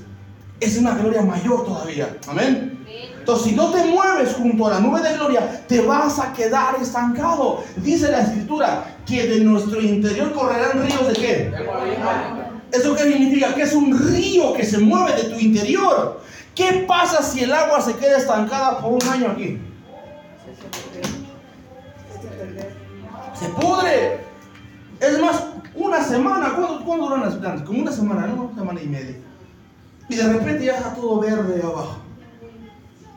es 0.60 0.78
una 0.78 0.96
gloria 0.96 1.22
mayor 1.22 1.64
todavía. 1.64 2.18
Amén. 2.28 2.81
Entonces, 3.22 3.52
si 3.52 3.56
no 3.56 3.70
te 3.70 3.84
mueves 3.86 4.34
junto 4.34 4.66
a 4.66 4.72
la 4.72 4.80
nube 4.80 5.00
de 5.00 5.14
gloria, 5.14 5.64
te 5.68 5.80
vas 5.82 6.18
a 6.18 6.34
quedar 6.34 6.76
estancado. 6.82 7.64
Dice 7.78 8.12
la 8.12 8.22
escritura 8.22 8.98
que 9.06 9.28
de 9.28 9.42
nuestro 9.42 9.80
interior 9.80 10.34
correrán 10.34 10.84
ríos 10.84 11.08
de 11.08 11.14
qué? 11.14 11.54
¿Eso 12.72 12.96
qué 12.96 13.04
significa? 13.04 13.54
Que 13.54 13.62
es 13.62 13.74
un 13.74 13.96
río 14.12 14.54
que 14.54 14.66
se 14.66 14.80
mueve 14.80 15.22
de 15.22 15.30
tu 15.30 15.40
interior. 15.40 16.20
¿Qué 16.56 16.84
pasa 16.88 17.22
si 17.22 17.44
el 17.44 17.54
agua 17.54 17.80
se 17.80 17.96
queda 17.96 18.18
estancada 18.18 18.80
por 18.80 18.94
un 18.94 19.04
año 19.08 19.28
aquí? 19.30 19.60
Se 23.40 23.50
pudre. 23.50 24.20
Es 25.00 25.22
más, 25.22 25.44
una 25.76 26.04
semana. 26.04 26.56
¿Cuándo, 26.56 27.06
duran 27.06 27.22
las 27.22 27.36
plantas? 27.36 27.68
Como 27.68 27.84
una 27.84 27.92
semana, 27.92 28.26
¿no? 28.26 28.46
Una 28.46 28.56
semana 28.56 28.82
y 28.82 28.88
media. 28.88 29.16
Y 30.10 30.16
de 30.16 30.34
repente 30.34 30.66
ya 30.66 30.78
está 30.78 30.96
todo 30.96 31.20
verde 31.20 31.62
abajo. 31.64 32.01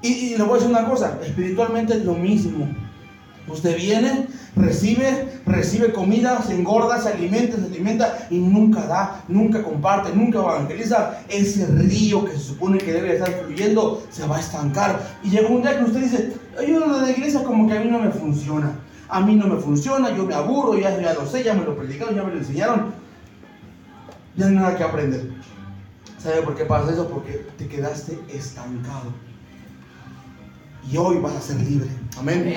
Y, 0.04 0.36
le 0.36 0.44
voy 0.44 0.50
a 0.50 0.54
decir 0.56 0.70
una 0.70 0.84
cosa, 0.84 1.18
espiritualmente 1.24 1.94
es 1.94 2.04
lo 2.04 2.12
mismo. 2.12 2.68
Usted 3.48 3.74
viene, 3.74 4.26
recibe, 4.54 5.40
recibe 5.46 5.94
comida, 5.94 6.42
se 6.42 6.54
engorda, 6.54 7.00
se 7.00 7.08
alimenta, 7.08 7.56
se 7.56 7.64
alimenta 7.64 8.26
y 8.28 8.36
nunca 8.36 8.86
da, 8.86 9.24
nunca 9.28 9.62
comparte, 9.62 10.14
nunca 10.14 10.40
evangeliza. 10.40 11.22
Ese 11.30 11.66
río 11.68 12.22
que 12.26 12.32
se 12.32 12.40
supone 12.40 12.76
que 12.76 12.92
debe 12.92 13.14
estar 13.14 13.32
fluyendo 13.46 14.02
se 14.10 14.26
va 14.26 14.36
a 14.36 14.40
estancar. 14.40 15.00
Y 15.22 15.30
llega 15.30 15.48
un 15.48 15.62
día 15.62 15.78
que 15.78 15.84
usted 15.84 16.00
dice, 16.02 16.32
no 16.54 16.98
de 16.98 17.00
la 17.00 17.10
iglesia 17.10 17.42
como 17.42 17.66
que 17.66 17.78
a 17.78 17.80
mí 17.80 17.90
no 17.90 18.00
me 18.00 18.10
funciona. 18.10 18.78
A 19.08 19.20
mí 19.20 19.34
no 19.34 19.46
me 19.46 19.58
funciona, 19.58 20.14
yo 20.14 20.26
me 20.26 20.34
aburro, 20.34 20.78
ya, 20.78 21.00
ya 21.00 21.14
lo 21.14 21.24
sé, 21.26 21.42
ya 21.42 21.54
me 21.54 21.64
lo 21.64 21.74
predicaron, 21.78 22.14
ya 22.14 22.24
me 22.24 22.32
lo 22.32 22.38
enseñaron. 22.40 22.92
Ya 24.36 24.48
no 24.48 24.50
hay 24.50 24.56
nada 24.56 24.76
que 24.76 24.84
aprender. 24.84 25.30
¿Sabe 26.18 26.42
por 26.42 26.54
qué 26.56 26.66
pasa 26.66 26.92
eso? 26.92 27.08
Porque 27.08 27.46
te 27.56 27.68
quedaste 27.68 28.18
estancado 28.28 29.23
y 30.90 30.96
hoy 30.96 31.18
vas 31.18 31.34
a 31.34 31.40
ser 31.40 31.56
libre. 31.56 31.88
Amén. 32.18 32.54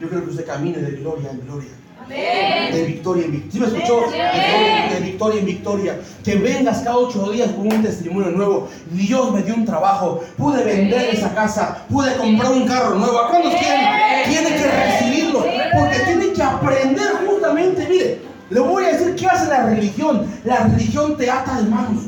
Yo 0.00 0.08
quiero 0.08 0.24
que 0.24 0.30
usted 0.30 0.46
camine 0.46 0.78
de 0.78 0.92
gloria 0.92 1.30
en 1.30 1.40
gloria. 1.40 1.70
De 2.08 2.84
victoria 2.86 3.24
en 3.24 3.32
victoria. 3.32 3.50
¿Sí 3.52 3.60
me 3.60 3.66
escuchó? 3.66 4.00
De, 4.10 5.00
victoria 5.00 5.40
en 5.40 5.46
victoria. 5.46 6.00
Que 6.22 6.36
vengas 6.36 6.80
cada 6.80 6.98
ocho 6.98 7.30
días 7.30 7.50
con 7.52 7.72
un 7.72 7.82
testimonio 7.82 8.30
nuevo. 8.30 8.68
Dios 8.90 9.32
me 9.32 9.42
dio 9.42 9.54
un 9.54 9.64
trabajo. 9.64 10.22
Pude 10.36 10.62
vender 10.64 11.14
esa 11.14 11.34
casa. 11.34 11.86
Pude 11.88 12.14
comprar 12.16 12.52
un 12.52 12.66
carro 12.66 12.96
nuevo. 12.96 13.18
¿A 13.18 13.28
cuántos 13.28 13.54
quieren? 13.54 13.86
Tiene 14.28 14.48
que 14.56 14.66
recibirlo. 14.66 15.44
Porque 15.78 15.98
tiene 16.04 16.32
que 16.32 16.42
aprender 16.42 17.12
justamente. 17.26 17.86
Mire, 17.88 18.20
le 18.50 18.60
voy 18.60 18.84
a 18.84 18.88
decir 18.88 19.14
qué 19.14 19.26
hace 19.26 19.48
la 19.48 19.66
religión. 19.66 20.26
La 20.44 20.64
religión 20.64 21.16
te 21.16 21.30
ata 21.30 21.56
de 21.56 21.70
manos. 21.70 22.02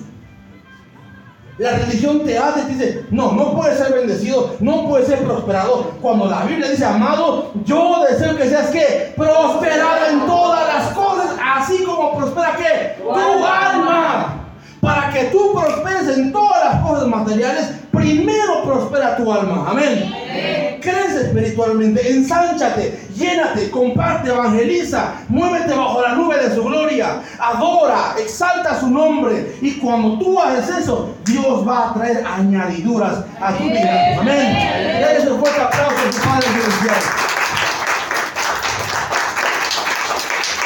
La 1.59 1.71
religión 1.71 2.23
te 2.23 2.37
hace, 2.37 2.63
te 2.63 2.75
dice, 2.75 3.07
no, 3.11 3.33
no 3.33 3.55
puedes 3.55 3.79
ser 3.79 3.91
bendecido, 3.93 4.57
no 4.61 4.87
puedes 4.89 5.09
ser 5.09 5.21
prosperado. 5.21 5.93
Cuando 6.03 6.27
la 6.27 6.45
Biblia 6.45 6.69
dice, 6.69 6.85
amado, 6.85 7.51
yo 7.65 8.05
deseo 8.09 8.37
que 8.37 8.49
seas 8.49 8.71
que 8.71 9.15
prosperado 9.17 10.07
en 10.11 10.27
todas 10.27 10.69
las 10.69 10.93
cosas, 10.93 11.31
así 11.43 11.83
como 11.85 12.19
prospera 12.19 12.57
que 12.57 13.03
tu 13.03 13.11
alma. 13.11 14.43
Para 14.83 15.11
que 15.11 15.25
tú 15.25 15.55
prosperes 15.55 16.19
en 16.19 16.31
todas 16.31 16.63
las 16.63 16.83
cosas 16.83 17.09
materiales, 17.09 17.73
primero 17.91 18.63
prospera 18.63 19.17
tu 19.17 19.33
alma. 19.33 19.65
Amén. 19.69 20.66
Crece 20.87 21.27
espiritualmente, 21.27 22.09
ensánchate, 22.09 23.09
llénate, 23.17 23.73
comparte, 23.73 24.29
evangeliza, 24.29 25.15
muévete 25.29 25.75
bajo 25.75 26.01
la 26.01 26.15
nube 26.15 26.39
de 26.39 26.55
su 26.55 26.63
gloria, 26.63 27.23
adora, 27.41 28.15
exalta 28.17 28.79
su 28.79 28.89
nombre. 28.89 29.57
Y 29.61 29.73
cuando 29.81 30.17
tú 30.21 30.41
haces 30.41 30.83
eso, 30.83 31.13
Dios 31.25 31.67
va 31.67 31.91
a 31.91 31.95
traer 31.95 32.25
añadiduras 32.25 33.25
a 33.41 33.53
tu 33.55 33.65
vida. 33.65 34.21
Amén. 34.21 35.01
Dale 35.01 35.29
un 35.29 35.41
fuerte 35.41 35.61
aplauso 35.61 35.97
Padre 36.25 36.47
Celestial. 36.47 37.26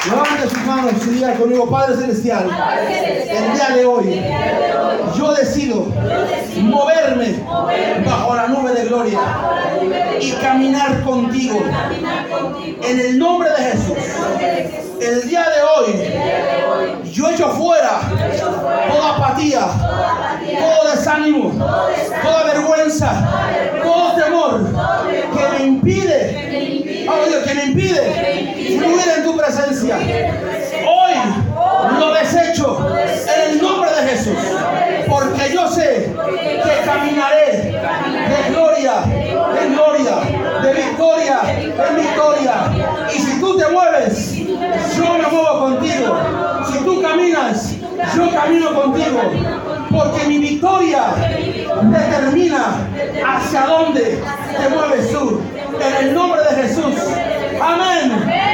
Levante 0.07 0.48
sus 0.48 0.64
manos 0.64 0.92
y 1.07 1.11
diga 1.11 1.34
conmigo, 1.34 1.68
Padre 1.68 1.96
Celestial, 1.96 2.48
el 2.88 3.53
día 3.53 3.76
de 3.76 3.84
hoy, 3.84 4.24
yo 5.16 5.34
decido 5.34 5.86
moverme 6.62 7.34
bajo 8.07 8.34
la 8.34 8.48
nube 8.48 8.72
de 8.72 8.84
gloria 8.86 9.18
y 10.18 10.32
caminar 10.32 11.03
contigo. 11.03 11.61
En 12.82 13.01
el 13.01 13.18
nombre 13.18 13.51
de 13.51 13.57
Jesús, 13.57 13.98
el 15.03 15.28
día 15.28 15.44
de 15.51 15.62
hoy, 15.62 17.12
yo 17.12 17.28
echo 17.28 17.51
fuera 17.51 18.01
toda 18.90 19.16
apatía, 19.16 19.66
todo 20.59 20.90
desánimo, 20.92 21.53
toda 22.22 22.44
vergüenza, 22.44 23.28
todo 23.82 24.14
temor 24.14 24.61
que 25.36 25.59
me 25.59 25.64
impide, 25.66 26.51
que 27.44 27.55
me 27.55 27.64
impide 27.66 28.51
fluir 28.78 29.09
en 29.16 29.24
tu 29.24 29.36
presencia. 29.36 29.89
Hoy 29.97 31.14
lo 31.99 32.12
desecho 32.14 32.86
en 32.97 33.51
el 33.51 33.62
nombre 33.62 33.91
de 33.91 34.09
Jesús. 34.09 34.38
Porque 35.09 35.53
yo 35.53 35.68
sé 35.68 36.12
que 36.36 36.84
caminaré 36.84 37.72
de 37.72 38.55
gloria, 38.55 39.01
de 39.01 39.68
gloria, 39.68 40.16
de 40.62 40.74
victoria, 40.74 41.41
en 41.59 41.97
victoria. 41.97 42.55
Y 43.12 43.18
si 43.18 43.41
tú 43.41 43.59
te 43.59 43.68
mueves, 43.68 44.36
yo 44.36 45.14
me 45.14 45.26
muevo 45.26 45.61
contigo. 45.61 46.16
Si 46.70 46.78
tú 46.84 47.03
caminas, 47.03 47.74
yo 48.16 48.30
camino 48.30 48.74
contigo. 48.74 49.20
Porque 49.91 50.24
mi 50.28 50.38
victoria 50.38 51.03
determina 51.82 52.86
hacia 53.26 53.66
dónde 53.66 54.22
te 54.57 54.68
mueves 54.68 55.11
tú. 55.11 55.41
En 55.80 56.07
el 56.07 56.14
nombre 56.14 56.43
de 56.43 56.62
Jesús. 56.62 56.95
Amén. 57.61 58.49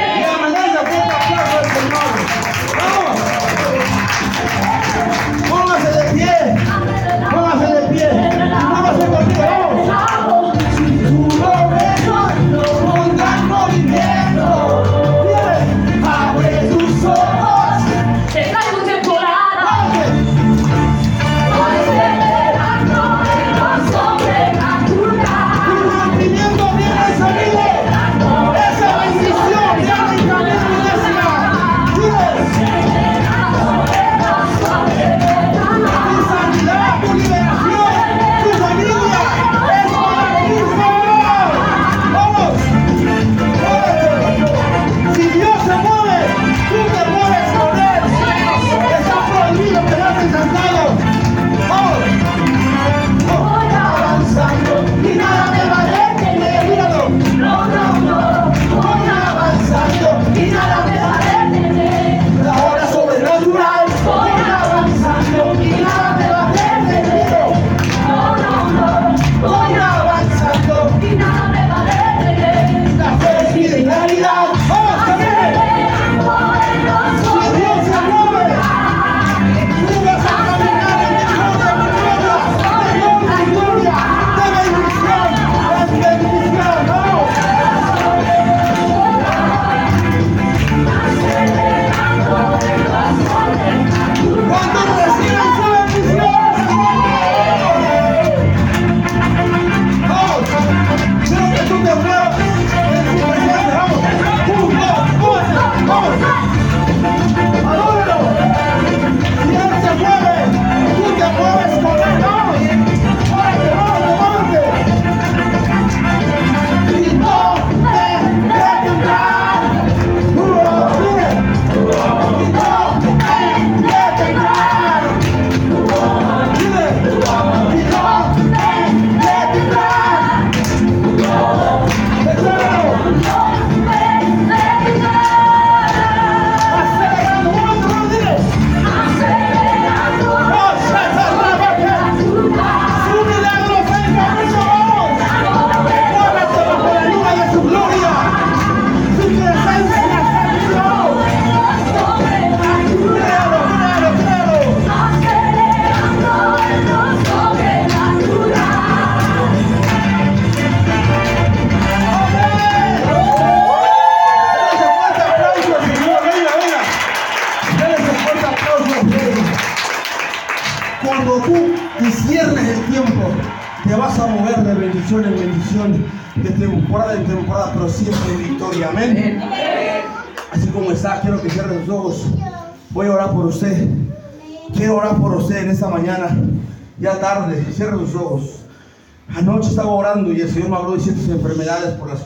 Vamos. 0.83 1.07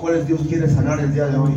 Cuales 0.02 0.28
Dios 0.28 0.41
quiere 0.49 0.68
sanar 0.68 0.99
el 0.99 1.14
día 1.14 1.28
de 1.28 1.38
hoy. 1.38 1.52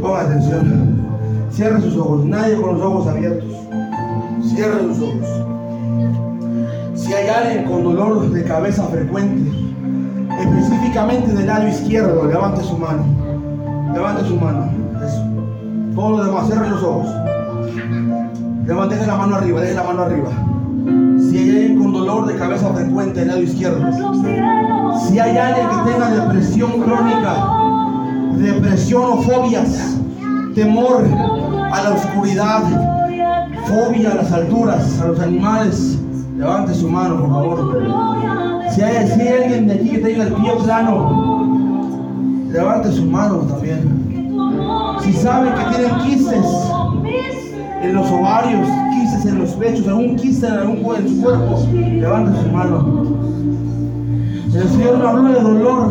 Ponga 0.00 0.20
atención. 0.20 1.04
Cierre 1.50 1.80
sus 1.80 1.96
ojos. 1.96 2.24
Nadie 2.24 2.54
con 2.54 2.78
los 2.78 2.82
ojos 2.82 3.08
abiertos. 3.08 3.50
Cierre 4.42 4.80
sus 4.80 5.02
ojos. 5.02 5.26
Si 6.94 7.12
hay 7.12 7.28
alguien 7.28 7.64
con 7.64 7.82
dolor 7.82 8.30
de 8.30 8.44
cabeza 8.44 8.84
frecuente, 8.84 9.50
específicamente 10.40 11.32
del 11.32 11.46
lado 11.46 11.68
izquierdo, 11.68 12.24
levante 12.26 12.62
su 12.62 12.78
mano. 12.78 13.04
Levante 13.92 14.24
su 14.24 14.36
mano. 14.36 14.70
Eso. 15.04 15.22
Todo 15.94 16.18
lo 16.18 16.24
demás, 16.24 16.46
cierre 16.46 16.70
los 16.70 16.82
ojos. 16.82 17.08
Levante 18.66 19.06
la 19.06 19.16
mano 19.16 19.36
arriba, 19.36 19.60
deje 19.60 19.74
la 19.74 19.84
mano 19.84 20.02
arriba. 20.02 20.30
Si 21.18 21.38
hay 21.38 21.50
alguien 21.50 21.82
con 21.82 21.92
dolor 21.92 22.26
de 22.26 22.36
cabeza 22.36 22.72
frecuente 22.72 23.20
del 23.20 23.28
lado 23.28 23.42
izquierdo, 23.42 23.84
si 25.00 25.18
hay 25.18 25.36
alguien 25.36 25.66
que 25.68 25.92
tenga 25.92 26.10
depresión 26.10 26.70
crónica, 26.82 27.50
depresión 28.36 29.02
o 29.04 29.16
fobias, 29.22 29.98
temor 30.54 31.04
a 31.72 31.82
la 31.82 31.90
oscuridad, 31.90 32.62
fobia 33.66 34.12
a 34.12 34.14
las 34.14 34.32
alturas, 34.32 35.00
a 35.00 35.08
los 35.08 35.20
animales, 35.20 35.98
levante 36.36 36.74
su 36.74 36.88
mano, 36.88 37.20
por 37.20 37.30
favor. 37.30 38.66
Si 38.70 38.82
hay, 38.82 39.08
si 39.08 39.28
alguien 39.28 39.68
de 39.68 39.74
aquí 39.74 39.90
que 39.90 39.98
tenga 39.98 40.24
el 40.24 40.32
pie 40.34 40.52
plano, 40.64 42.46
levante 42.50 42.92
su 42.92 43.04
mano 43.04 43.38
también. 43.38 44.06
Si 45.02 45.12
saben 45.12 45.52
que 45.54 45.76
tienen 45.76 45.98
quistes 46.00 46.46
en 47.82 47.94
los 47.94 48.10
ovarios, 48.10 48.68
quistes 48.92 49.26
en 49.26 49.38
los 49.38 49.50
pechos, 49.52 49.86
algún 49.88 50.16
quiste 50.16 50.46
en 50.46 50.54
algún 50.54 50.78
en 50.96 51.08
su 51.08 51.22
cuerpo, 51.22 51.66
levante 51.72 52.40
su 52.42 52.48
mano. 52.48 53.26
El 54.56 54.70
Señor 54.70 54.98
no 54.98 55.08
habló 55.08 55.28
de 55.28 55.40
dolor 55.40 55.90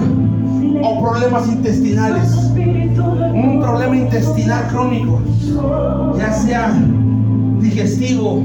o 0.84 1.04
problemas 1.04 1.48
intestinales. 1.48 2.34
Un 2.34 3.60
problema 3.62 3.96
intestinal 3.96 4.68
crónico, 4.70 5.22
ya 6.18 6.32
sea 6.32 6.74
digestivo 7.60 8.44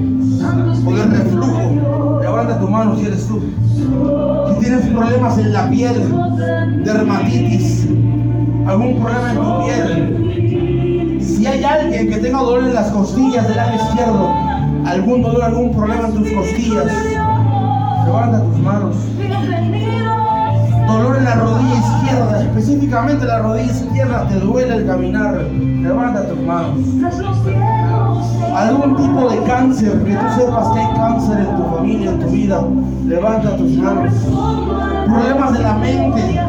o 0.86 0.94
de 0.94 1.04
reflujo. 1.06 2.20
Levanta 2.20 2.60
tu 2.60 2.68
mano 2.68 2.96
si 2.96 3.06
eres 3.06 3.26
tú. 3.26 3.40
Si 4.48 4.60
tienes 4.60 4.86
problemas 4.88 5.38
en 5.38 5.52
la 5.54 5.70
piel, 5.70 6.14
dermatitis, 6.84 7.88
algún 8.66 9.00
problema 9.00 9.30
en 9.30 9.36
tu 9.36 9.64
piel. 9.64 11.18
Si 11.22 11.46
hay 11.46 11.64
alguien 11.64 12.10
que 12.10 12.16
tenga 12.18 12.40
dolor 12.40 12.64
en 12.64 12.74
las 12.74 12.90
costillas 12.90 13.48
del 13.48 13.56
lado 13.56 13.74
izquierdo, 13.74 14.28
algún 14.84 15.22
dolor, 15.22 15.44
algún 15.44 15.74
problema 15.74 16.08
en 16.08 16.14
tus 16.14 16.30
costillas, 16.30 16.92
levanta 18.04 18.42
tus 18.42 18.58
manos 18.58 18.96
dolor 21.00 21.16
en 21.16 21.24
la 21.24 21.34
rodilla 21.34 21.76
izquierda, 21.76 22.42
específicamente 22.42 23.24
la 23.24 23.38
rodilla 23.38 23.72
izquierda, 23.72 24.28
te 24.28 24.40
duele 24.40 24.76
el 24.76 24.86
caminar, 24.86 25.34
levanta 25.52 26.26
tus 26.26 26.38
manos. 26.40 26.78
Algún 28.54 28.96
tipo 28.96 29.30
de 29.30 29.42
cáncer, 29.44 30.04
que 30.04 30.14
tú 30.14 30.26
sepas 30.36 30.68
que 30.70 30.80
hay 30.80 30.94
cáncer 30.94 31.38
en 31.38 31.56
tu 31.56 31.76
familia, 31.76 32.10
en 32.10 32.18
tu 32.18 32.26
vida, 32.26 32.60
levanta 33.06 33.56
tus 33.56 33.70
manos. 33.78 34.12
Problemas 35.06 35.52
de 35.52 35.58
la 35.60 35.74
mente, 35.74 36.40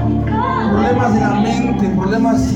problemas 0.69 1.13
de 1.13 1.19
la 1.19 1.29
mente, 1.29 1.89
problemas 1.89 2.53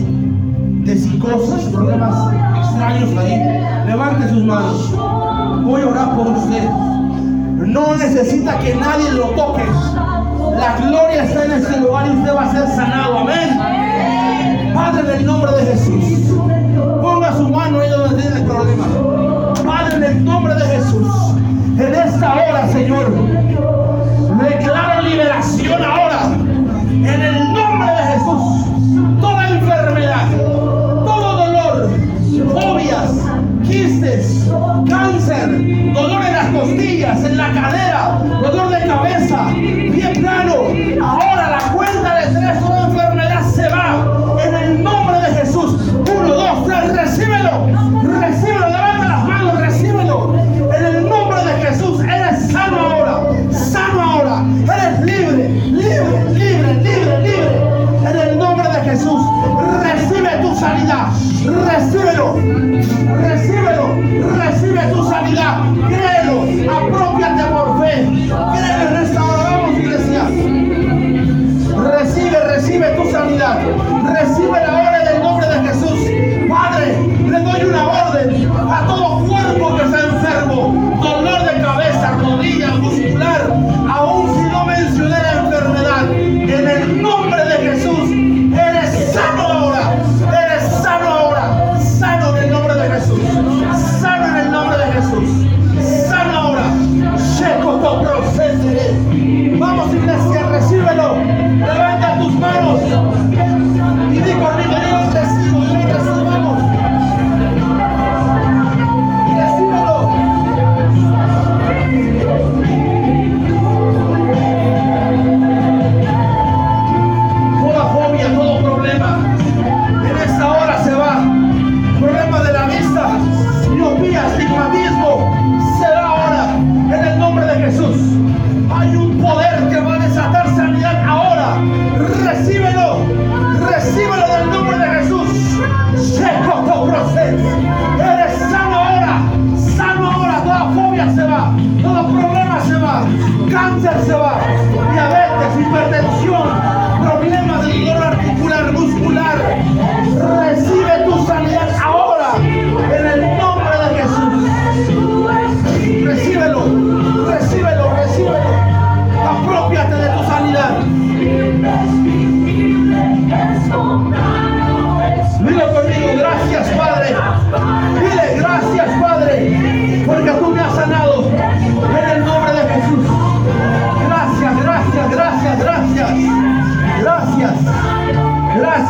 de 0.86 0.98
psicosis, 0.98 1.70
problemas 1.72 2.34
extraños 2.58 3.18
ahí, 3.18 3.88
levante 3.88 4.30
sus 4.30 4.44
manos. 4.44 4.94
Voy 5.64 5.82
a 5.82 5.88
orar 5.88 6.16
por 6.16 6.28
usted. 6.28 6.70
No 7.58 7.96
necesita 7.96 8.60
que 8.60 8.76
nadie 8.76 9.12
lo 9.14 9.30
toque. 9.30 9.64
La 10.56 10.78
gloria 10.78 11.24
está 11.24 11.46
en 11.46 11.52
este 11.52 11.80
lugar 11.80 12.08
y 12.08 12.10
usted 12.12 12.34
va 12.34 12.44
a 12.44 12.52
ser 12.52 12.68
sanado. 12.70 13.20
Amén. 13.20 14.74
Padre, 14.74 15.02
en 15.02 15.20
el 15.20 15.26
nombre 15.26 15.52
de 15.52 15.66
Jesús. 15.66 16.32
Ponga 17.02 17.34
su 17.34 17.50
mano 17.50 17.80
ahí 17.82 17.90
donde 17.90 18.22
tiene 18.22 18.40
el 18.40 18.46
problema. 18.46 18.86
Padre, 19.66 19.96
en 19.98 20.04
el 20.04 20.26
nombre 20.26 20.56
de 20.56 20.66
Jesús. 20.66 21.08
En 21.78 21.94
esta 21.94 22.34
hora, 22.36 22.68
Señor. 22.70 23.12
Declaro 24.42 25.02
liberación 25.02 25.84
ahora. 25.84 26.24
En 26.90 27.22
el 27.22 27.54
nombre 27.54 27.92
de 27.92 28.04
Jesús. 28.14 29.20
Toda 29.20 29.50
enfermedad. 29.50 30.28
Todo 31.06 31.38
dolor. 31.46 31.90
Fobias. 32.54 33.12
Quistes. 33.64 34.50
Cáncer. 34.88 35.45
Costillas. 36.66 37.24
En 37.24 37.38
la 37.38 37.54
cadera. 37.54 38.20
Dolor 38.42 38.70
de 38.70 38.88
cabeza 38.88 39.48
plano. 40.14 40.68
Ahora 41.02 41.50
la 41.50 41.72
cuenta 41.74 42.16
de 42.16 42.28
tres, 42.28 42.60
toda 42.60 42.88
enfermedad 42.88 43.52
se 43.52 43.70
va. 43.70 44.40
En 44.44 44.54
el 44.54 44.84
nombre 44.84 45.20
de 45.20 45.28
Jesús. 45.40 45.76
Uno, 45.94 46.28
dos, 46.28 46.66
tres, 46.66 46.96
recíbelo. 46.96 47.68
Recíbelo, 48.20 48.68
levanta 48.70 49.08
las 49.08 49.28
manos, 49.28 49.60
recíbelo. 49.60 50.36
En 50.76 50.86
el 50.86 51.10
nombre 51.10 51.44
de 51.44 51.66
Jesús, 51.66 52.00
eres 52.04 52.52
sano 52.52 52.80
ahora. 52.80 53.20
Sano 53.52 54.02
ahora. 54.02 54.44
Eres 54.64 55.00
libre, 55.02 55.48
libre, 55.48 56.34
libre, 56.34 56.74
libre, 56.76 57.20
libre. 57.22 58.10
En 58.10 58.18
el 58.18 58.38
nombre 58.38 58.68
de 58.70 58.82
Jesús, 58.90 59.22
recibe 59.84 60.30
tu 60.42 60.56
sanidad. 60.56 61.08
Recíbelo. 61.66 62.36
Recíbelo. 63.22 63.96
Recibe 64.38 64.82
tu 64.94 65.10
sanidad. 65.10 65.25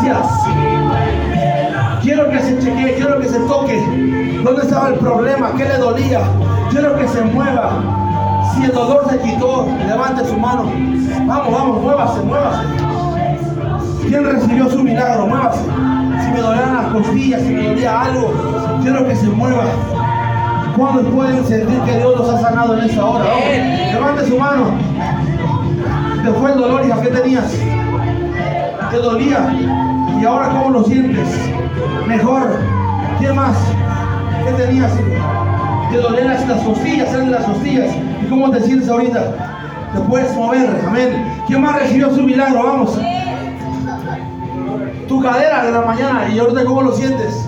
Gracias. 0.04 0.28
Quiero 2.02 2.30
que 2.30 2.40
se 2.40 2.60
chequee, 2.60 2.96
quiero 2.96 3.20
que 3.20 3.28
se 3.28 3.40
toque. 3.40 4.42
¿Dónde 4.44 4.62
estaba 4.62 4.90
el 4.90 4.96
problema? 4.96 5.52
¿Qué 5.58 5.66
le 5.66 5.78
dolía? 5.78 6.22
Quiero 6.70 6.96
que 6.98 7.08
se 7.08 7.22
mueva. 7.22 8.52
Si 8.54 8.64
el 8.64 8.72
dolor 8.72 9.08
se 9.10 9.20
quitó, 9.20 9.68
levante 9.88 10.26
su 10.26 10.38
mano. 10.38 10.72
Vamos, 11.26 11.52
vamos, 11.52 11.82
muévase, 11.82 12.22
muévase. 12.22 12.64
¿Quién 14.08 14.24
recibió 14.24 14.70
su 14.70 14.84
milagro? 14.84 15.28
Muévase. 15.28 15.64
Si 15.64 16.32
me 16.32 16.42
dolían 16.42 16.76
las 16.76 16.86
costillas, 16.94 17.42
si 17.42 17.50
me 17.50 17.68
dolía 17.70 18.02
algo, 18.02 18.32
quiero 18.82 19.08
que 19.08 19.16
se 19.16 19.28
mueva. 19.28 19.64
¿Cuántos 20.78 21.06
pueden 21.06 21.46
sentir 21.46 21.80
que 21.82 21.98
Dios 21.98 22.18
los 22.18 22.30
ha 22.30 22.42
sanado 22.42 22.78
en 22.78 22.90
esta 22.90 23.06
hora? 23.06 23.26
Vamos, 23.26 23.94
Levante 23.94 24.28
su 24.28 24.38
mano. 24.38 24.66
Te 26.24 26.32
fue 26.32 26.52
el 26.52 26.58
dolor, 26.58 26.86
hija. 26.86 27.02
¿Qué 27.02 27.08
tenías? 27.08 27.52
Te 28.92 28.98
dolía. 28.98 29.85
¿Y 30.26 30.28
ahora 30.28 30.50
cómo 30.50 30.72
lo 30.72 30.84
sientes? 30.84 31.30
Mejor. 32.08 32.58
¿Qué 33.20 33.32
más? 33.32 33.56
¿Qué 34.44 34.54
tenías? 34.54 34.92
Te 35.92 35.98
dolían 35.98 36.30
las, 36.30 36.48
las 36.48 36.64
costillas, 36.64 37.12
salen 37.12 37.32
las 37.32 37.44
costillas. 37.44 37.96
¿Y 38.24 38.26
cómo 38.28 38.50
te 38.50 38.60
sientes 38.62 38.90
ahorita? 38.90 39.92
Te 39.94 40.00
puedes 40.10 40.36
mover. 40.36 40.82
Amén. 40.88 41.32
¿Quién 41.46 41.62
más 41.62 41.80
recibió 41.80 42.10
su 42.10 42.24
milagro? 42.24 42.64
Vamos. 42.64 43.00
Tu 45.08 45.22
cadera 45.22 45.64
de 45.64 45.72
la 45.72 45.82
mañana. 45.82 46.28
¿Y 46.34 46.40
ahorita 46.40 46.66
cómo 46.66 46.82
lo 46.82 46.94
sientes? 46.94 47.48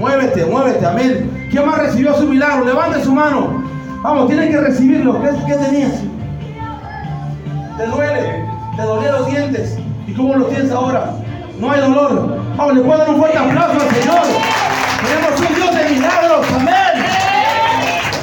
Muévete, 0.00 0.44
muévete, 0.44 0.84
amén. 0.84 1.48
¿Quién 1.52 1.66
más 1.66 1.78
recibió 1.78 2.14
su 2.14 2.26
milagro? 2.26 2.64
Levante 2.64 3.00
su 3.04 3.14
mano. 3.14 3.62
Vamos, 4.02 4.26
tienes 4.26 4.50
que 4.50 4.60
recibirlo. 4.60 5.22
¿Qué, 5.22 5.28
qué 5.46 5.54
tenías? 5.54 6.02
Te 7.76 7.86
duele, 7.86 8.44
te 8.74 8.82
dolían 8.82 9.12
los 9.12 9.26
dientes. 9.28 9.78
¿Y 10.08 10.14
cómo 10.14 10.34
los 10.34 10.48
tienes 10.48 10.72
ahora? 10.72 11.12
No 11.58 11.70
hay 11.70 11.80
dolor. 11.80 12.36
Vamos, 12.56 12.74
le 12.74 12.80
puedo 12.82 12.98
dar 12.98 13.10
un 13.10 13.16
fuerte 13.18 13.38
aplauso 13.38 13.80
al 13.80 13.94
Señor. 13.94 14.22
Tenemos 15.02 15.40
un 15.40 15.54
Dios 15.54 15.74
de 15.74 15.94
milagros, 15.94 16.46
amén. 16.54 17.06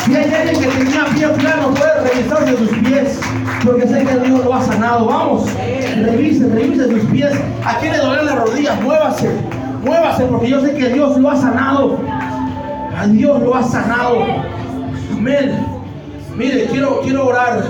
Si 0.06 0.16
hay 0.16 0.34
alguien 0.34 0.60
que 0.60 0.68
tenía 0.68 1.06
pie 1.06 1.28
plano, 1.30 1.74
puede 1.74 2.02
revisarse 2.02 2.58
sus 2.58 2.70
pies. 2.80 3.20
Porque 3.66 3.88
sé 3.88 4.06
que 4.06 4.18
Dios 4.20 4.46
lo 4.46 4.54
ha 4.54 4.62
sanado. 4.62 5.06
Vamos, 5.06 5.46
revise, 5.56 6.48
revise 6.48 6.90
sus 6.90 7.10
pies. 7.10 7.32
¿A 7.66 7.78
quién 7.80 7.94
le 7.94 8.24
las 8.24 8.36
rodillas? 8.36 8.80
Muévase, 8.82 9.32
muévase, 9.84 10.26
porque 10.26 10.50
yo 10.50 10.62
sé 10.62 10.76
que 10.76 10.90
Dios 10.90 11.18
lo 11.18 11.32
ha 11.32 11.36
sanado. 11.36 11.98
A 12.96 13.08
Dios 13.08 13.42
lo 13.42 13.56
ha 13.56 13.64
sanado. 13.64 14.26
Amén. 15.18 15.66
Mire, 16.36 16.66
quiero, 16.66 17.02
quiero 17.02 17.28
orar, 17.28 17.64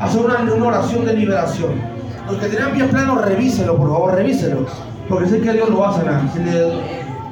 hacer 0.00 0.20
una, 0.20 0.38
una 0.52 0.66
oración 0.66 1.04
de 1.04 1.12
liberación. 1.14 1.98
Los 2.26 2.38
que 2.38 2.48
tenían 2.48 2.72
pies 2.72 2.88
planos, 2.88 3.24
revíselo, 3.24 3.76
por 3.76 3.90
favor, 3.90 4.14
revíselo. 4.14 4.66
Porque 5.08 5.28
sé 5.28 5.40
que 5.40 5.52
Dios 5.52 5.70
lo 5.70 5.78
va 5.78 5.90
a 5.90 5.92
sanar. 5.94 6.32
Si 6.32 6.38
le 6.40 6.82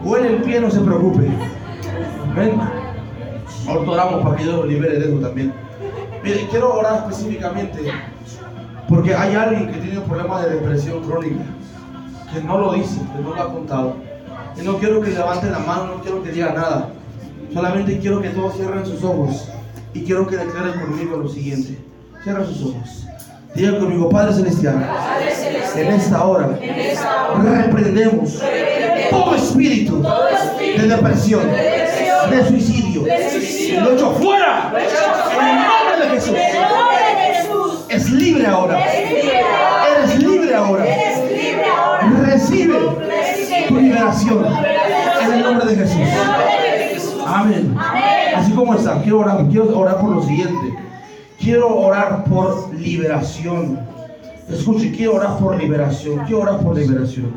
duele 0.05 0.29
el 0.37 0.43
pie, 0.43 0.61
no 0.61 0.70
se 0.70 0.81
preocupe. 0.81 1.29
Amén. 2.31 2.61
Ahorita 3.68 3.91
oramos 3.91 4.22
para 4.22 4.37
que 4.37 4.45
Dios 4.45 4.57
lo 4.57 4.66
libere 4.66 4.99
de 4.99 5.09
eso 5.09 5.18
también. 5.18 5.53
Mire, 6.22 6.47
quiero 6.51 6.74
orar 6.74 7.05
específicamente 7.09 7.93
porque 8.89 9.14
hay 9.14 9.35
alguien 9.35 9.72
que 9.72 9.81
tiene 9.81 10.01
problemas 10.01 10.45
de 10.45 10.51
depresión 10.55 11.03
crónica, 11.03 11.45
que 12.33 12.41
no 12.43 12.59
lo 12.59 12.72
dice, 12.74 13.01
que 13.14 13.22
no 13.22 13.35
lo 13.35 13.43
ha 13.43 13.53
contado. 13.53 13.97
Y 14.57 14.62
no 14.62 14.79
quiero 14.79 15.01
que 15.01 15.11
levante 15.11 15.51
la 15.51 15.59
mano, 15.59 15.97
no 15.97 16.03
quiero 16.03 16.22
que 16.22 16.31
diga 16.31 16.53
nada. 16.53 16.91
Solamente 17.53 17.99
quiero 17.99 18.20
que 18.22 18.31
todos 18.31 18.57
cierren 18.57 18.87
sus 18.87 19.03
ojos 19.03 19.49
y 19.93 20.03
quiero 20.03 20.27
que 20.27 20.37
declaren 20.37 20.81
conmigo 20.81 21.16
lo 21.16 21.29
siguiente. 21.29 21.79
Cierra 22.22 22.45
sus 22.45 22.62
ojos. 22.62 23.07
Diga 23.57 23.79
conmigo, 23.79 24.11
Padre 24.11 24.35
Celestial, 24.35 24.87
en 25.77 25.87
esta 25.89 26.23
hora 26.23 26.59
reprendemos 27.43 28.39
todo 29.09 29.35
espíritu 29.35 30.03
de 30.61 30.87
depresión, 30.87 31.41
de 31.51 32.49
suicidio. 32.49 33.05
Lo 33.81 33.93
echo 33.93 34.11
fuera 34.13 34.73
en 35.41 35.49
el 35.49 35.57
nombre 35.57 35.97
de 36.03 36.09
Jesús. 36.15 36.35
Es 37.89 38.11
libre 38.11 38.47
ahora. 38.47 38.79
Eres 38.93 40.19
libre 40.19 40.55
ahora. 40.55 40.85
Recibe 42.27 42.79
tu 43.69 43.75
liberación 43.75 44.45
en 45.25 45.33
el 45.33 45.43
nombre 45.43 45.75
de 45.75 45.77
Jesús. 45.77 47.17
Amén. 47.27 47.75
Así 48.37 48.53
como 48.53 48.75
está, 48.75 49.01
quiero 49.01 49.21
orar, 49.21 49.47
quiero 49.49 49.79
orar 49.79 49.99
por 49.99 50.11
lo 50.11 50.23
siguiente. 50.23 50.76
Quiero 51.39 51.76
orar 51.76 52.24
por 52.24 52.74
liberación. 52.74 53.78
Escuche, 54.49 54.93
quiero 54.93 55.14
orar 55.14 55.39
por 55.39 55.57
liberación. 55.57 56.20
Quiero 56.20 56.43
orar 56.43 56.61
por 56.61 56.76
liberación. 56.76 57.32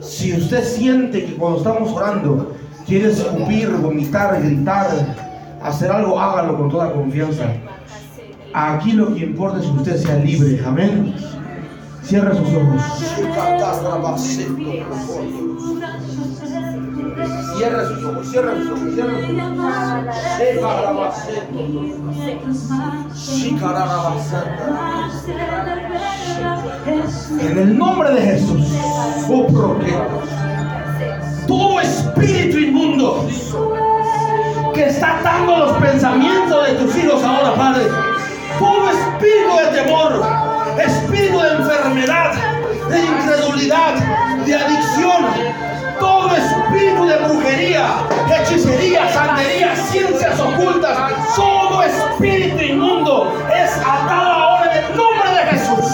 Si 0.00 0.32
usted 0.32 0.64
siente 0.64 1.26
que 1.26 1.34
cuando 1.34 1.58
estamos 1.58 1.92
orando 1.92 2.54
quiere 2.86 3.10
escupir, 3.10 3.70
vomitar, 3.70 4.42
gritar, 4.42 4.88
hacer 5.62 5.90
algo, 5.90 6.18
hágalo 6.18 6.56
con 6.56 6.70
toda 6.70 6.92
confianza. 6.92 7.52
Aquí 8.54 8.92
lo 8.92 9.14
que 9.14 9.24
importa 9.24 9.58
es 9.58 9.66
que 9.66 9.76
usted 9.76 9.96
sea 9.96 10.16
libre. 10.16 10.62
Amén. 10.64 11.14
Cierra 12.02 12.34
sus 12.34 12.48
ojos. 12.48 12.82
Cierra 17.56 17.88
sus 17.88 18.04
ojos, 18.04 18.28
cierra 18.30 18.54
sus 18.56 18.70
ojos, 18.70 18.94
cierra 18.94 19.20
sus 19.20 19.40
ojos. 19.40 19.58
En 27.40 27.58
el 27.58 27.78
nombre 27.78 28.12
de 28.12 28.20
Jesús, 28.20 28.66
oh 29.28 29.46
todo 31.46 31.80
espíritu 31.80 32.58
inmundo 32.58 33.26
que 34.74 34.86
está 34.86 35.18
atando 35.18 35.56
los 35.56 35.72
pensamientos 35.78 36.66
de 36.66 36.74
tus 36.74 36.96
hijos 36.96 37.24
ahora, 37.24 37.54
Padre, 37.54 37.86
todo 38.58 38.90
espíritu 38.90 39.56
de 39.56 39.82
temor, 39.82 40.22
espíritu 40.78 41.40
de 41.40 41.48
enfermedad, 41.54 42.32
de 42.88 43.00
incredulidad, 43.00 43.94
de 44.44 44.54
adicción, 44.54 45.24
todo 45.98 46.30
espíritu 46.34 47.04
de 47.04 47.16
brujería, 47.18 47.86
hechicería, 48.34 49.12
santería, 49.12 49.76
ciencias 49.76 50.38
ocultas, 50.40 50.96
todo 51.34 51.82
espíritu 51.82 52.62
inmundo 52.62 53.32
es 53.54 53.70
atado 53.78 54.32
ahora 54.32 54.72
en 54.72 54.84
el 54.84 54.96
nombre 54.96 55.30
de 55.30 55.42
Jesús. 55.50 55.84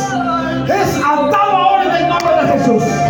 Es 0.68 0.96
atado 0.96 1.56
ahora 1.56 1.84
en 1.84 2.04
el 2.04 2.08
nombre 2.08 2.34
de 2.36 2.58
Jesús. 2.58 3.03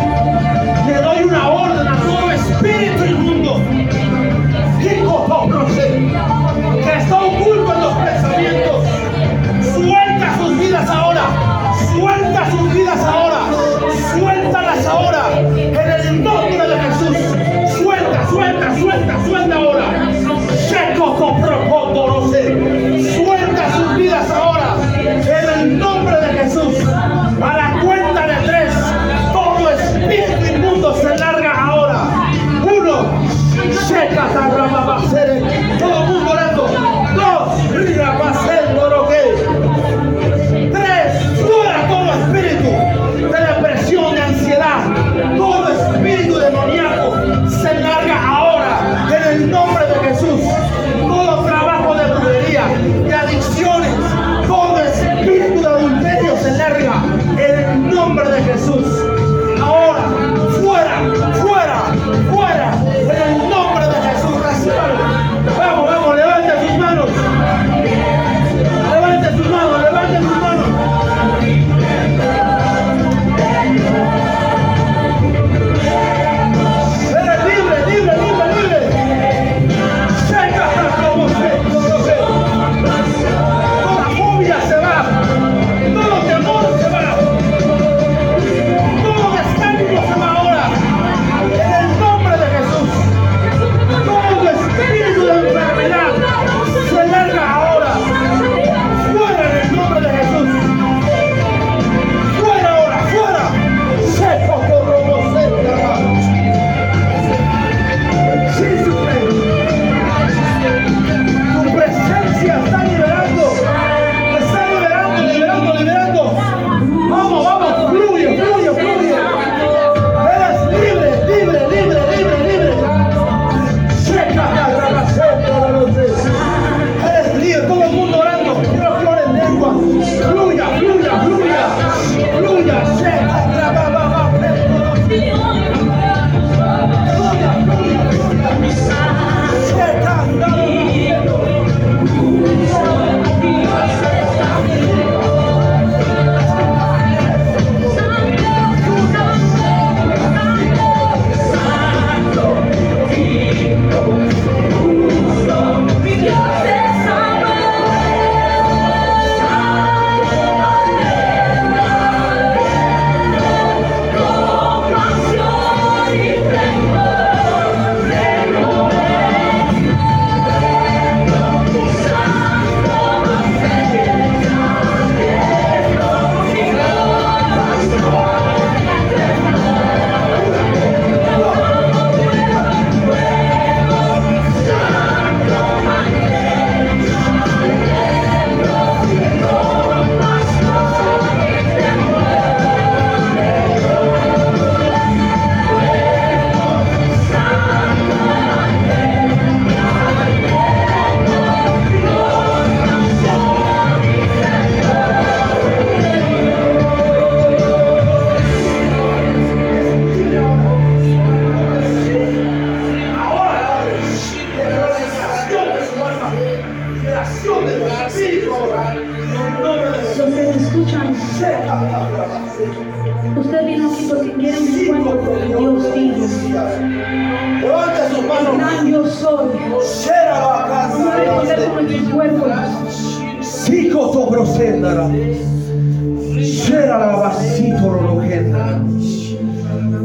Llena 236.35 236.99
la 236.99 237.17
vasito. 237.17 238.23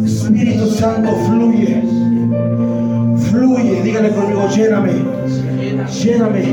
Espíritu 0.06 0.68
Santo 0.72 1.12
fluye. 1.28 1.82
Fluye. 3.30 3.82
Dígale 3.84 4.10
conmigo, 4.10 4.48
lléname. 4.50 4.92
Lléname. 6.04 6.44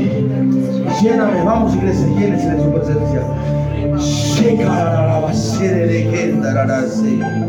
Lléname. 1.01 1.43
Vamos, 1.43 1.75
iglesia, 1.75 2.07
llénese 2.17 2.49
de 2.49 2.63
su 2.63 2.71
presencia. 2.71 3.21
Llega 4.41 4.65
la 4.65 5.19
vasita 5.19 5.73
de 5.73 6.03
rogenda. 6.05 7.46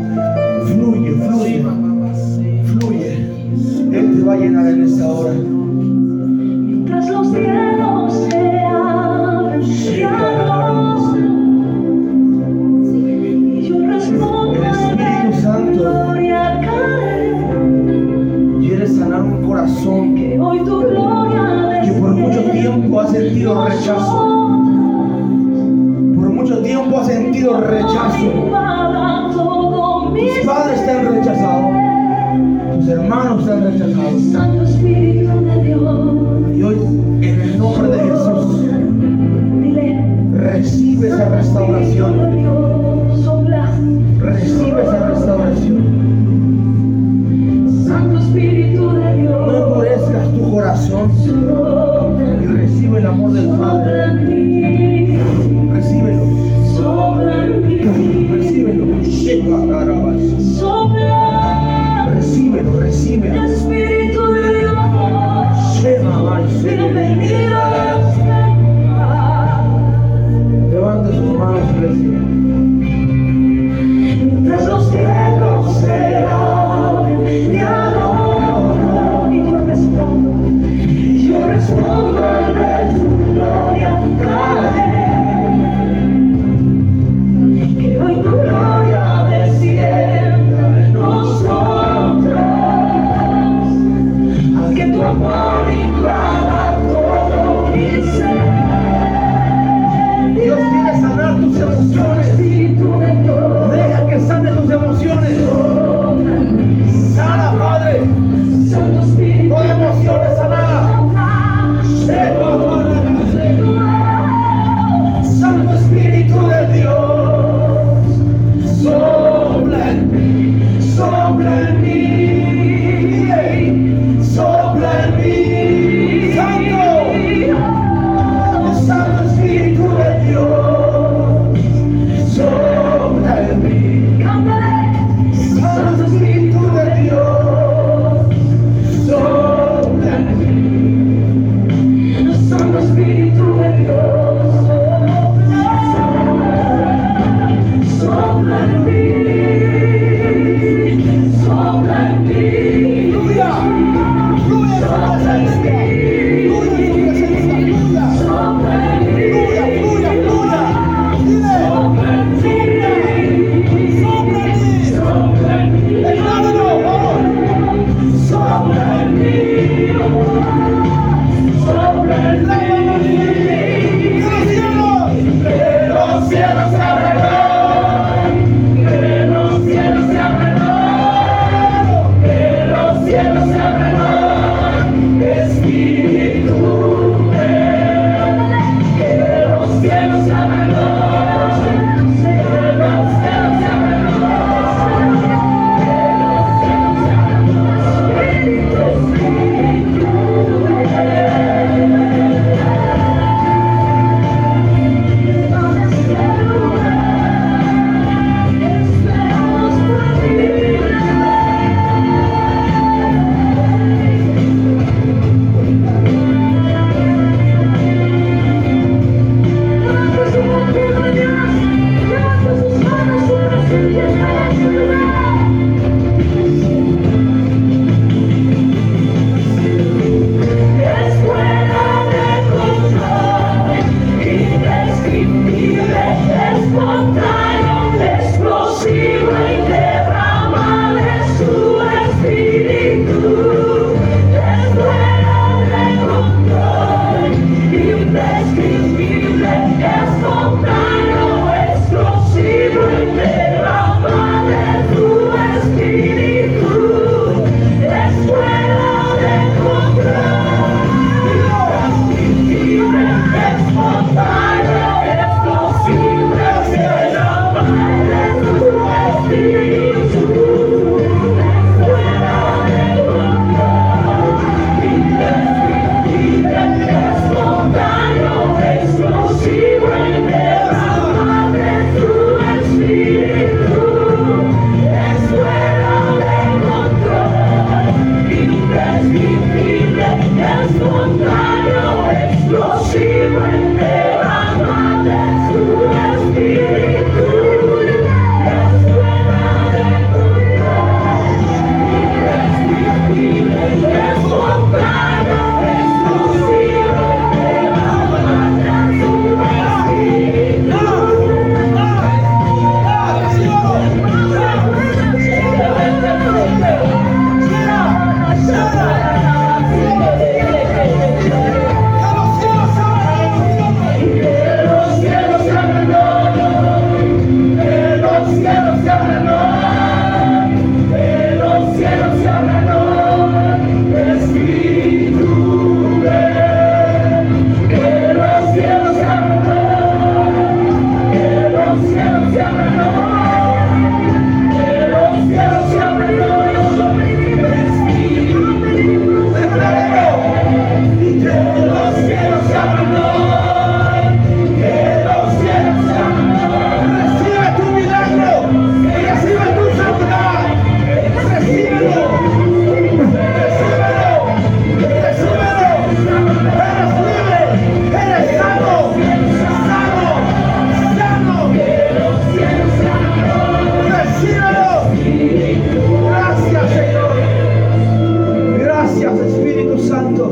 Santo. 380.09 380.31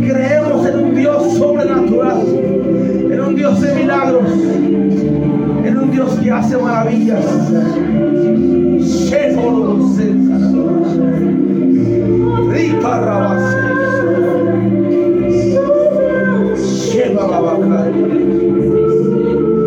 Creemos 0.00 0.66
en 0.66 0.78
un 0.78 0.94
Dios 0.94 1.34
sobrenatural, 1.34 2.22
en 2.26 3.20
un 3.20 3.34
Dios 3.34 3.60
de 3.60 3.74
milagros, 3.74 4.24
en 5.64 5.78
un 5.78 5.90
Dios 5.90 6.18
que 6.22 6.30
hace 6.30 6.56
maravillas. 6.56 7.24
Rica 12.50 13.00
rabase. 13.00 13.56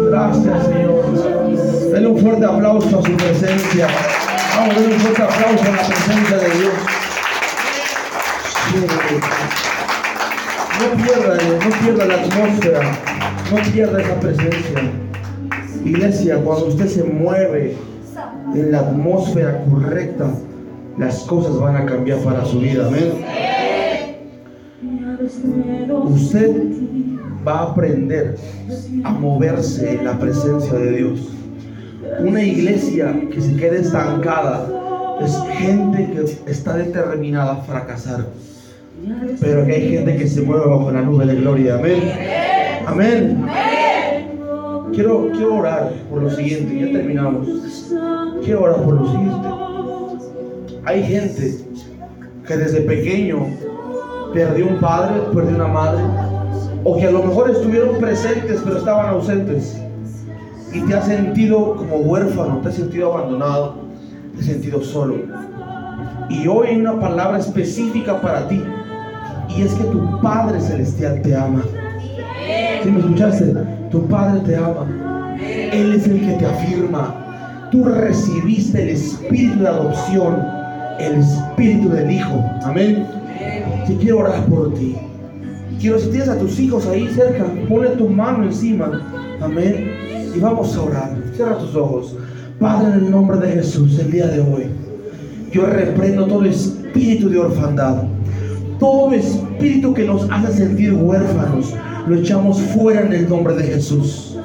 Gracias, 0.10 0.66
Señor. 0.66 1.92
Denle 1.92 2.08
un 2.08 2.18
fuerte 2.18 2.46
aplauso 2.46 3.00
a 3.00 3.04
su 3.04 3.12
presencia. 3.12 3.88
Vamos 4.58 4.76
a 4.76 4.80
darle 4.80 4.96
un 4.96 5.00
fuerte 5.02 5.22
aplauso 5.22 5.64
a 5.64 5.76
la 5.76 5.88
presencia 5.88 6.38
de 6.38 6.50
Dios. 6.60 6.75
La 12.08 12.16
atmósfera, 12.16 12.82
no 13.52 13.72
pierda 13.72 14.02
esa 14.02 14.20
presencia. 14.20 14.92
Iglesia, 15.84 16.38
cuando 16.38 16.68
usted 16.68 16.88
se 16.88 17.04
mueve 17.04 17.76
en 18.54 18.72
la 18.72 18.80
atmósfera 18.80 19.64
correcta, 19.66 20.32
las 20.98 21.20
cosas 21.24 21.60
van 21.60 21.76
a 21.76 21.86
cambiar 21.86 22.20
para 22.20 22.46
su 22.46 22.60
vida. 22.60 22.88
Amén. 22.88 23.14
Usted 26.06 26.62
va 27.48 27.60
a 27.60 27.64
aprender 27.72 28.38
a 29.04 29.12
moverse 29.12 29.94
en 29.94 30.06
la 30.06 30.18
presencia 30.18 30.74
de 30.74 30.92
Dios. 30.98 31.30
Una 32.20 32.42
iglesia 32.42 33.14
que 33.32 33.42
se 33.42 33.56
quede 33.56 33.82
estancada 33.82 34.68
es 35.22 35.38
gente 35.58 36.12
que 36.12 36.52
está 36.52 36.78
determinada 36.78 37.54
a 37.54 37.58
fracasar. 37.58 38.26
Pero 39.40 39.66
que 39.66 39.74
hay 39.74 39.90
gente 39.90 40.18
que 40.18 40.28
se 40.28 40.42
mueve 40.42 40.68
bajo 40.68 40.92
la 40.92 41.02
nube 41.02 41.26
de 41.26 41.36
gloria. 41.36 41.76
Amén. 41.76 42.02
Amén. 42.86 43.46
Quiero, 44.94 45.30
quiero 45.32 45.56
orar 45.56 45.92
por 46.10 46.24
lo 46.24 46.30
siguiente. 46.30 46.80
Ya 46.80 46.92
terminamos. 46.92 47.48
Quiero 48.44 48.64
orar 48.64 48.84
por 48.84 48.94
lo 48.94 49.12
siguiente. 49.12 49.48
Hay 50.86 51.04
gente 51.04 51.58
que 52.48 52.58
desde 52.58 52.82
pequeño 52.82 53.48
perdió 54.34 54.68
un 54.68 54.80
padre, 54.80 55.22
perdió 55.34 55.56
una 55.56 55.68
madre, 55.68 56.02
o 56.84 56.98
que 56.98 57.08
a 57.08 57.12
lo 57.12 57.24
mejor 57.24 57.50
estuvieron 57.50 57.98
presentes 57.98 58.62
pero 58.64 58.78
estaban 58.78 59.08
ausentes 59.08 59.82
y 60.72 60.82
te 60.82 60.94
has 60.94 61.06
sentido 61.06 61.76
como 61.76 61.98
huérfano, 61.98 62.60
te 62.62 62.70
has 62.70 62.76
sentido 62.76 63.14
abandonado, 63.14 63.76
te 64.36 64.42
has 64.42 64.46
sentido 64.46 64.84
solo. 64.84 65.16
Y 66.30 66.48
hoy 66.48 66.68
hay 66.68 66.78
una 66.78 67.00
palabra 67.00 67.40
específica 67.40 68.20
para 68.22 68.48
ti 68.48 68.62
y 69.50 69.62
es 69.62 69.74
que 69.74 69.84
tu 69.86 70.22
Padre 70.22 70.60
Celestial 70.60 71.22
te 71.22 71.36
ama. 71.36 71.64
¿Sí 72.84 72.92
me 72.92 73.00
escuchaste? 73.00 73.54
Tu 73.92 74.08
Padre 74.08 74.42
te 74.46 74.56
ama. 74.56 74.86
Él 75.40 75.94
es 75.94 76.08
el 76.08 76.20
que 76.20 76.34
te 76.34 76.46
afirma. 76.46 77.68
Tú 77.72 77.84
recibiste 77.84 78.84
el 78.84 78.90
espíritu 78.90 79.60
de 79.60 79.68
adopción, 79.68 80.38
el 81.00 81.20
espíritu 81.20 81.90
del 81.90 82.12
Hijo. 82.12 82.44
Amén. 82.64 83.08
Si 83.88 83.96
quiero 83.96 84.20
orar 84.20 84.46
por 84.46 84.74
ti. 84.74 84.96
Quiero 85.80 86.00
si 86.00 86.10
tienes 86.10 86.30
a 86.30 86.38
tus 86.38 86.60
hijos 86.60 86.88
ahí 86.88 87.08
cerca, 87.14 87.46
pone 87.68 87.90
tu 87.90 88.08
mano 88.08 88.44
encima. 88.44 89.02
Amén. 89.42 89.92
Y 90.36 90.40
vamos 90.40 90.76
a 90.76 90.82
orar. 90.82 91.18
Cierra 91.36 91.58
tus 91.58 91.76
ojos. 91.76 92.16
Padre, 92.60 92.94
en 92.94 93.06
el 93.06 93.12
nombre 93.12 93.38
de 93.38 93.52
Jesús, 93.54 94.00
el 94.00 94.12
día 94.12 94.28
de 94.28 94.40
hoy, 94.40 94.68
yo 95.52 95.66
reprendo 95.66 96.26
todo 96.26 96.46
espíritu 96.46 97.30
de 97.30 97.40
orfandad 97.40 98.04
todo 98.80 99.14
espíritu 99.14 99.94
que 99.94 100.06
nos 100.06 100.30
hace 100.32 100.54
sentir 100.54 100.94
huérfanos, 100.94 101.74
lo 102.08 102.16
echamos 102.16 102.62
fuera 102.62 103.02
en 103.02 103.14
el 103.14 103.30
nombre 103.30 103.56
de 103.56 103.64
Jesús. 103.64 104.38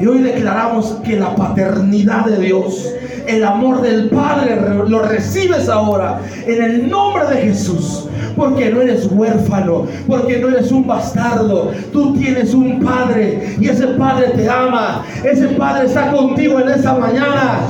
Y 0.00 0.06
hoy 0.06 0.22
declaramos 0.22 0.98
que 1.04 1.18
la 1.18 1.34
paternidad 1.36 2.26
de 2.26 2.38
Dios, 2.38 2.92
el 3.26 3.44
amor 3.44 3.82
del 3.82 4.08
Padre, 4.10 4.58
lo 4.88 5.02
recibes 5.02 5.68
ahora 5.68 6.20
en 6.46 6.62
el 6.62 6.90
nombre 6.90 7.26
de 7.26 7.42
Jesús 7.42 8.08
porque 8.36 8.70
no 8.70 8.82
eres 8.82 9.08
huérfano, 9.10 9.86
porque 10.06 10.38
no 10.38 10.48
eres 10.48 10.70
un 10.72 10.86
bastardo. 10.86 11.70
Tú 11.92 12.14
tienes 12.16 12.54
un 12.54 12.80
padre 12.80 13.56
y 13.60 13.68
ese 13.68 13.86
padre 13.88 14.28
te 14.28 14.48
ama. 14.48 15.04
Ese 15.24 15.48
padre 15.48 15.86
está 15.86 16.10
contigo 16.10 16.60
en 16.60 16.68
esta 16.70 16.94
mañana. 16.94 17.60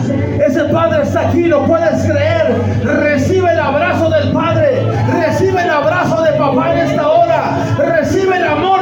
Ese 0.47 0.65
padre 0.65 1.03
está 1.03 1.29
aquí, 1.29 1.45
lo 1.45 1.65
puedes 1.67 2.05
creer. 2.05 2.57
Recibe 2.85 3.53
el 3.53 3.61
abrazo 3.61 4.11
del 4.11 4.33
padre, 4.33 4.83
recibe 5.21 5.63
el 5.63 5.71
abrazo 5.71 6.23
de 6.23 6.33
papá 6.33 6.73
en 6.73 6.79
esta 6.89 7.09
hora, 7.09 7.57
recibe 7.79 8.37
el 8.37 8.45
amor 8.45 8.82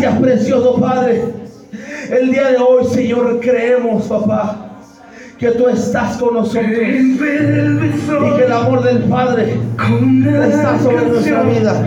Gracias, 0.00 0.22
precioso 0.22 0.80
Padre. 0.80 1.24
El 2.10 2.30
día 2.30 2.48
de 2.48 2.56
hoy, 2.56 2.86
Señor, 2.86 3.38
creemos, 3.38 4.04
papá, 4.04 4.78
que 5.38 5.50
tú 5.50 5.68
estás 5.68 6.16
con 6.16 6.32
nosotros 6.32 6.64
y 6.64 7.18
que 7.18 8.44
el 8.46 8.52
amor 8.52 8.82
del 8.82 9.00
Padre 9.00 9.58
está 10.48 10.78
sobre 10.78 11.04
nuestra 11.04 11.42
vida. 11.42 11.86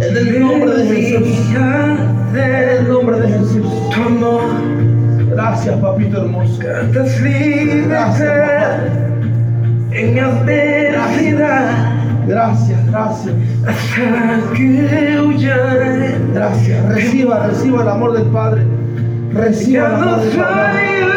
En 0.00 0.16
el 0.16 0.40
nombre 0.40 0.74
de 0.74 0.86
Jesús. 0.86 1.28
En 2.32 2.78
el 2.78 2.88
nombre 2.88 3.20
de 3.20 3.28
Jesús. 3.28 3.66
Gracias, 5.30 5.76
papito 5.80 6.22
hermoso. 6.22 6.58
Gracias, 6.62 8.30
papá. 8.30 8.80
Gracias. 12.26 13.34
Gracias. 16.32 16.94
Reciba, 16.94 17.46
reciba 17.46 17.82
el 17.82 17.88
amor 17.88 18.12
del 18.12 18.26
Padre. 18.26 18.62
Reciba 19.32 19.86
el 19.86 19.94
amor 19.94 20.20
del 20.20 20.38
Padre. 20.38 21.08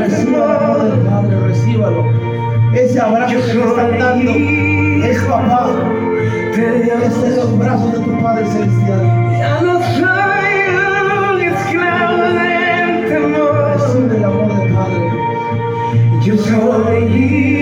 Reciba 0.00 0.44
el 0.44 0.50
amor 0.50 0.82
del 0.84 1.00
Padre, 1.00 1.40
recíbalo. 1.48 2.04
Ese 2.74 3.00
abrazo 3.00 3.34
que 3.34 3.40
te 3.40 3.68
están 3.68 3.98
dando 3.98 4.32
es 4.32 5.18
papá. 5.22 5.70
Es 6.52 7.22
en 7.22 7.36
los 7.36 7.58
brazos 7.58 7.92
de 7.92 7.98
tu 7.98 8.22
Padre 8.22 8.46
Celestial. 8.46 9.02
Ya 9.38 9.60
no 9.62 9.80
soy 9.80 10.46
un 11.32 11.40
esclavo 11.42 12.22
del 12.22 13.08
temor. 13.08 13.52
Recibe 13.74 14.16
el 14.16 14.24
amor 14.24 14.48
del 14.58 14.72
Padre. 14.74 15.00
Yo 16.22 16.36
soy 16.36 17.55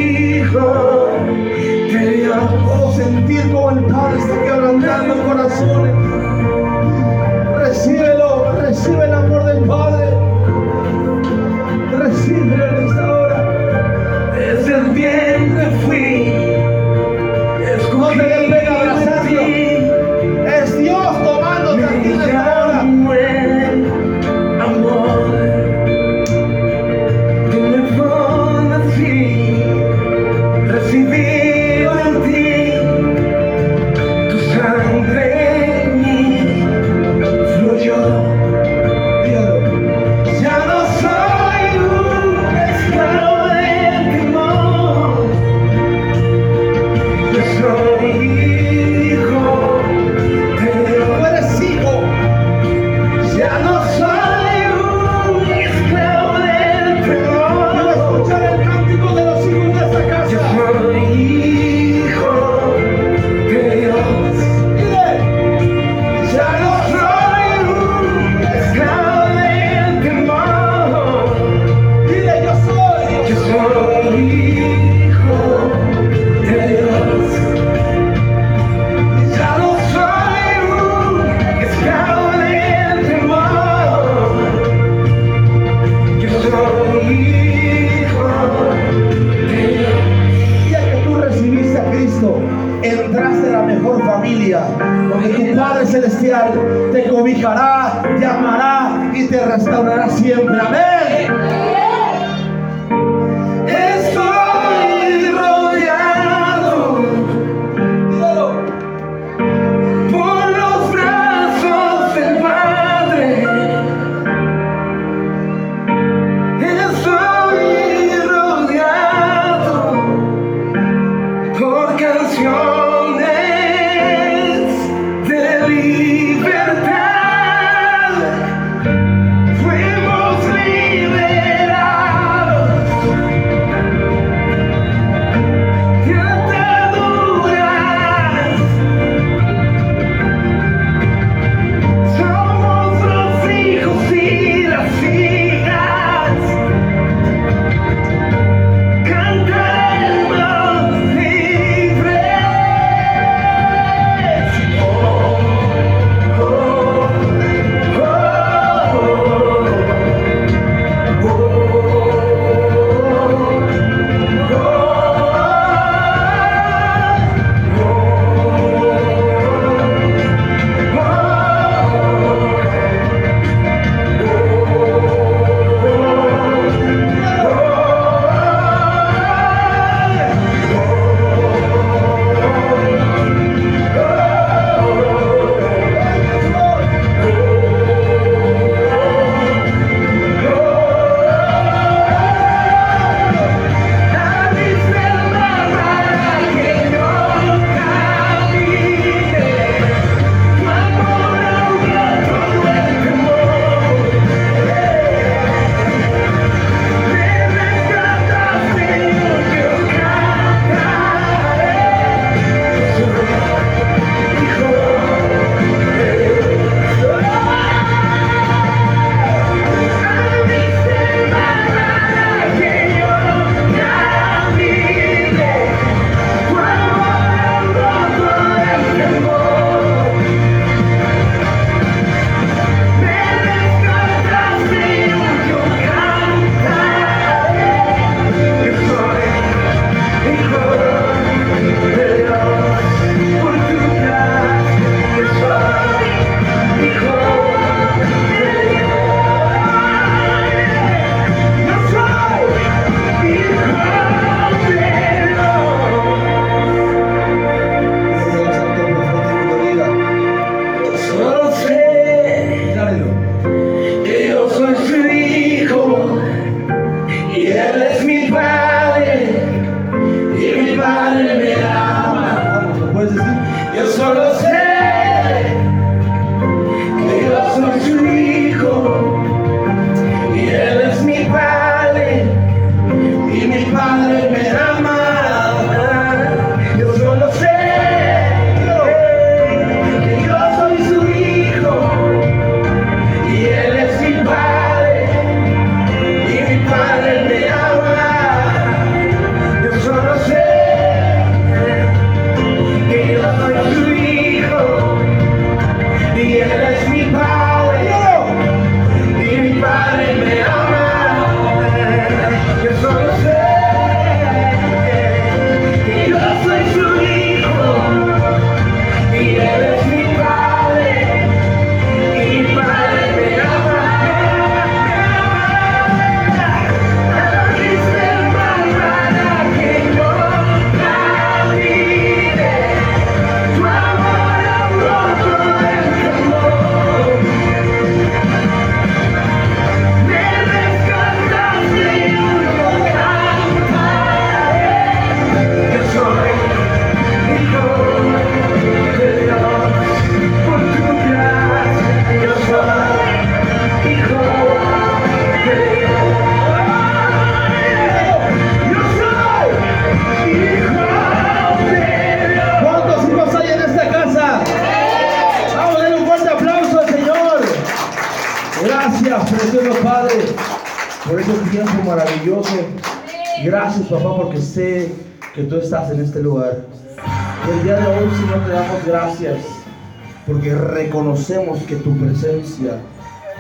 reconocemos 381.15 381.62
que 381.65 381.77
tu 381.77 381.97
presencia, 381.97 382.81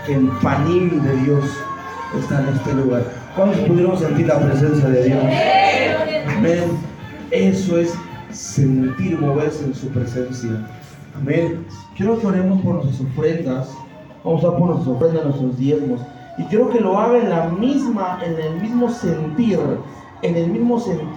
que 0.06 0.14
el 0.14 0.28
panín 0.42 1.02
de 1.02 1.16
Dios 1.24 1.44
está 2.18 2.40
en 2.40 2.56
este 2.56 2.72
lugar. 2.74 3.02
¿Cuántos 3.34 3.60
pudieron 3.62 3.98
sentir 3.98 4.26
la 4.28 4.38
presencia 4.38 4.88
de 4.88 5.04
Dios? 5.04 5.24
Amén. 6.36 6.78
Eso 7.30 7.78
es 7.78 7.92
sentir 8.30 9.18
moverse 9.18 9.64
en 9.64 9.74
su 9.74 9.88
presencia. 9.88 10.50
Amén. 11.16 11.66
Quiero 11.96 12.20
que 12.20 12.26
oremos 12.26 12.62
por 12.62 12.74
nuestras 12.76 13.00
ofrendas. 13.00 13.68
Vamos 14.22 14.44
a 14.44 14.56
por 14.56 14.70
nuestras 14.70 14.96
ofrendas, 14.96 15.24
nuestros 15.24 15.58
diezmos. 15.58 16.00
Y 16.38 16.44
quiero 16.44 16.70
que 16.70 16.80
lo 16.80 16.98
haga 16.98 17.18
en 17.18 17.30
la 17.30 17.48
misma, 17.48 18.20
en 18.24 18.38
el 18.38 18.60
mismo 18.60 18.88
sentir, 18.88 19.58
en 20.22 20.36
el 20.36 20.48
mismo 20.48 20.78
sentir 20.78 21.08